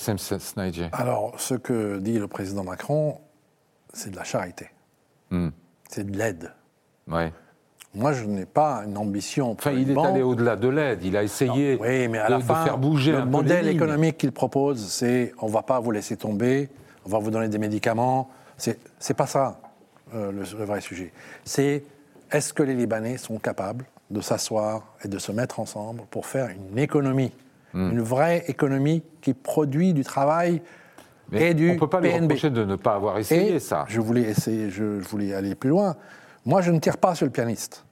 Alors, 0.93 1.35
ce 1.39 1.55
que 1.55 1.99
dit 1.99 2.19
le 2.19 2.29
président 2.29 2.65
Macron, 2.65 3.19
c'est 3.93 4.11
de 4.11 4.17
la 4.17 4.25
charité. 4.25 4.71
Hmm. 5.31 5.49
C'est 5.89 6.11
de 6.11 6.17
l'aide. 6.17 6.53
Ouais. 7.09 7.33
Moi, 7.95 8.13
je 8.13 8.25
n'ai 8.25 8.45
pas 8.45 8.83
une 8.87 8.99
ambition. 8.99 9.53
Enfin, 9.53 9.73
il 9.73 9.91
est 9.91 9.99
allé 9.99 10.23
au-delà 10.23 10.57
de 10.57 10.69
l'aide. 10.69 11.03
Il 11.03 11.17
a 11.17 11.23
essayé 11.23 11.79
oui, 11.81 12.09
mais 12.09 12.19
à 12.19 12.29
la 12.29 12.41
fin, 12.41 12.65
faire 12.65 12.79
bouger 12.79 13.13
le 13.13 13.25
modèle 13.25 13.69
économique 13.69 14.19
qu'il 14.19 14.33
propose, 14.33 14.87
c'est 14.87 15.33
on 15.41 15.47
ne 15.47 15.53
va 15.53 15.63
pas 15.63 15.81
vous 15.81 15.93
laisser 15.93 16.17
tomber, 16.17 16.69
on 17.07 17.09
va 17.09 17.19
vous 17.19 17.31
donner 17.31 17.49
des 17.49 17.59
médicaments. 17.59 18.29
C'est 18.59 19.15
pas 19.17 19.27
ça 19.27 19.61
euh, 20.15 20.31
le, 20.31 20.43
le, 20.59 20.65
vrai 20.65 20.81
sujet. 20.81 21.13
C'est 21.45 21.85
est-ce 22.31 22.53
que 22.53 22.63
les 22.63 22.75
Libanais 22.75 23.19
sont 23.19 23.39
capables 23.39 23.85
de 24.11 24.21
s'asseoir 24.21 24.95
et 25.05 25.09
de 25.09 25.19
se 25.19 25.33
mettre 25.33 25.61
ensemble 25.61 26.03
pour 26.11 26.27
faire 26.27 26.49
une 26.49 26.79
économie, 26.79 27.33
hmm. 27.75 27.91
une 27.93 28.01
vraie 28.01 28.45
économie 28.49 29.03
qui 29.21 29.35
produit 29.35 29.93
du 29.93 30.05
travail 30.05 30.63
et 31.33 31.55
du 31.55 31.71
On 31.71 31.75
ne 31.75 31.79
peut 31.79 31.89
pas 31.89 32.01
lui 32.01 32.13
reprocher 32.13 32.51
de 32.51 32.65
ne 32.65 32.77
pas 32.77 32.95
avoir 32.95 33.19
essayé 33.19 33.59
ça. 33.59 33.85
Je 33.89 34.01
voulais, 34.01 34.23
essayer, 34.23 34.71
je, 34.71 34.85
voulais 34.85 35.35
aller 35.35 35.57
plus 35.57 35.71
loin. 35.71 35.97
Moi, 36.45 36.61
je 36.63 36.71
ne 36.71 36.79
tire 36.79 36.99
pas 36.99 37.17
sur 37.17 37.27
le 37.27 37.33
pianiste. 37.33 37.85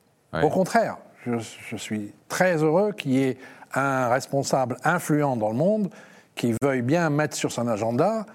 Au 0.43 0.49
contraire, 0.49 0.99
je, 1.24 1.32
je, 1.39 1.76
suis 1.76 2.12
très 2.28 2.62
heureux 2.62 2.93
qu'il 2.93 3.12
y 3.12 3.22
ait 3.22 3.39
un 3.72 4.09
responsable 4.09 4.76
influent 4.82 5.37
dans 5.37 5.49
le 5.49 5.55
monde 5.55 5.91
qui 6.35 6.55
veuille 6.61 6.82
bien 6.82 7.09
mettre 7.09 7.37
sur 7.37 7.53
son 7.53 7.68
agenda 7.68 8.26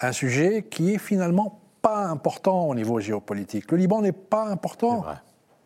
un 0.00 0.12
sujet 0.12 0.66
qui 0.68 0.94
est 0.94 0.98
finalement 0.98 1.60
pas 1.80 2.06
important 2.06 2.68
au 2.68 2.74
niveau 2.74 3.00
géopolitique. 3.00 3.70
Le 3.70 3.78
Liban 3.78 4.02
n'est 4.02 4.12
pas 4.12 4.48
important. 4.48 5.04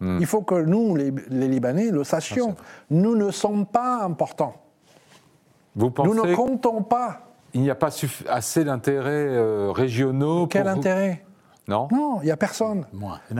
Hmm. 0.01 0.19
Il 0.21 0.27
faut 0.27 0.43
que 0.43 0.55
nous, 0.55 0.97
les, 0.97 1.13
Libanais, 1.49 1.91
le 1.91 2.05
sachions. 2.05 2.57
Nous 2.91 3.17
ne 3.17 3.31
sommes 3.31 3.67
pas 3.67 4.03
importants. 4.03 4.55
Vous 5.77 5.91
pensez 5.91 6.09
nous 6.09 6.27
ne 6.27 6.35
comptons 6.35 6.83
pas. 6.83 7.21
Il 7.53 7.61
n'y 7.61 7.71
a 7.71 7.75
pas 7.75 7.91
assez 8.29 8.65
d'intérêts 8.65 9.11
euh, 9.11 9.71
régionaux 9.73 10.47
Quel 10.47 10.69
intérêt? 10.69 11.25
Non 11.69 11.89
Non, 11.93 12.21
il 12.23 12.25
n'y 12.25 12.31
a 12.31 12.37
personne 12.37 12.85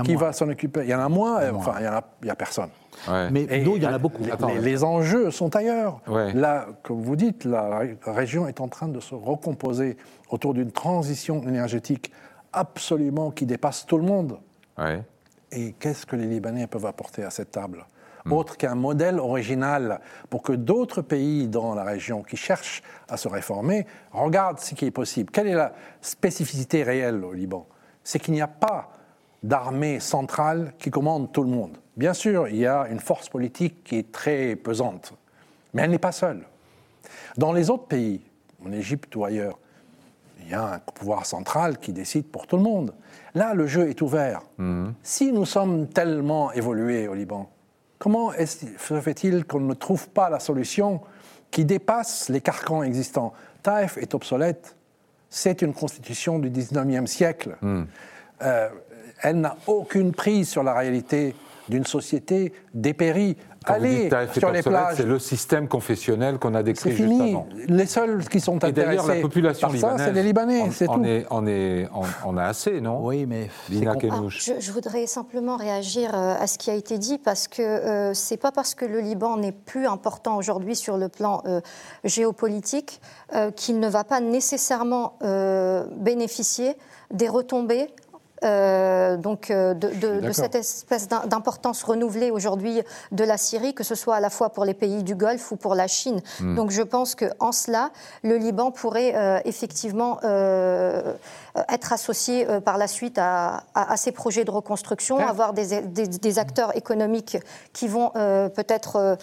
qui 0.05 0.15
va 0.15 0.33
s'en 0.33 0.49
occuper. 0.49 0.83
Il 0.85 0.91
y 0.91 0.95
en 0.95 1.01
a 1.01 1.09
moins, 1.09 1.53
enfin, 1.53 1.75
il 1.79 2.25
n'y 2.25 2.31
a, 2.31 2.35
personne. 2.37 2.71
Mais 3.09 3.63
nous, 3.65 3.77
il 3.77 3.83
y 3.83 3.87
en 3.87 3.93
a 3.93 3.99
beaucoup. 3.99 4.23
Les, 4.61 4.85
enjeux 4.85 5.31
sont 5.31 5.57
ailleurs. 5.57 6.01
Là, 6.35 6.67
comme 6.83 7.01
vous 7.01 7.17
dites, 7.17 7.45
la 7.45 7.83
région 8.07 8.47
est 8.47 8.61
en 8.61 8.69
train 8.69 8.89
de 8.89 9.01
se 9.01 9.15
recomposer 9.15 9.97
autour 10.29 10.55
d'une 10.55 10.71
transition 10.71 11.43
énergétique 11.43 12.13
absolument 12.53 13.31
qui 13.31 13.47
dépasse 13.47 13.87
tout 13.87 13.97
le 13.97 14.05
monde. 14.05 14.39
Ouais. 14.79 15.03
Et 15.53 15.73
qu'est-ce 15.73 16.07
que 16.07 16.17
les 16.17 16.27
Libanais 16.27 16.67
peuvent 16.67 16.87
apporter 16.87 17.25
à 17.25 17.31
cette 17.31 17.51
table 17.51 17.87
hmm. 18.25 18.33
Autre 18.33 18.57
qu'un 18.57 18.75
modèle 18.75 19.19
original 19.19 20.01
pour 20.29 20.43
que 20.43 20.53
d'autres 20.53 21.03
pays 21.03 21.49
dans 21.49 21.75
la 21.75 21.85
région 21.85 22.23
qui 22.23 22.37
cherchent 22.37 22.83
à 23.09 23.17
se 23.17 23.29
réformer 23.29 23.87
regardent 24.13 24.61
ce 24.61 24.75
qui 24.75 24.87
est 24.87 24.91
possible. 24.91 25.31
Quelle 25.31 25.49
est 25.49 25.55
la 25.55 25.73
spécificité 26.01 26.83
réelle 26.83 27.25
au 27.25 27.33
Liban? 27.33 27.67
C'est 28.05 28.19
qu'il 28.19 28.35
n'y 28.35 28.43
a 28.43 28.49
pas 28.49 28.93
d'armée 29.43 30.01
centrale 30.01 30.75
qui 30.79 30.91
commande 30.91 31.33
tout 31.33 31.43
le 31.43 31.51
monde. 31.51 31.79
Bien 31.97 32.15
sûr, 32.15 32.49
il 32.49 32.57
y 32.57 32.67
a 32.67 32.87
une 32.91 33.01
force 33.01 33.29
politique 33.29 33.85
qui 33.85 33.97
est 33.97 34.13
très 34.13 34.57
pesante, 34.57 35.15
mais 35.75 35.83
elle 35.83 35.91
n'est 35.91 35.99
pas 35.99 36.13
seule. 36.13 36.47
Dans 37.37 37.53
les 37.53 37.71
autres 37.71 37.87
pays, 37.87 38.23
en 38.65 38.73
Égypte 38.73 39.15
ou 39.17 39.25
ailleurs, 39.25 39.59
il 40.41 40.49
y 40.49 40.55
a 40.55 40.75
un 40.75 40.79
pouvoir 40.79 41.27
central 41.27 41.79
qui 41.79 41.93
décide 41.93 42.27
pour 42.27 42.47
tout 42.47 42.57
le 42.57 42.63
monde. 42.63 42.95
Là, 43.35 43.55
le 43.55 43.67
jeu 43.67 43.89
est 43.89 44.03
ouvert. 44.03 44.43
Mhm. 44.59 44.95
Si 45.03 45.33
nous 45.33 45.47
sommes 45.47 45.89
tellement 45.89 46.53
évolués 46.53 47.09
au 47.09 47.15
Liban, 47.15 47.51
comment 47.99 48.33
se 48.33 49.01
fait-il 49.01 49.45
qu'on 49.45 49.61
ne 49.61 49.75
trouve 49.75 50.09
pas 50.09 50.31
la 50.31 50.41
solution 50.41 51.01
qui 51.51 51.65
dépasse 51.65 52.29
les 52.29 52.41
carcans 52.41 52.83
existants? 52.83 53.33
Taïf 53.63 53.99
est 53.99 54.15
obsolète. 54.15 54.77
C'est 55.29 55.63
une 55.63 55.73
constitution 55.73 56.39
du 56.39 56.51
19e 56.51 57.07
siècle. 57.07 57.57
Mhm. 57.63 57.87
Euh, 58.43 58.69
elle 59.23 59.41
n'a 59.41 59.57
aucune 59.67 60.13
prise 60.13 60.49
sur 60.49 60.63
la 60.63 60.73
réalité 60.75 61.35
d'une 61.71 61.87
société 61.87 62.53
dépérie. 62.75 63.37
Allez 63.65 64.11
sur 64.33 64.51
les 64.51 64.63
plages. 64.63 64.97
C'est 64.97 65.07
le 65.07 65.19
système 65.19 65.69
confessionnel 65.69 66.39
qu'on 66.39 66.55
a 66.55 66.63
décrit 66.63 66.97
juste 66.97 67.21
avant. 67.21 67.47
Les 67.69 67.87
seuls 67.87 68.27
qui 68.29 68.41
sont 68.41 68.63
intéressés 68.65 69.17
la 69.17 69.21
population 69.21 69.69
par 69.69 69.77
ça, 69.77 69.99
c'est 69.99 70.13
les 70.13 70.23
Libanais, 70.23 70.71
c'est 70.71 70.87
tout. 70.87 71.05
Est, 71.05 71.27
on, 71.31 71.47
est, 71.47 71.89
on, 72.25 72.37
a 72.37 72.45
assez, 72.45 72.81
non 72.81 73.05
Oui, 73.05 73.27
mais... 73.27 73.49
Ah, 73.87 73.93
je, 74.29 74.53
je, 74.59 74.73
voudrais 74.73 75.07
simplement 75.07 75.57
réagir 75.57 76.15
euh, 76.15 76.35
à 76.39 76.47
ce 76.47 76.59
qui 76.59 76.71
a 76.71 76.75
été 76.75 76.99
dit, 76.99 77.19
parce 77.19 77.49
que 77.49 77.63
euh, 77.63 78.15
c'est 78.15 78.37
pas 78.39 78.51
parce 78.51 78.75
que 78.75 78.85
le 78.85 79.01
Liban 79.01 79.37
n'est 79.37 79.53
plus 79.53 79.87
important 79.87 80.37
aujourd'hui 80.37 80.75
sur 80.75 80.97
le 80.97 81.09
plan 81.09 81.43
euh, 81.47 81.61
géopolitique 82.05 83.01
qu'il 83.55 83.79
ne 83.79 83.89
va 83.89 84.03
pas 84.03 84.21
nécessairement 84.21 85.17
bénéficier 85.97 86.75
des 87.13 87.29
retombées 87.29 87.89
euh, 88.43 89.17
donc 89.17 89.51
euh, 89.51 89.75
de, 89.75 90.33
cette 90.33 90.55
espèce 90.55 91.09
d'importance 91.09 91.83
renouvelée 91.83 92.31
aujourd'hui 92.31 92.81
de 93.13 93.25
la 93.25 93.37
Syrie, 93.37 93.75
que 93.75 93.85
ce 93.85 93.95
soit 93.95 94.17
à 94.17 94.21
la 94.21 94.31
fois 94.31 94.51
pour 94.51 94.65
les 94.65 94.75
pays 94.75 95.03
du 95.03 95.15
Golfe 95.15 95.53
ou 95.53 95.57
pour 95.57 95.75
la 95.75 95.87
Chine. 95.87 96.21
Hmm. 96.41 96.55
Donc 96.55 96.71
je 96.71 96.83
pense 96.83 97.15
qu'en 97.15 97.53
cela, 97.53 97.91
le 98.23 98.37
Liban 98.37 98.71
pourrait 98.71 99.43
effectivement 99.45 100.21
être 101.69 101.93
associé 101.93 102.47
par 102.65 102.79
la 102.79 102.87
suite 102.87 103.19
à, 103.19 103.63
ces 103.97 104.13
projets 104.13 104.45
de 104.45 104.51
reconstruction, 104.51 105.19
avoir 105.19 105.53
des, 105.53 106.39
acteurs 106.39 106.77
économiques 106.77 107.39
qui 107.73 107.89
vont 107.89 108.11
peut-être 108.11 109.19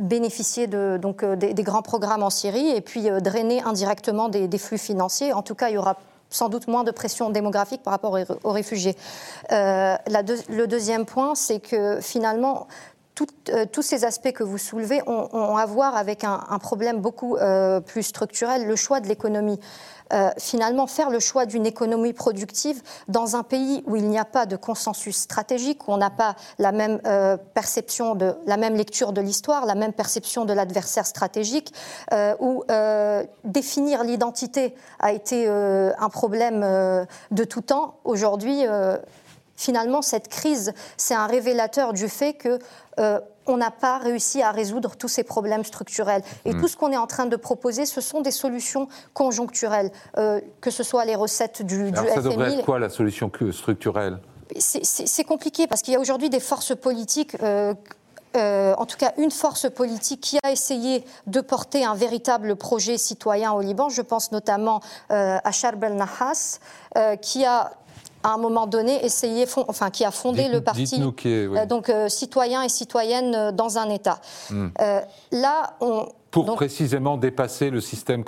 bénéficier 0.00 0.66
de, 0.66 0.98
donc, 1.00 1.24
des, 1.24 1.54
grands 1.62 1.82
programmes 1.82 2.22
en 2.22 2.30
Syrie 2.30 2.70
et 2.70 2.80
puis 2.80 3.08
drainer 3.20 3.62
indirectement 3.62 4.28
des, 4.28 4.48
des 4.48 4.58
flux 4.58 4.78
financiers. 4.78 5.32
En 5.32 5.42
tout 5.42 5.54
cas, 5.54 5.68
il 5.68 5.74
y 5.74 5.78
aura 5.78 5.96
sans 6.32 6.48
doute 6.48 6.66
moins 6.66 6.82
de 6.82 6.90
pression 6.90 7.30
démographique 7.30 7.82
par 7.82 7.92
rapport 7.92 8.18
aux 8.42 8.50
réfugiés. 8.50 8.96
Euh, 9.52 9.96
le 10.06 10.66
deuxième 10.66 11.06
point, 11.06 11.34
c'est 11.34 11.60
que 11.60 12.00
finalement, 12.00 12.66
euh, 13.50 13.66
tous 13.70 13.82
ces 13.82 14.04
aspects 14.04 14.32
que 14.32 14.42
vous 14.42 14.58
soulevez 14.58 15.02
ont, 15.06 15.56
à 15.56 15.66
voir 15.66 15.96
avec 15.96 16.24
un, 16.24 16.38
problème 16.58 17.00
beaucoup 17.00 17.36
euh, 17.36 17.80
plus 17.80 18.02
structurel, 18.02 18.66
le 18.66 18.76
choix 18.76 19.00
de 19.00 19.08
l'économie. 19.08 19.60
Euh, 20.12 20.28
finalement 20.36 20.86
faire 20.86 21.08
le 21.08 21.20
choix 21.20 21.46
d'une 21.46 21.64
économie 21.64 22.12
productive 22.12 22.82
dans 23.08 23.34
un 23.34 23.42
pays 23.42 23.82
où 23.86 23.96
il 23.96 24.06
n'y 24.08 24.18
a 24.18 24.26
pas 24.26 24.44
de 24.44 24.56
consensus 24.56 25.16
stratégique, 25.16 25.88
où 25.88 25.92
on 25.92 25.96
n'a 25.96 26.10
pas 26.10 26.36
la 26.58 26.70
même 26.70 27.00
perception 27.54 28.14
de 28.14 28.34
la 28.46 28.58
même 28.58 28.74
lecture 28.74 29.12
de 29.12 29.22
l'histoire, 29.22 29.64
la 29.64 29.74
même 29.74 29.94
perception 29.94 30.44
de 30.44 30.52
l'adversaire 30.52 31.06
stratégique, 31.06 31.72
où 32.40 32.62
définir 33.44 34.04
l'identité 34.04 34.74
a 35.00 35.12
été 35.12 35.48
un 35.48 36.08
problème 36.10 36.60
de 37.30 37.44
tout 37.44 37.62
temps. 37.62 37.94
Aujourd'hui, 38.04 38.66
finalement, 39.56 40.02
cette 40.02 40.28
crise, 40.28 40.72
c'est 40.96 41.14
un 41.14 41.26
révélateur 41.26 41.92
du 41.92 42.08
fait 42.08 42.34
que 42.34 42.58
on 43.46 43.56
n'a 43.56 43.70
pas 43.70 43.98
réussi 43.98 44.42
à 44.42 44.50
résoudre 44.50 44.96
tous 44.96 45.08
ces 45.08 45.24
problèmes 45.24 45.64
structurels. 45.64 46.22
Et 46.44 46.52
hmm. 46.52 46.60
tout 46.60 46.68
ce 46.68 46.76
qu'on 46.76 46.92
est 46.92 46.96
en 46.96 47.06
train 47.06 47.26
de 47.26 47.36
proposer, 47.36 47.86
ce 47.86 48.00
sont 48.00 48.20
des 48.20 48.30
solutions 48.30 48.88
conjoncturelles, 49.14 49.90
euh, 50.18 50.40
que 50.60 50.70
ce 50.70 50.82
soit 50.82 51.04
les 51.04 51.14
recettes 51.14 51.62
du, 51.62 51.88
Alors 51.88 52.08
ça 52.08 52.22
devrait 52.22 52.54
être 52.54 52.64
quoi 52.64 52.78
la 52.78 52.88
solution 52.88 53.30
structurelle? 53.50 54.18
C'est 54.58 55.24
compliqué 55.24 55.66
parce 55.66 55.82
qu'il 55.82 55.94
y 55.94 55.96
a 55.96 56.00
aujourd'hui 56.00 56.30
des 56.30 56.40
forces 56.40 56.76
politiques. 56.76 57.36
Euh, 57.42 57.74
euh, 58.34 58.72
en 58.78 58.86
tout 58.86 58.96
cas 58.96 59.12
une 59.18 59.30
force 59.30 59.68
politique 59.68 60.22
qui 60.22 60.38
a 60.42 60.52
essayé 60.52 61.04
de 61.26 61.42
porter 61.42 61.84
un 61.84 61.94
véritable 61.94 62.56
projet 62.56 62.96
citoyen 62.96 63.52
au 63.52 63.60
Liban. 63.60 63.90
Je 63.90 64.00
pense 64.00 64.32
notamment 64.32 64.80
à 65.10 65.52
Charb 65.52 65.84
el-Nahas, 65.84 66.58
qui 67.20 67.44
a 67.44 67.72
à 68.22 68.34
un 68.34 68.38
moment 68.38 68.66
donné, 68.66 69.04
essayé, 69.04 69.46
enfin, 69.68 69.90
qui 69.90 70.04
a 70.04 70.10
fondé 70.10 70.48
le 70.48 70.60
parti, 70.60 71.00
euh, 71.26 71.66
donc 71.66 71.88
euh, 71.88 72.08
citoyen 72.08 72.62
et 72.62 72.68
citoyenne 72.68 73.34
euh, 73.34 73.52
dans 73.52 73.78
un 73.78 73.90
État. 73.90 74.20
Hmm. 74.50 74.68
là, 75.30 75.74
on 75.80 76.08
pour 76.30 76.54
précisément 76.54 77.18
dépasser 77.18 77.68
le 77.68 77.80
système 77.80 78.24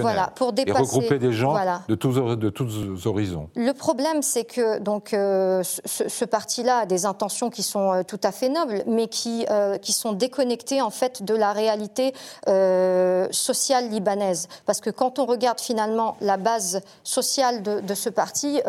voilà, 0.00 0.32
pour 0.34 0.52
et 0.56 0.72
regrouper 0.72 1.18
des 1.18 1.32
gens 1.32 1.54
de, 1.88 1.94
tous, 1.94 2.14
de 2.14 2.50
tous 2.50 3.06
horizons. 3.06 3.48
Le 3.54 3.72
problème, 3.72 4.22
c'est 4.22 4.44
que 4.44 4.78
donc, 4.78 5.14
euh, 5.14 5.62
ce, 5.62 6.24
parti-là 6.24 6.78
a 6.78 6.86
des 6.86 7.06
intentions 7.06 7.50
qui 7.50 7.62
sont 7.62 7.92
euh, 7.92 8.02
tout 8.02 8.20
à 8.22 8.32
fait 8.32 8.48
nobles, 8.48 8.82
mais 8.86 9.08
qui, 9.08 9.46
euh, 9.50 9.78
qui 9.78 9.92
sont 9.92 10.12
déconnectées 10.12 10.82
en 10.82 10.90
fait 10.90 11.22
de 11.22 11.34
la 11.34 11.52
réalité 11.52 12.12
sociale 13.30 13.88
libanaise. 13.88 14.48
Parce 14.66 14.80
que 14.80 14.90
quand 14.90 15.18
on 15.18 15.26
regarde 15.26 15.60
finalement 15.60 16.16
la 16.20 16.36
base 16.36 16.80
sociale 17.04 17.62
de, 17.62 17.94
ce 17.94 18.08
parti, 18.08 18.60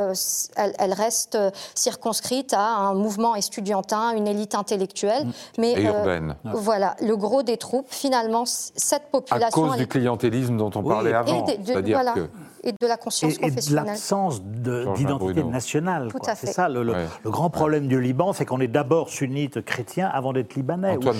elle, 0.55 0.93
reste 0.93 1.37
circonscrite 1.75 2.53
à 2.53 2.61
un 2.61 2.93
mouvement 2.93 3.35
estudiantin, 3.35 4.15
une 4.15 4.27
élite 4.27 4.55
intellectuelle, 4.55 5.25
mmh. 5.25 5.31
mais 5.57 5.71
et 5.73 5.83
urbaine. 5.83 6.35
Voilà, 6.43 6.95
le 7.01 7.15
gros 7.15 7.43
des 7.43 7.57
troupes 7.57 7.87
finalement 7.89 8.43
cette 8.45 9.09
population. 9.11 9.65
À 9.65 9.67
cause 9.69 9.77
du 9.77 9.87
clientélisme 9.87 10.57
dont 10.57 10.70
on 10.75 10.83
parlait 10.83 11.13
avant. 11.13 11.45
voilà. 11.45 12.13
que 12.13 12.29
et 12.63 12.71
de 12.71 12.87
la 12.87 12.97
conscience 12.97 13.33
et, 13.41 13.47
Et 13.47 13.51
de 13.51 13.75
l'absence 13.75 14.41
d'identité 14.43 15.43
nationale. 15.43 16.09
C'est 16.35 16.47
ça 16.47 16.69
le, 16.69 16.93
grand 17.25 17.49
problème 17.49 17.87
du 17.87 17.99
Liban, 17.99 18.33
c'est 18.33 18.45
qu'on 18.45 18.59
est 18.59 18.67
d'abord 18.67 19.09
sunnite 19.09 19.61
chrétien 19.61 20.07
avant 20.07 20.33
d'être 20.33 20.55
libanais. 20.55 20.97
Antoine 20.97 21.17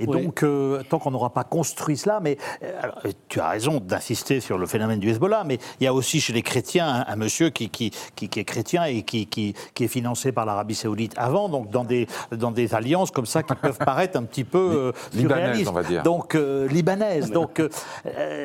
Et 0.00 0.06
donc, 0.06 0.42
euh, 0.42 0.82
tant 0.88 0.98
qu'on 0.98 1.10
n'aura 1.10 1.30
pas 1.30 1.44
construit 1.44 1.96
cela, 1.96 2.20
mais 2.20 2.36
euh, 2.62 3.10
tu 3.28 3.40
as 3.40 3.48
raison 3.48 3.80
d'insister 3.80 4.40
sur 4.40 4.58
le 4.58 4.66
phénomène 4.66 5.00
du 5.00 5.08
Hezbollah, 5.10 5.44
mais 5.44 5.58
il 5.80 5.84
y 5.84 5.86
a 5.86 5.94
aussi 5.94 6.20
chez 6.20 6.32
les 6.32 6.42
chrétiens 6.42 7.04
un, 7.06 7.16
monsieur 7.16 7.50
qui, 7.50 7.70
qui, 7.70 7.90
qui, 8.14 8.24
est 8.24 8.44
chrétien 8.44 8.84
et 8.84 9.02
qui, 9.02 9.26
qui, 9.26 9.54
est 9.80 9.88
financé 9.88 10.32
par 10.32 10.46
l'Arabie 10.46 10.74
Saoudite 10.74 11.14
avant, 11.16 11.48
donc 11.48 11.70
dans 11.70 11.84
des, 11.84 12.06
dans 12.32 12.50
des 12.50 12.74
alliances 12.74 13.10
comme 13.10 13.26
ça 13.26 13.42
qui 13.42 13.54
peuvent 13.62 13.78
paraître 13.78 14.18
un 14.18 14.24
petit 14.24 14.44
peu 14.44 14.92
euh, 14.92 14.92
libanaises, 15.14 15.68
on 15.68 15.72
va 15.72 15.82
dire. 15.82 16.02
Donc, 16.02 16.34
libanaises. 16.34 17.30
Donc, 17.30 17.62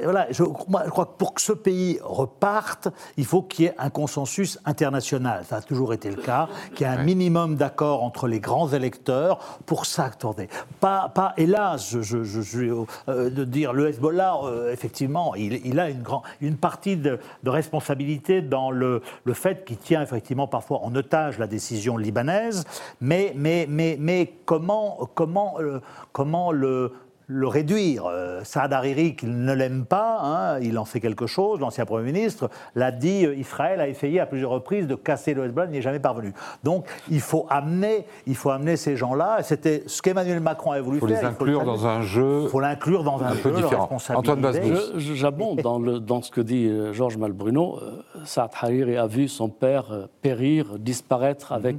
voilà, 0.04 0.28
je, 0.32 0.44
moi, 0.68 0.84
je 0.86 0.90
crois 0.90 1.06
que 1.06 1.18
pour 1.18 1.34
que 1.34 1.42
ce 1.42 1.54
pays 1.54 2.00
repartent, 2.22 2.89
il 3.17 3.26
faut 3.26 3.41
qu'il 3.41 3.65
y 3.65 3.67
ait 3.67 3.76
un 3.78 3.89
consensus 3.89 4.59
international. 4.65 5.43
Ça 5.47 5.57
a 5.57 5.61
toujours 5.61 5.93
été 5.93 6.09
le 6.09 6.22
cas, 6.22 6.47
qu'il 6.76 6.88
y 6.88 6.89
ait 6.89 6.93
un 6.93 7.03
minimum 7.03 7.55
d'accord 7.55 8.03
entre 8.03 8.28
les 8.28 8.39
grands 8.39 8.69
électeurs 8.69 9.59
pour. 9.65 9.82
Attendez, 9.97 10.47
pas, 10.80 11.09
pas 11.09 11.34
hélas, 11.38 11.97
je, 12.01 12.24
je, 12.24 12.86
euh, 13.07 13.30
de 13.30 13.43
dire 13.43 13.74
le 13.74 13.89
Hezbollah, 13.89 14.39
euh, 14.43 14.72
effectivement, 14.72 15.36
il, 15.36 15.80
a 15.80 15.89
une, 15.89 16.01
grand, 16.01 16.24
une 16.39 16.57
partie 16.57 16.97
de, 16.97 17.19
responsabilité 17.45 18.41
dans 18.41 18.72
le, 18.72 19.01
le 19.24 19.34
fait 19.34 19.65
qu'il 19.65 19.78
tient 19.78 20.01
effectivement 20.01 20.47
parfois 20.47 20.80
en 20.84 20.95
otage 20.95 21.39
la 21.39 21.47
décision 21.47 21.97
libanaise, 21.97 22.65
mais, 22.99 23.34
mais, 23.36 23.65
mais, 23.69 23.97
mais 23.99 24.34
comment, 24.45 25.09
comment, 25.13 25.55
euh, 25.59 25.82
comment 26.13 26.51
le 26.51 26.93
le 27.34 27.48
réduire. 27.48 28.06
Euh, 28.08 28.42
Saad 28.44 28.74
Hariri, 28.74 29.16
qu'il 29.16 29.44
ne 29.44 29.54
l'aime 29.54 29.86
pas, 29.86 30.20
hein, 30.22 30.60
il 30.60 30.78
en 30.78 30.86
sait 30.86 31.00
quelque 31.00 31.28
chose, 31.28 31.60
l'ancien 31.60 31.86
Premier 31.86 32.12
ministre, 32.12 32.50
l'a 32.76 32.92
dit, 32.92 33.26
euh, 33.26 33.36
Israël 33.36 33.80
a 33.80 33.88
essayé 33.88 34.20
à 34.20 34.26
plusieurs 34.26 34.52
reprises 34.52 34.86
de 34.86 34.96
casser 34.96 35.34
le 35.34 35.46
Hezbollah, 35.46 35.68
il 35.68 35.72
n'y 35.72 35.78
est 35.78 35.82
jamais 35.82 36.00
parvenu. 36.00 36.34
Donc 36.64 36.86
il 37.10 37.22
faut 37.22 37.46
amener, 37.50 38.06
il 38.28 38.36
faut 38.36 38.50
amener 38.50 38.76
ces 38.76 38.98
gens-là, 38.98 39.44
c'était 39.44 39.84
ce 39.88 40.02
qu'Emmanuel 40.02 40.42
Macron 40.42 40.72
a 40.72 40.82
voulu 40.82 41.00
faire. 41.00 41.08
Les 41.08 41.16
il 41.16 41.20
faut 41.20 41.24
les 41.24 41.30
inclure 41.30 41.64
dans 41.64 41.88
un 41.88 42.02
jeu. 42.02 42.42
Il 42.44 42.50
faut 42.50 42.60
l'inclure 42.60 43.04
dans 43.04 43.22
un, 43.24 43.28
un 43.28 43.36
peu 43.36 43.52
différent. 43.52 43.98
Antoine 44.14 44.42
Basbous. 44.42 44.98
J'abonde 44.98 45.62
dans, 45.62 45.80
dans, 45.80 46.22
ce 46.22 46.32
que 46.32 46.42
dit 46.42 46.68
euh, 46.68 46.92
Georges 46.92 47.18
Malbruno. 47.18 47.80
Saad 48.26 48.52
Hariri 48.60 48.98
a 48.98 49.08
vu 49.08 49.28
son 49.28 49.48
père 49.48 50.08
périr, 50.22 50.78
disparaître 50.78 51.54
avec 51.54 51.78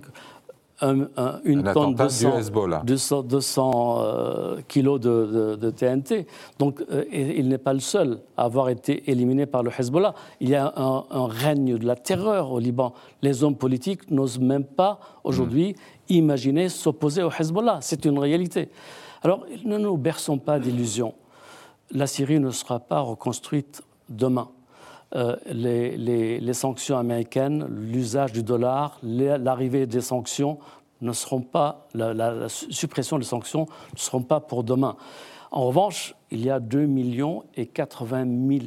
une 0.83 1.63
tonne 1.73 1.95
de 1.95 2.85
200, 2.85 3.23
200 3.23 3.97
euh, 3.99 4.61
kilos 4.69 5.01
de, 5.01 5.71
TNT. 5.71 6.27
Donc 6.59 6.83
euh, 6.91 7.05
il 7.13 7.49
n'est 7.49 7.59
pas 7.59 7.73
le 7.73 7.81
seul 7.81 8.21
à 8.37 8.45
avoir 8.45 8.69
été 8.69 9.11
éliminé 9.11 9.47
par 9.47 9.63
le 9.63 9.71
Hezbollah. 9.77 10.15
Il 10.41 10.49
y 10.49 10.55
a 10.55 10.73
un, 10.77 11.27
règne 11.27 11.79
de 11.79 11.87
la 11.87 11.97
terreur 11.97 12.53
au 12.53 12.59
Liban. 12.59 12.93
Les 13.23 13.45
hommes 13.45 13.57
politiques 13.57 14.11
n'osent 14.11 14.41
même 14.41 14.65
pas 14.65 14.99
aujourd'hui 15.25 15.73
hmm. 15.73 16.13
imaginer 16.15 16.69
s'opposer 16.69 17.23
au 17.23 17.31
Hezbollah. 17.31 17.79
C'est 17.81 18.05
une 18.05 18.19
réalité. 18.19 18.69
Alors 19.23 19.47
ne 19.65 19.79
nous 19.79 19.97
berçons 19.97 20.39
pas 20.39 20.59
d'illusions. 20.59 21.15
La 21.91 22.07
Syrie 22.07 22.41
ne 22.41 22.51
sera 22.51 22.81
pas 22.81 23.01
reconstruite 23.01 23.83
demain. 24.09 24.49
Euh, 25.15 25.37
les, 25.47 25.97
les, 26.41 26.55
sanctions 26.55 26.97
américaines, 26.97 27.67
l'usage 27.69 28.33
du 28.33 28.43
dollar, 28.43 28.99
l'arrivée 29.03 29.87
des 29.87 30.01
sanctions 30.01 30.59
ne 31.03 31.13
seront 31.13 31.43
pas, 31.43 31.87
la, 31.93 32.49
suppression 32.49 33.19
des 33.19 33.25
sanctions 33.25 33.67
ne 33.93 33.99
seront 33.99 34.23
pas 34.23 34.41
pour 34.41 34.65
demain. 34.65 34.97
En 35.51 35.67
revanche, 35.67 36.15
il 36.31 36.43
y 36.43 36.49
a 36.49 36.61
2 36.61 36.87
millions 36.87 37.45
et 37.57 37.67
80 37.67 38.25
000 38.49 38.61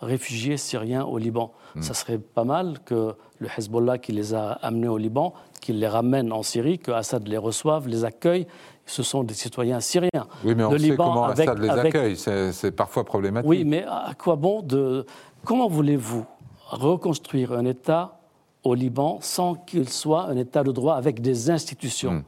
réfugiés 0.00 0.56
syriens 0.56 1.04
au 1.04 1.18
Liban. 1.18 1.52
Hmm. 1.74 1.82
Ça 1.82 1.92
serait 1.92 2.18
pas 2.18 2.44
mal 2.44 2.78
que 2.86 3.14
le 3.38 3.48
Hezbollah 3.58 3.98
qui 3.98 4.12
les 4.12 4.32
a 4.32 4.52
amenés 4.52 4.88
au 4.88 4.96
Liban, 4.96 5.34
qu'il 5.60 5.80
les 5.80 5.88
ramène 5.88 6.32
en 6.32 6.42
Syrie, 6.42 6.78
que 6.78 6.92
Assad 6.92 7.28
les 7.28 7.38
reçoive, 7.38 7.88
les 7.88 8.04
accueille. 8.04 8.46
Ce 8.86 9.02
sont 9.02 9.24
des 9.24 9.34
citoyens 9.34 9.80
syriens. 9.80 10.26
Oui, 10.44 10.54
mais 10.54 10.64
on 10.64 10.78
sait 10.78 10.96
comment 10.96 11.24
Assad 11.24 11.58
les 11.58 11.68
accueille. 11.68 12.16
C'est 12.16 12.72
parfois 12.72 13.04
problématique. 13.04 13.48
Oui, 13.48 13.64
mais 13.64 13.84
à 13.86 14.12
quoi 14.16 14.36
bon 14.36 14.62
de 14.62 15.04
Comment 15.44 15.68
voulez-vous 15.68 16.24
reconstruire 16.68 17.52
un 17.52 17.64
État 17.64 18.18
au 18.62 18.74
Liban 18.74 19.18
sans 19.20 19.54
qu'il 19.54 19.88
soit 19.88 20.24
un 20.24 20.36
État 20.36 20.62
de 20.64 20.72
droit 20.72 20.96
avec 20.96 21.20
des 21.20 21.50
institutions 21.50 22.12
hmm. 22.12 22.24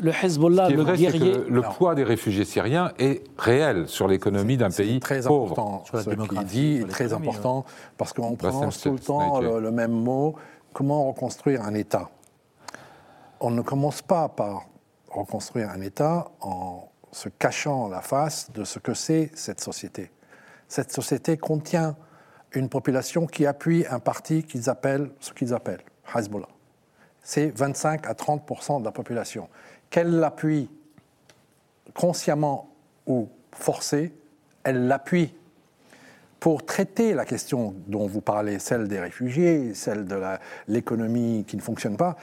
Le 0.00 0.12
Hezbollah, 0.12 0.68
le 0.70 0.84
guerrier. 0.84 1.32
Que 1.32 1.50
le 1.50 1.60
poids 1.60 1.96
des 1.96 2.04
réfugiés 2.04 2.44
syriens 2.44 2.92
est 3.00 3.24
réel 3.36 3.88
sur 3.88 4.06
l'économie 4.06 4.56
d'un 4.56 4.70
pays 4.70 5.00
très 5.00 5.22
pauvre. 5.22 5.52
Important, 5.52 5.84
sur 5.86 5.96
la 5.96 6.02
ce 6.04 6.10
qu'il 6.10 6.44
dit 6.44 6.84
très 6.88 7.12
important 7.12 7.64
parce 7.96 8.12
qu'on 8.12 8.36
prend 8.36 8.68
tout 8.68 8.92
le 8.92 8.98
temps 9.00 9.40
le, 9.40 9.70
même 9.72 9.90
mot. 9.90 10.36
Comment 10.72 11.08
reconstruire 11.08 11.62
un 11.62 11.74
État? 11.74 12.10
On 13.40 13.50
ne 13.50 13.60
commence 13.60 14.00
pas 14.00 14.28
par 14.28 14.66
reconstruire 15.10 15.70
un 15.70 15.80
État 15.80 16.30
en 16.42 16.88
se 17.10 17.28
cachant 17.28 17.88
la 17.88 18.00
face 18.00 18.52
de 18.52 18.62
ce 18.62 18.78
que 18.78 18.94
c'est 18.94 19.32
cette 19.34 19.60
société. 19.60 20.12
Cette 20.68 20.92
société 20.92 21.36
contient 21.36 21.96
une 22.52 22.68
population 22.68 23.26
qui 23.26 23.46
appuie 23.46 23.84
un 23.88 23.98
parti 23.98 24.42
qu'ils 24.42 24.70
appellent, 24.70 25.10
ce 25.20 25.32
qu'ils 25.32 25.54
appellent 25.54 25.82
Hezbollah. 26.14 26.48
C'est 27.22 27.48
25 27.48 28.06
à 28.06 28.14
30% 28.14 28.80
de 28.80 28.84
la 28.84 28.92
population. 28.92 29.48
Qu'elle 29.90 30.18
l'appuie 30.18 30.70
consciemment 31.94 32.70
ou 33.06 33.28
forcée, 33.52 34.14
elle 34.64 34.86
l'appuie 34.86 35.34
pour 36.40 36.64
traiter 36.64 37.14
la 37.14 37.24
question 37.24 37.74
dont 37.88 38.06
vous 38.06 38.20
parlez, 38.20 38.58
celle 38.58 38.86
des 38.86 39.00
réfugiés, 39.00 39.74
celle 39.74 40.06
de 40.06 40.20
l'économie 40.68 41.44
qui 41.46 41.56
ne 41.56 41.62
fonctionne 41.62 41.96
pas, 41.96 42.16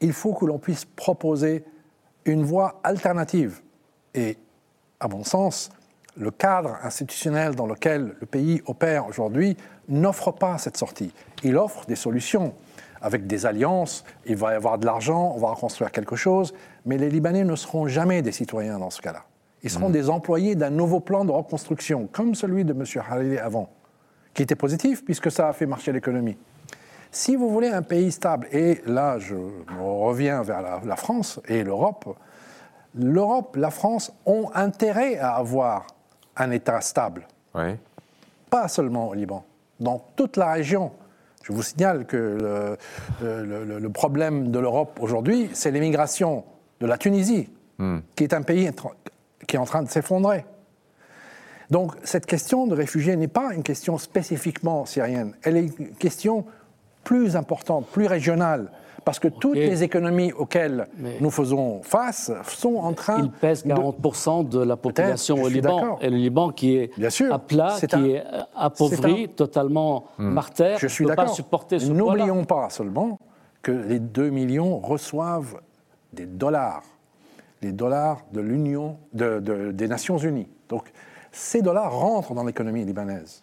il 0.00 0.12
faut 0.12 0.34
que 0.34 0.44
l'on 0.44 0.58
puisse 0.58 0.84
proposer 0.84 1.64
une 2.24 2.44
voie 2.44 2.80
alternative. 2.84 3.62
Et, 4.14 4.36
à 5.00 5.08
mon 5.08 5.24
sens, 5.24 5.70
le 6.16 6.30
cadre 6.30 6.76
institutionnel 6.82 7.54
dans 7.54 7.66
lequel 7.66 8.14
le 8.20 8.26
pays 8.26 8.62
opère 8.66 9.06
aujourd'hui 9.08 9.56
n'offre 9.88 10.30
pas 10.30 10.58
cette 10.58 10.76
sortie. 10.76 11.12
Il 11.42 11.56
offre 11.56 11.86
des 11.86 11.96
solutions 11.96 12.54
avec 13.00 13.26
des 13.26 13.46
alliances, 13.46 14.04
il 14.26 14.36
va 14.36 14.52
y 14.52 14.54
avoir 14.54 14.78
de 14.78 14.86
l'argent, 14.86 15.32
on 15.34 15.38
va 15.38 15.48
reconstruire 15.48 15.90
quelque 15.90 16.16
chose, 16.16 16.54
mais 16.86 16.98
les 16.98 17.10
Libanais 17.10 17.44
ne 17.44 17.56
seront 17.56 17.88
jamais 17.88 18.22
des 18.22 18.32
citoyens 18.32 18.78
dans 18.78 18.90
ce 18.90 19.02
cas-là. 19.02 19.24
Ils 19.64 19.70
seront 19.70 19.88
mmh. 19.88 19.92
des 19.92 20.10
employés 20.10 20.54
d'un 20.54 20.70
nouveau 20.70 21.00
plan 21.00 21.24
de 21.24 21.30
reconstruction, 21.30 22.08
comme 22.10 22.34
celui 22.34 22.64
de 22.64 22.72
M. 22.72 22.84
Hariri 22.96 23.38
avant, 23.38 23.70
qui 24.34 24.42
était 24.42 24.54
positif 24.54 25.04
puisque 25.04 25.30
ça 25.30 25.48
a 25.48 25.52
fait 25.52 25.66
marcher 25.66 25.92
l'économie. 25.92 26.36
Si 27.10 27.36
vous 27.36 27.50
voulez 27.50 27.68
un 27.68 27.82
pays 27.82 28.10
stable, 28.10 28.48
et 28.52 28.80
là 28.86 29.18
je 29.18 29.34
reviens 29.78 30.42
vers 30.42 30.62
la, 30.82 30.96
France 30.96 31.40
et 31.46 31.62
l'Europe, 31.62 32.16
l'Europe, 32.94 33.56
la 33.56 33.70
France 33.70 34.12
ont 34.24 34.50
intérêt 34.54 35.18
à 35.18 35.34
avoir 35.34 35.86
un 36.42 36.50
État 36.50 36.80
stable. 36.80 37.26
Pas 38.50 38.68
seulement 38.68 39.08
au 39.08 39.14
Liban, 39.14 39.44
dans 39.80 40.04
toute 40.16 40.36
la 40.36 40.52
région. 40.52 40.92
Je 41.42 41.52
vous 41.52 41.62
signale 41.62 42.06
que 42.06 42.76
le, 43.20 43.78
le 43.78 43.88
problème 43.90 44.50
de 44.50 44.58
l'Europe 44.58 44.98
aujourd'hui, 45.00 45.50
c'est 45.52 45.70
l'émigration 45.70 46.44
de 46.80 46.86
la 46.86 46.98
Tunisie, 46.98 47.48
hmm. 47.78 47.98
qui 48.14 48.24
est 48.24 48.34
un 48.34 48.42
pays 48.42 48.70
qui 49.46 49.56
est 49.56 49.58
en 49.58 49.64
train 49.64 49.82
de 49.82 49.88
s'effondrer. 49.88 50.44
Donc 51.70 51.94
cette 52.04 52.26
question 52.26 52.66
de 52.66 52.74
réfugiés 52.74 53.16
n'est 53.16 53.28
pas 53.28 53.54
une 53.54 53.62
question 53.62 53.96
spécifiquement 53.96 54.84
syrienne, 54.84 55.34
elle 55.42 55.56
est 55.56 55.78
une 55.78 55.94
question 55.94 56.44
plus 57.02 57.34
importante, 57.36 57.86
plus 57.86 58.06
régionale. 58.06 58.70
Parce 59.04 59.18
que 59.18 59.28
toutes 59.28 59.56
les 59.56 59.82
économies 59.82 60.32
auxquelles 60.32 60.86
nous 61.20 61.30
faisons 61.30 61.82
face 61.82 62.30
sont 62.48 62.76
en 62.76 62.92
train. 62.92 63.20
Il 63.22 63.30
pèse 63.30 63.64
40% 63.64 64.48
de, 64.48 64.62
la 64.62 64.76
population 64.76 65.42
au 65.42 65.48
Liban. 65.48 65.98
Et 66.00 66.10
le 66.10 66.16
Liban 66.16 66.50
qui 66.50 66.76
est 66.76 66.96
Bien 66.98 67.10
sûr, 67.10 67.32
à 67.32 67.38
plat, 67.38 67.76
qui 67.78 68.10
est 68.10 68.24
appauvri, 68.56 69.28
totalement 69.28 70.04
par 70.34 70.50
terre, 70.50 70.78
Je 70.78 70.86
suis 70.86 71.04
d'accord. 71.04 71.36
N'oublions 71.88 72.44
pas 72.44 72.70
seulement 72.70 73.18
que 73.62 73.72
les 73.72 73.98
2 73.98 74.30
millions 74.30 74.78
reçoivent 74.78 75.60
des 76.12 76.26
dollars 76.26 76.82
les 77.62 77.72
dollars 77.72 78.22
de 78.32 78.40
l'Union, 78.40 78.98
des 79.12 79.88
Nations 79.88 80.18
Unies. 80.18 80.48
Donc, 80.68 80.92
ces 81.30 81.62
dollars 81.62 81.92
rentrent 81.92 82.34
dans 82.34 82.44
l'économie 82.44 82.84
libanaise. 82.84 83.42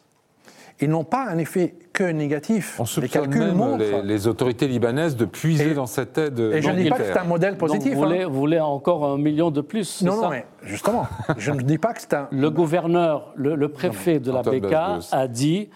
Ils 0.81 0.89
n'ont 0.89 1.03
pas 1.03 1.25
un 1.27 1.37
effet 1.37 1.75
que 1.91 2.03
négatif. 2.03 2.79
On 2.79 2.85
soupçonne 2.85 3.31
les 3.31 3.39
même 3.39 3.77
les, 3.77 4.01
les, 4.01 4.27
autorités 4.27 4.67
libanaises 4.67 5.17
de 5.17 5.25
puiser 5.25 5.73
dans 5.73 5.85
cette 5.85 6.17
aide. 6.17 6.39
Et 6.39 6.61
je 6.61 6.69
ne 6.69 6.83
dis 6.83 6.89
pas 6.89 6.97
que 6.97 7.03
c'est 7.03 7.17
un 7.17 7.25
modèle 7.25 7.57
positif. 7.57 7.93
vous, 7.93 7.99
voulez, 7.99 8.21
hein. 8.21 8.27
vous, 8.27 8.39
voulez, 8.39 8.59
encore 8.59 9.05
un 9.05 9.17
million 9.17 9.51
de 9.51 9.61
plus 9.61 10.01
Non, 10.03 10.21
non, 10.21 10.29
mais 10.29 10.45
justement, 10.63 11.07
je 11.37 11.51
ne 11.51 11.61
dis 11.61 11.77
pas 11.77 11.93
que 11.93 12.01
c'est 12.01 12.13
un. 12.13 12.27
Le 12.31 12.49
gouverneur, 12.49 13.33
le, 13.35 13.67
préfet 13.67 14.19
de 14.19 14.31
la 14.31 14.41
BK 14.41 14.73
a 15.11 15.27
dit 15.27 15.69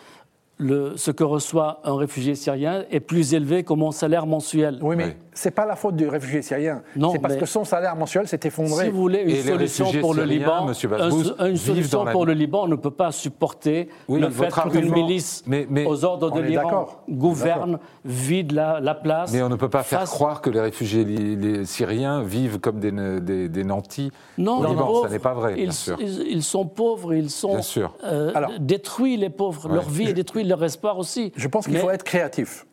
ce 0.60 1.12
que 1.12 1.24
reçoit 1.24 1.82
un 1.84 1.98
réfugié 1.98 2.36
syrien 2.36 2.86
est 2.90 3.00
plus 3.00 3.34
élevé 3.34 3.64
que 3.64 3.74
mon 3.74 3.92
salaire 3.92 4.26
mensuel. 4.26 4.80
Oui, 4.82 4.96
mais 4.96 5.18
n'est 5.46 5.52
pas 5.52 5.66
la 5.66 5.76
faute 5.76 5.96
du 5.96 6.08
réfugié 6.08 6.42
syrien. 6.42 6.82
C'est 7.12 7.20
parce 7.20 7.36
que 7.36 7.46
son 7.46 7.64
salaire 7.64 7.96
mensuel 7.96 8.28
s'est 8.28 8.40
effondré. 8.44 8.86
Si 8.86 8.90
vous 8.90 9.02
voulez 9.02 9.22
une 9.22 9.44
solution 9.44 9.92
pour 10.02 10.14
le 10.14 10.24
Liban, 10.24 10.68
une 10.68 11.58
solution 11.58 12.06
pour 12.06 12.26
le 12.26 12.34
Liban, 12.34 12.64
on 12.64 12.68
ne 12.68 12.76
peut 12.76 12.92
pas 12.92 13.12
supporter 13.12 13.90
le 14.10 14.30
fait 14.30 14.52
qu'une 14.72 14.92
milice 14.92 15.44
aux 15.86 16.06
ordres 16.06 16.32
de 16.32 16.42
l'Iran 16.42 16.88
gouverne, 17.10 17.80
vide 18.06 18.52
la, 18.52 18.94
place. 18.94 19.34
Mais 19.34 19.42
on 19.42 19.50
ne 19.50 19.56
peut 19.56 19.70
pas 19.70 19.84
faire 19.84 20.04
croire 20.04 20.42
que 20.42 20.50
les 20.50 20.62
réfugiés 20.62 21.66
syriens 21.66 22.22
vivent 22.22 22.60
comme 22.60 22.80
des, 22.80 23.64
nantis 23.64 24.12
non, 24.38 24.60
au 24.60 24.68
Liban. 24.68 25.04
ça 25.04 25.10
n'est 25.10 25.20
pas 25.20 25.34
vrai, 25.34 25.54
ils, 25.58 25.64
bien 25.64 25.72
sûr. 25.72 25.98
Ils, 26.00 26.44
sont 26.44 26.66
pauvres, 26.66 27.14
ils 27.14 27.30
sont 27.30 27.60
euh, 28.04 28.32
détruits, 28.60 29.18
les 29.18 29.30
pauvres. 29.30 29.70
Leur 29.70 29.90
vie 29.90 30.10
est 30.10 30.14
détruite, 30.14 30.48
leur 30.48 30.64
espoir 30.64 30.98
aussi. 30.98 31.32
Je 31.36 31.48
pense 31.48 31.66
qu'il 31.66 31.78
faut 31.78 31.90
être 31.90 32.04
créatif. 32.04 32.66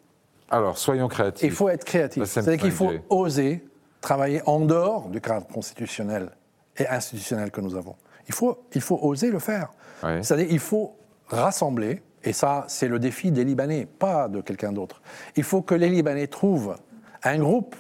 Alors, 0.50 0.78
soyons 0.78 1.08
créatifs. 1.08 1.44
Il 1.44 1.52
faut 1.52 1.68
être 1.68 1.84
créatif. 1.84 2.24
C'est-à-dire 2.24 2.60
qu'il 2.60 2.72
faut 2.72 2.92
oser 3.08 3.64
travailler 4.00 4.42
en 4.46 4.60
dehors 4.60 5.08
du 5.08 5.20
cadre 5.20 5.46
constitutionnel 5.46 6.30
et 6.76 6.86
institutionnel 6.88 7.50
que 7.50 7.60
nous 7.60 7.76
avons. 7.76 7.96
Il 8.26 8.34
faut, 8.34 8.64
il 8.74 8.80
faut 8.80 8.98
oser 9.02 9.30
le 9.30 9.38
faire. 9.38 9.70
C'est-à-dire 10.02 10.48
qu'il 10.48 10.58
faut 10.58 10.96
rassembler, 11.28 12.02
et 12.24 12.32
ça, 12.32 12.64
c'est 12.68 12.88
le 12.88 12.98
défi 12.98 13.30
des 13.30 13.44
Libanais, 13.44 13.86
pas 13.86 14.28
de 14.28 14.40
quelqu'un 14.40 14.72
d'autre. 14.72 15.00
Il 15.36 15.44
faut 15.44 15.62
que 15.62 15.74
les 15.74 15.88
Libanais 15.88 16.26
trouvent 16.26 16.76
un 17.22 17.38
groupe 17.38 17.76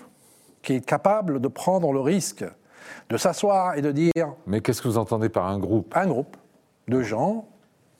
qui 0.62 0.74
est 0.74 0.84
capable 0.84 1.40
de 1.40 1.48
prendre 1.48 1.92
le 1.92 2.00
risque 2.00 2.44
de 3.08 3.16
s'asseoir 3.16 3.76
et 3.76 3.82
de 3.82 3.92
dire... 3.92 4.34
Mais 4.46 4.60
qu'est-ce 4.60 4.82
que 4.82 4.88
vous 4.88 4.98
entendez 4.98 5.28
par 5.28 5.46
un 5.46 5.58
groupe? 5.58 5.96
Un 5.96 6.06
groupe 6.06 6.36
de 6.88 7.02
gens, 7.02 7.48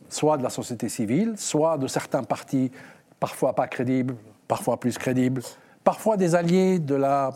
soit 0.08 0.36
de 0.36 0.42
la 0.42 0.50
société 0.50 0.88
civile, 0.88 1.34
soit 1.36 1.78
de 1.78 1.86
certains 1.86 2.22
partis 2.22 2.70
parfois 3.18 3.54
pas 3.54 3.68
crédibles, 3.68 4.14
parfois 4.50 4.80
plus 4.80 4.98
crédibles, 4.98 5.42
parfois 5.84 6.16
des 6.16 6.34
alliés 6.34 6.80
de 6.80 6.96
la, 6.96 7.30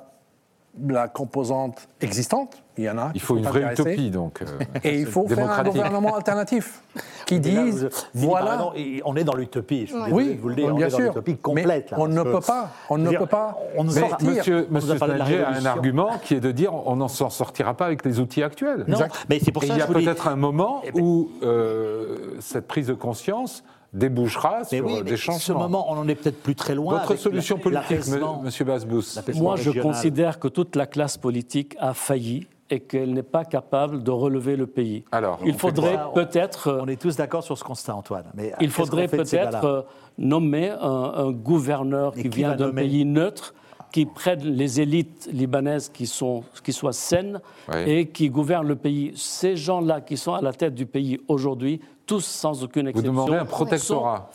la 0.89 1.07
composante 1.07 1.89
existante. 2.01 2.61
Il 2.77 2.83
y 2.83 2.91
en 2.91 2.99
a. 2.99 3.13
Il 3.15 3.21
faut 3.21 3.37
une 3.37 3.45
vraie 3.45 3.73
utopie, 3.73 4.11
donc. 4.11 4.43
Euh, 4.43 4.47
et 4.83 4.99
il 4.99 5.07
faut 5.07 5.29
faire 5.29 5.49
un 5.49 5.63
gouvernement 5.63 6.17
alternatif 6.21 6.83
qui 7.25 7.39
dise 7.39 7.89
voilà. 8.13 8.73
on 9.05 9.15
est 9.15 9.23
dans 9.23 9.37
l'utopie. 9.37 9.89
Oui, 10.11 10.37
vous 10.43 10.49
le 10.49 10.57
dire, 10.57 10.75
bien 10.75 10.87
on 10.87 10.89
est 10.89 10.91
sûr. 10.91 10.99
l'utopie 10.99 11.37
complète. 11.37 11.95
on 11.97 12.09
ne 12.09 12.23
peut 12.25 12.41
pas. 12.41 12.71
On 12.91 12.99
ne 12.99 13.17
peut 13.17 13.27
pas. 13.27 13.57
On 13.77 13.89
sortir. 13.89 14.29
Monsieur, 14.29 14.67
monsieur 14.71 15.01
a 15.01 15.49
un 15.51 15.67
argument 15.67 16.19
qui 16.25 16.35
est 16.35 16.41
de 16.41 16.51
dire 16.51 16.75
on 16.75 16.97
n'en 16.97 17.07
sortira 17.07 17.75
pas 17.75 17.87
avec 17.87 18.05
les 18.05 18.19
outils 18.19 18.43
actuels. 18.43 18.85
Non, 18.89 18.99
mais 19.29 19.39
c'est 19.39 19.53
pour 19.53 19.63
ça. 19.63 19.73
il 19.73 19.79
y 19.79 19.83
a 19.83 19.87
peut-être 19.87 20.27
un 20.27 20.37
moment 20.37 20.83
eh 20.83 20.91
ben 20.91 21.01
où 21.01 21.31
euh, 21.45 22.37
cette 22.41 22.67
prise 22.67 22.89
de 22.89 22.95
conscience 22.95 23.63
débouchera 23.95 24.65
sur 24.65 24.85
oui, 24.85 25.03
des 25.03 25.17
changements. 25.17 25.39
ce 25.39 25.53
moment, 25.53 25.91
on 25.91 25.95
n'en 25.95 26.09
est 26.09 26.15
peut-être 26.17 26.43
plus 26.43 26.55
très 26.55 26.75
loin. 26.75 26.99
Votre 26.99 27.17
solution 27.17 27.59
politique, 27.59 28.01
Monsieur 28.43 28.65
Basbous 28.65 29.05
Moi, 29.37 29.57
je 29.57 29.71
considère 29.71 30.39
que 30.39 30.49
toute 30.49 30.77
la 30.77 30.87
classe 30.87 31.17
politique 31.17 31.77
a 31.79 31.95
failli 31.95 32.47
et 32.71 32.81
qu'elle 32.81 33.13
n'est 33.13 33.23
pas 33.23 33.45
capable 33.45 34.03
de 34.03 34.11
relever 34.11 34.57
le 34.57 34.67
pays. 34.67 35.05
Alors, 35.13 35.39
il 35.45 35.55
faudrait 35.55 35.99
peut-être. 36.15 36.79
On 36.83 36.89
est 36.89 37.01
tous 37.01 37.17
d'accord 37.17 37.43
sur 37.43 37.57
ce 37.57 37.65
constat, 37.65 37.95
Antoine. 37.95 38.25
Mais 38.35 38.53
il 38.61 38.71
faudrait 38.71 39.09
peut-être 39.09 39.65
euh, 39.65 39.83
nommer 40.19 40.71
un, 40.71 41.31
gouverneur 41.31 42.15
qui 42.15 42.29
vient 42.29 42.57
d'un 42.57 42.73
pays 42.73 43.05
neutre 43.05 43.55
qui 43.95 44.07
prenne 44.07 44.41
les 44.41 44.81
élites 44.81 45.29
libanaises 45.33 45.89
qui, 45.89 46.09
sont, 46.09 46.43
qui 46.65 46.73
soient 46.73 46.93
saines 46.93 47.41
et 47.87 48.09
qui 48.09 48.29
gouvernent 48.29 48.67
le 48.67 48.75
pays. 48.75 49.13
Ces 49.15 49.55
gens-là 49.55 50.01
qui 50.01 50.17
sont 50.17 50.35
à 50.35 50.43
la 50.43 50.53
tête 50.53 50.75
du 50.75 50.85
pays 50.85 51.21
aujourd'hui 51.29 51.81
tous 52.05 52.25
sans 52.25 52.65
aucune 52.65 52.89
exception. 52.89 53.13
Vous 53.13 53.21
demandez 53.21 53.39
un 53.41 53.45
protectorat 53.45 54.33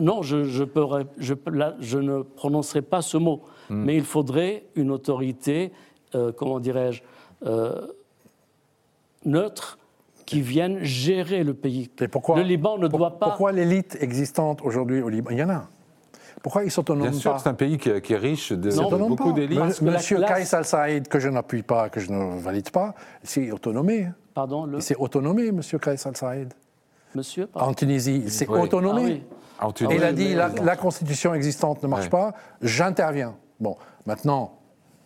Non, 0.00 0.22
je, 0.22 0.42
je, 0.42 0.64
je, 1.18 1.98
ne 1.98 2.22
prononcerai 2.22 2.82
pas 2.82 3.00
ce 3.00 3.16
mot, 3.16 3.42
hmm. 3.70 3.84
mais 3.84 3.94
il 3.94 4.02
faudrait 4.02 4.64
une 4.74 4.90
autorité, 4.90 5.70
euh, 6.16 6.32
comment 6.32 6.58
dirais-je, 6.58 7.02
euh, 7.46 7.86
neutre, 9.24 9.78
qui 10.24 10.40
vienne 10.40 10.82
gérer 10.82 11.44
le 11.44 11.54
pays. 11.54 11.88
pourquoi, 12.10 12.38
le 12.38 12.42
Liban 12.42 12.76
ne 12.76 12.88
doit 12.88 13.20
pas. 13.20 13.28
Pourquoi 13.28 13.52
l'élite 13.52 13.96
existante 14.00 14.62
aujourd'hui 14.62 15.00
au 15.00 15.08
Liban? 15.08 15.30
Il 15.30 15.38
y 15.38 15.44
en 15.44 15.50
a. 15.50 15.68
Pourquoi 16.46 16.62
ils 16.62 16.70
s'autonoment 16.70 17.06
pas 17.06 17.10
Bien 17.10 17.18
sûr, 17.18 17.40
c'est 17.40 17.48
un 17.48 17.54
pays 17.54 17.76
qui, 17.76 17.88
est 17.88 18.16
riche 18.16 18.52
de, 18.52 18.70
beaucoup 19.08 19.32
d'élites. 19.32 19.82
Monsieur 19.82 20.18
classe... 20.18 20.54
al-Saïd, 20.54 21.08
que 21.08 21.18
je 21.18 21.28
n'appuie 21.28 21.64
pas, 21.64 21.88
que 21.88 21.98
je 21.98 22.12
ne 22.12 22.38
valide 22.38 22.70
pas, 22.70 22.94
c'est 23.24 23.50
autonomé. 23.50 24.10
Pardon 24.32 24.64
le... 24.64 24.80
C'est 24.80 24.94
autonomé, 24.94 25.50
Monsieur 25.50 25.80
Kais 25.80 25.96
al-Saïd. 26.06 26.54
Monsieur 27.16 27.48
En 27.52 27.74
Tunisie, 27.74 28.26
c'est 28.28 28.48
autonomé. 28.48 29.26
Ah 29.58 29.70
il 29.90 30.04
a 30.04 30.12
dit 30.12 30.36
la, 30.36 30.76
constitution 30.76 31.34
existante 31.34 31.82
ne 31.82 31.88
marche 31.88 32.10
pas, 32.10 32.32
j'interviens. 32.62 33.34
Bon, 33.58 33.74
maintenant. 34.06 34.52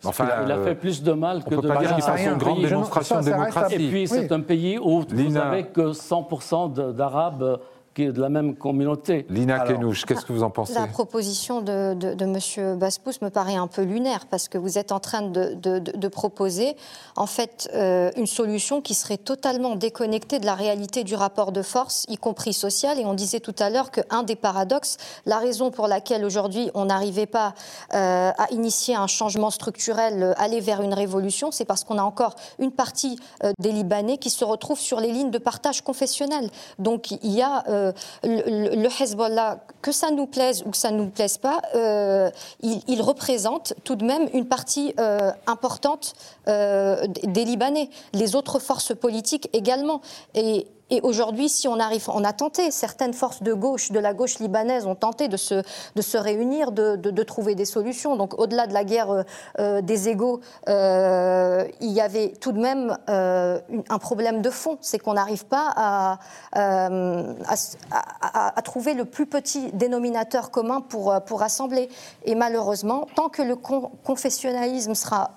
Enfin, 0.03 0.27
il, 0.45 0.51
a, 0.51 0.59
fait 0.59 0.75
plus 0.75 1.01
de 1.01 1.11
mal 1.11 1.43
que 1.43 1.55
de 1.55 1.61
bien. 1.61 1.95
Il 1.97 2.03
fasse 2.03 2.23
une 2.23 2.37
grande 2.37 2.61
démonstration 2.61 3.19
de 3.19 3.25
démocratie. 3.25 3.73
Et 3.73 3.89
puis, 3.89 4.07
c'est 4.07 4.31
un 4.31 4.41
pays 4.41 4.77
où 4.77 5.01
vous 5.09 5.29
n'avez 5.29 5.65
que 5.65 5.91
100% 5.91 6.93
d'Arabes 6.93 7.59
qui 7.93 8.03
est 8.03 8.11
de 8.11 8.21
la 8.21 8.29
même 8.29 8.55
communauté. 8.55 9.25
Lina 9.29 9.59
Kenouche, 9.59 10.05
qu'est-ce 10.05 10.25
que 10.25 10.31
vous 10.33 10.43
en 10.43 10.49
pensez 10.49 10.73
La 10.73 10.87
proposition 10.87 11.61
de, 11.61 11.93
de, 11.93 12.13
de 12.13 12.25
M. 12.25 12.77
Baspous 12.77 13.11
me 13.21 13.29
paraît 13.29 13.55
un 13.55 13.67
peu 13.67 13.81
lunaire 13.81 14.27
parce 14.27 14.47
que 14.47 14.57
vous 14.57 14.77
êtes 14.77 14.91
en 14.91 14.99
train 14.99 15.21
de, 15.21 15.55
de 15.55 16.07
proposer 16.07 16.75
en 17.15 17.25
fait 17.25 17.69
euh, 17.73 18.11
une 18.15 18.27
solution 18.27 18.81
qui 18.81 18.93
serait 18.93 19.17
totalement 19.17 19.75
déconnectée 19.75 20.39
de 20.39 20.45
la 20.45 20.55
réalité 20.55 21.03
du 21.03 21.15
rapport 21.15 21.51
de 21.51 21.61
force, 21.61 22.05
y 22.07 22.17
compris 22.17 22.53
social. 22.53 22.99
Et 22.99 23.05
on 23.05 23.13
disait 23.13 23.39
tout 23.39 23.55
à 23.59 23.69
l'heure 23.69 23.91
qu'un 23.91 24.23
des 24.23 24.35
paradoxes, 24.35 24.97
la 25.25 25.39
raison 25.39 25.71
pour 25.71 25.87
laquelle 25.87 26.23
aujourd'hui 26.23 26.69
on 26.73 26.85
n'arrivait 26.85 27.25
pas 27.25 27.53
euh, 27.93 28.31
à 28.37 28.51
initier 28.51 28.95
un 28.95 29.07
changement 29.07 29.49
structurel, 29.49 30.23
euh, 30.23 30.33
aller 30.37 30.59
vers 30.59 30.81
une 30.81 30.93
révolution, 30.93 31.51
c'est 31.51 31.65
parce 31.65 31.83
qu'on 31.83 31.97
a 31.97 32.03
encore 32.03 32.35
une 32.59 32.71
partie 32.71 33.19
des 33.59 33.71
Libanais 33.71 34.17
qui 34.17 34.29
se 34.29 34.45
retrouvent 34.45 34.79
sur 34.79 34.99
les 34.99 35.11
lignes 35.11 35.31
de 35.31 35.37
partage 35.37 35.81
confessionnel. 35.81 36.49
Donc 36.79 37.11
il 37.11 37.31
y 37.31 37.41
a 37.41 37.63
euh, 37.81 37.91
le, 38.23 39.01
Hezbollah, 39.01 39.59
que 39.81 39.91
ça 39.91 40.11
nous 40.11 40.27
plaise 40.27 40.63
ou 40.65 40.71
que 40.71 40.77
ça 40.77 40.91
ne 40.91 40.97
nous 40.97 41.09
plaise 41.09 41.37
pas, 41.37 41.61
euh, 41.75 42.29
il, 42.61 43.01
représente 43.01 43.73
tout 43.83 43.95
de 43.95 44.05
même 44.05 44.29
une 44.33 44.45
partie 44.45 44.93
euh, 44.99 45.31
importante 45.47 46.13
des 46.45 47.45
Libanais. 47.45 47.89
Les 48.13 48.35
autres 48.35 48.59
forces 48.59 48.93
politiques 48.95 49.49
également. 49.53 50.01
Et 50.35 50.67
et 50.91 50.99
aujourd'hui, 51.03 51.47
si 51.47 51.69
on 51.69 51.79
arrive, 51.79 52.09
on 52.09 52.25
a 52.25 52.33
tenté, 52.33 52.69
certaines 52.69 53.13
forces 53.13 53.41
de 53.41 53.53
gauche, 53.53 53.93
de 53.93 53.99
la 53.99 54.13
gauche 54.13 54.39
libanaise 54.39 54.85
ont 54.85 54.95
tenté 54.95 55.29
de 55.29 55.37
se, 55.37 55.63
de 55.95 56.01
se 56.01 56.17
réunir, 56.17 56.73
de, 56.73 56.97
de, 56.97 57.23
trouver 57.23 57.55
des 57.55 57.63
solutions. 57.63 58.17
Donc 58.17 58.37
au-delà 58.37 58.67
de 58.67 58.73
la 58.73 58.83
guerre 58.83 59.09
euh, 59.09 59.23
euh, 59.59 59.81
des 59.81 60.09
égaux, 60.09 60.41
euh, 60.67 61.65
il 61.79 61.91
y 61.91 62.01
avait 62.01 62.33
tout 62.41 62.51
de 62.51 62.59
même 62.59 62.97
un 63.07 63.97
problème 63.99 64.41
de 64.41 64.49
fond, 64.49 64.77
c'est 64.81 64.99
qu'on 64.99 65.13
n'arrive 65.13 65.45
pas 65.45 65.71
à, 65.75 66.19
à, 66.51 68.61
trouver 68.61 68.93
le 68.93 69.05
plus 69.05 69.27
petit 69.27 69.71
dénominateur 69.71 70.51
commun 70.51 70.81
pour, 70.81 71.15
pour 71.25 71.39
rassembler. 71.39 71.87
Et 72.25 72.35
malheureusement, 72.35 73.07
tant 73.15 73.29
que 73.29 73.41
le 73.41 73.55
confessionnalisme 73.55 74.93
sera 74.93 75.31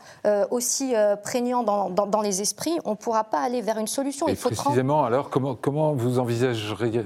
aussi 0.51 0.95
prégnant 1.23 1.63
dans, 1.63 1.91
dans, 1.91 2.23
les 2.23 2.41
esprits, 2.41 2.77
on 2.85 2.91
ne 2.91 2.97
pourra 2.97 3.25
pas 3.25 3.39
aller 3.39 3.61
vers 3.61 3.79
une 3.79 3.87
solution. 3.87 4.27
il 4.29 4.37
faut 4.37 4.51
précisément, 4.51 5.05
alors, 5.05 5.31
comment 5.31 5.44
comment, 5.53 5.93
vous 5.93 6.19
envisageriez, 6.19 7.03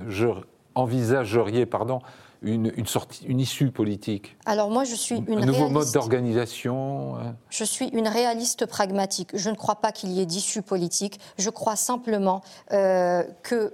envisageriez 0.74 1.66
pardon, 1.66 2.00
une, 2.42 2.86
sortie, 2.86 3.24
une 3.26 3.40
issue 3.40 3.70
politique 3.70 4.36
Alors 4.46 4.70
moi, 4.70 4.84
je 4.84 4.94
suis 4.94 5.16
une 5.26 5.42
Un 5.42 5.46
nouveau 5.46 5.68
mode 5.68 5.90
d'organisation 5.92 7.16
euh 7.16 7.32
Je 7.50 7.64
suis 7.64 7.88
une 7.88 8.06
réaliste 8.06 8.66
pragmatique. 8.66 9.30
Je 9.34 9.50
ne 9.50 9.56
crois 9.56 9.76
pas 9.76 9.92
qu'il 9.92 10.10
y 10.10 10.20
ait 10.20 10.26
d'issue 10.26 10.62
politique. 10.62 11.18
Je 11.36 11.50
crois 11.50 11.76
simplement 11.76 12.42
euh, 12.72 13.24
que 13.42 13.72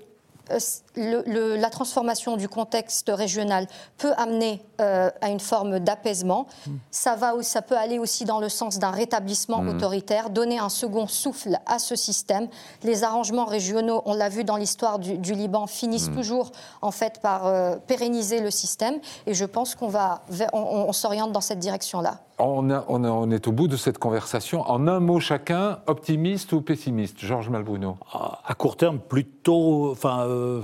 euh, 0.51 0.59
le, 0.97 1.57
la 1.57 1.71
transformation 1.71 2.37
du 2.37 2.49
contexte 2.49 3.11
régional 3.13 3.67
peut 3.99 4.13
amener 4.17 4.63
euh, 4.81 5.11
à 5.21 5.31
une 5.31 5.41
forme 5.41 5.79
d'apaisement. 5.79 6.47
Hmm. 6.67 6.77
Ça, 6.91 7.17
va, 7.17 7.35
ça 7.43 7.63
peut 7.63 7.77
aller 7.77 7.99
aussi 7.99 8.25
dans 8.25 8.41
le 8.41 8.49
sens 8.49 8.79
d'un 8.79 8.91
rétablissement 8.91 9.63
hmm. 9.63 9.69
autoritaire, 9.69 10.31
donner 10.31 10.59
un 10.59 10.69
second 10.69 11.07
souffle 11.07 11.59
à 11.67 11.79
ce 11.79 11.97
système. 11.97 12.49
Les 12.83 13.05
arrangements 13.05 13.47
régionaux, 13.47 14.03
on 14.05 14.15
l'a 14.15 14.29
vu 14.29 14.45
dans 14.45 14.57
l'histoire 14.57 14.99
du, 14.99 15.35
Liban, 15.35 15.67
finissent 15.67 16.11
hmm. 16.11 16.17
toujours 16.17 16.53
en 16.83 16.91
fait 16.91 17.21
par 17.21 17.47
euh, 17.47 17.77
pérenniser 17.77 18.41
le 18.41 18.51
système. 18.51 18.99
Et 19.27 19.35
je 19.35 19.45
pense 19.45 19.75
qu'on 19.75 19.89
va, 19.89 20.23
on, 20.53 20.93
s'oriente 20.93 21.33
dans 21.33 21.41
cette 21.41 21.59
direction-là. 21.59 22.21
On, 22.39 22.69
on, 22.71 23.31
est 23.31 23.47
au 23.47 23.53
bout 23.53 23.69
de 23.69 23.77
cette 23.77 23.99
conversation. 23.99 24.63
En 24.63 24.89
un 24.89 24.99
mot 24.99 25.21
chacun, 25.21 25.79
optimiste 25.87 26.53
ou 26.53 26.61
pessimiste 26.63 27.19
Georges 27.21 27.49
Malbruno? 27.49 27.97
À 28.13 28.55
court 28.55 28.77
terme, 28.77 28.99
plutôt, 28.99 29.91
enfin, 29.93 30.27
euh, 30.27 30.61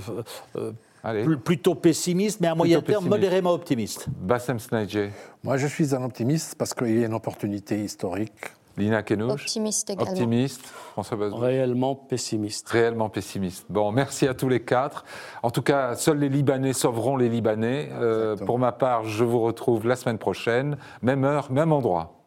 euh, 0.57 1.35
plutôt 1.37 1.75
pessimiste, 1.75 2.41
mais 2.41 2.47
à 2.47 2.55
moyen 2.55 2.81
terme, 2.81 3.07
modérément 3.07 3.51
optimiste. 3.51 4.07
Bassem 4.09 4.59
Snadje. 4.59 5.09
Moi, 5.43 5.57
je 5.57 5.67
suis 5.67 5.95
un 5.95 6.03
optimiste 6.03 6.55
parce 6.55 6.73
qu'il 6.73 6.99
y 6.99 7.03
a 7.03 7.07
une 7.07 7.13
opportunité 7.13 7.81
historique. 7.81 8.51
Lina 8.81 9.03
Kenouch. 9.03 9.31
Optimiste 9.31 9.89
également. 9.89 10.11
Optimiste. 10.11 10.65
François 10.93 11.17
Réellement 11.31 11.95
pessimiste. 11.95 12.69
Réellement 12.69 13.09
pessimiste. 13.09 13.65
Bon, 13.69 13.91
merci 13.91 14.27
à 14.27 14.33
tous 14.33 14.49
les 14.49 14.61
quatre. 14.61 15.05
En 15.43 15.51
tout 15.51 15.61
cas, 15.61 15.95
seuls 15.95 16.19
les 16.19 16.29
Libanais 16.29 16.73
sauveront 16.73 17.15
les 17.15 17.29
Libanais. 17.29 17.89
Euh, 17.93 18.35
pour 18.35 18.59
ma 18.59 18.71
part, 18.71 19.05
je 19.05 19.23
vous 19.23 19.39
retrouve 19.39 19.87
la 19.87 19.95
semaine 19.95 20.17
prochaine, 20.17 20.77
même 21.01 21.23
heure, 21.23 21.51
même 21.51 21.71
endroit. 21.71 22.20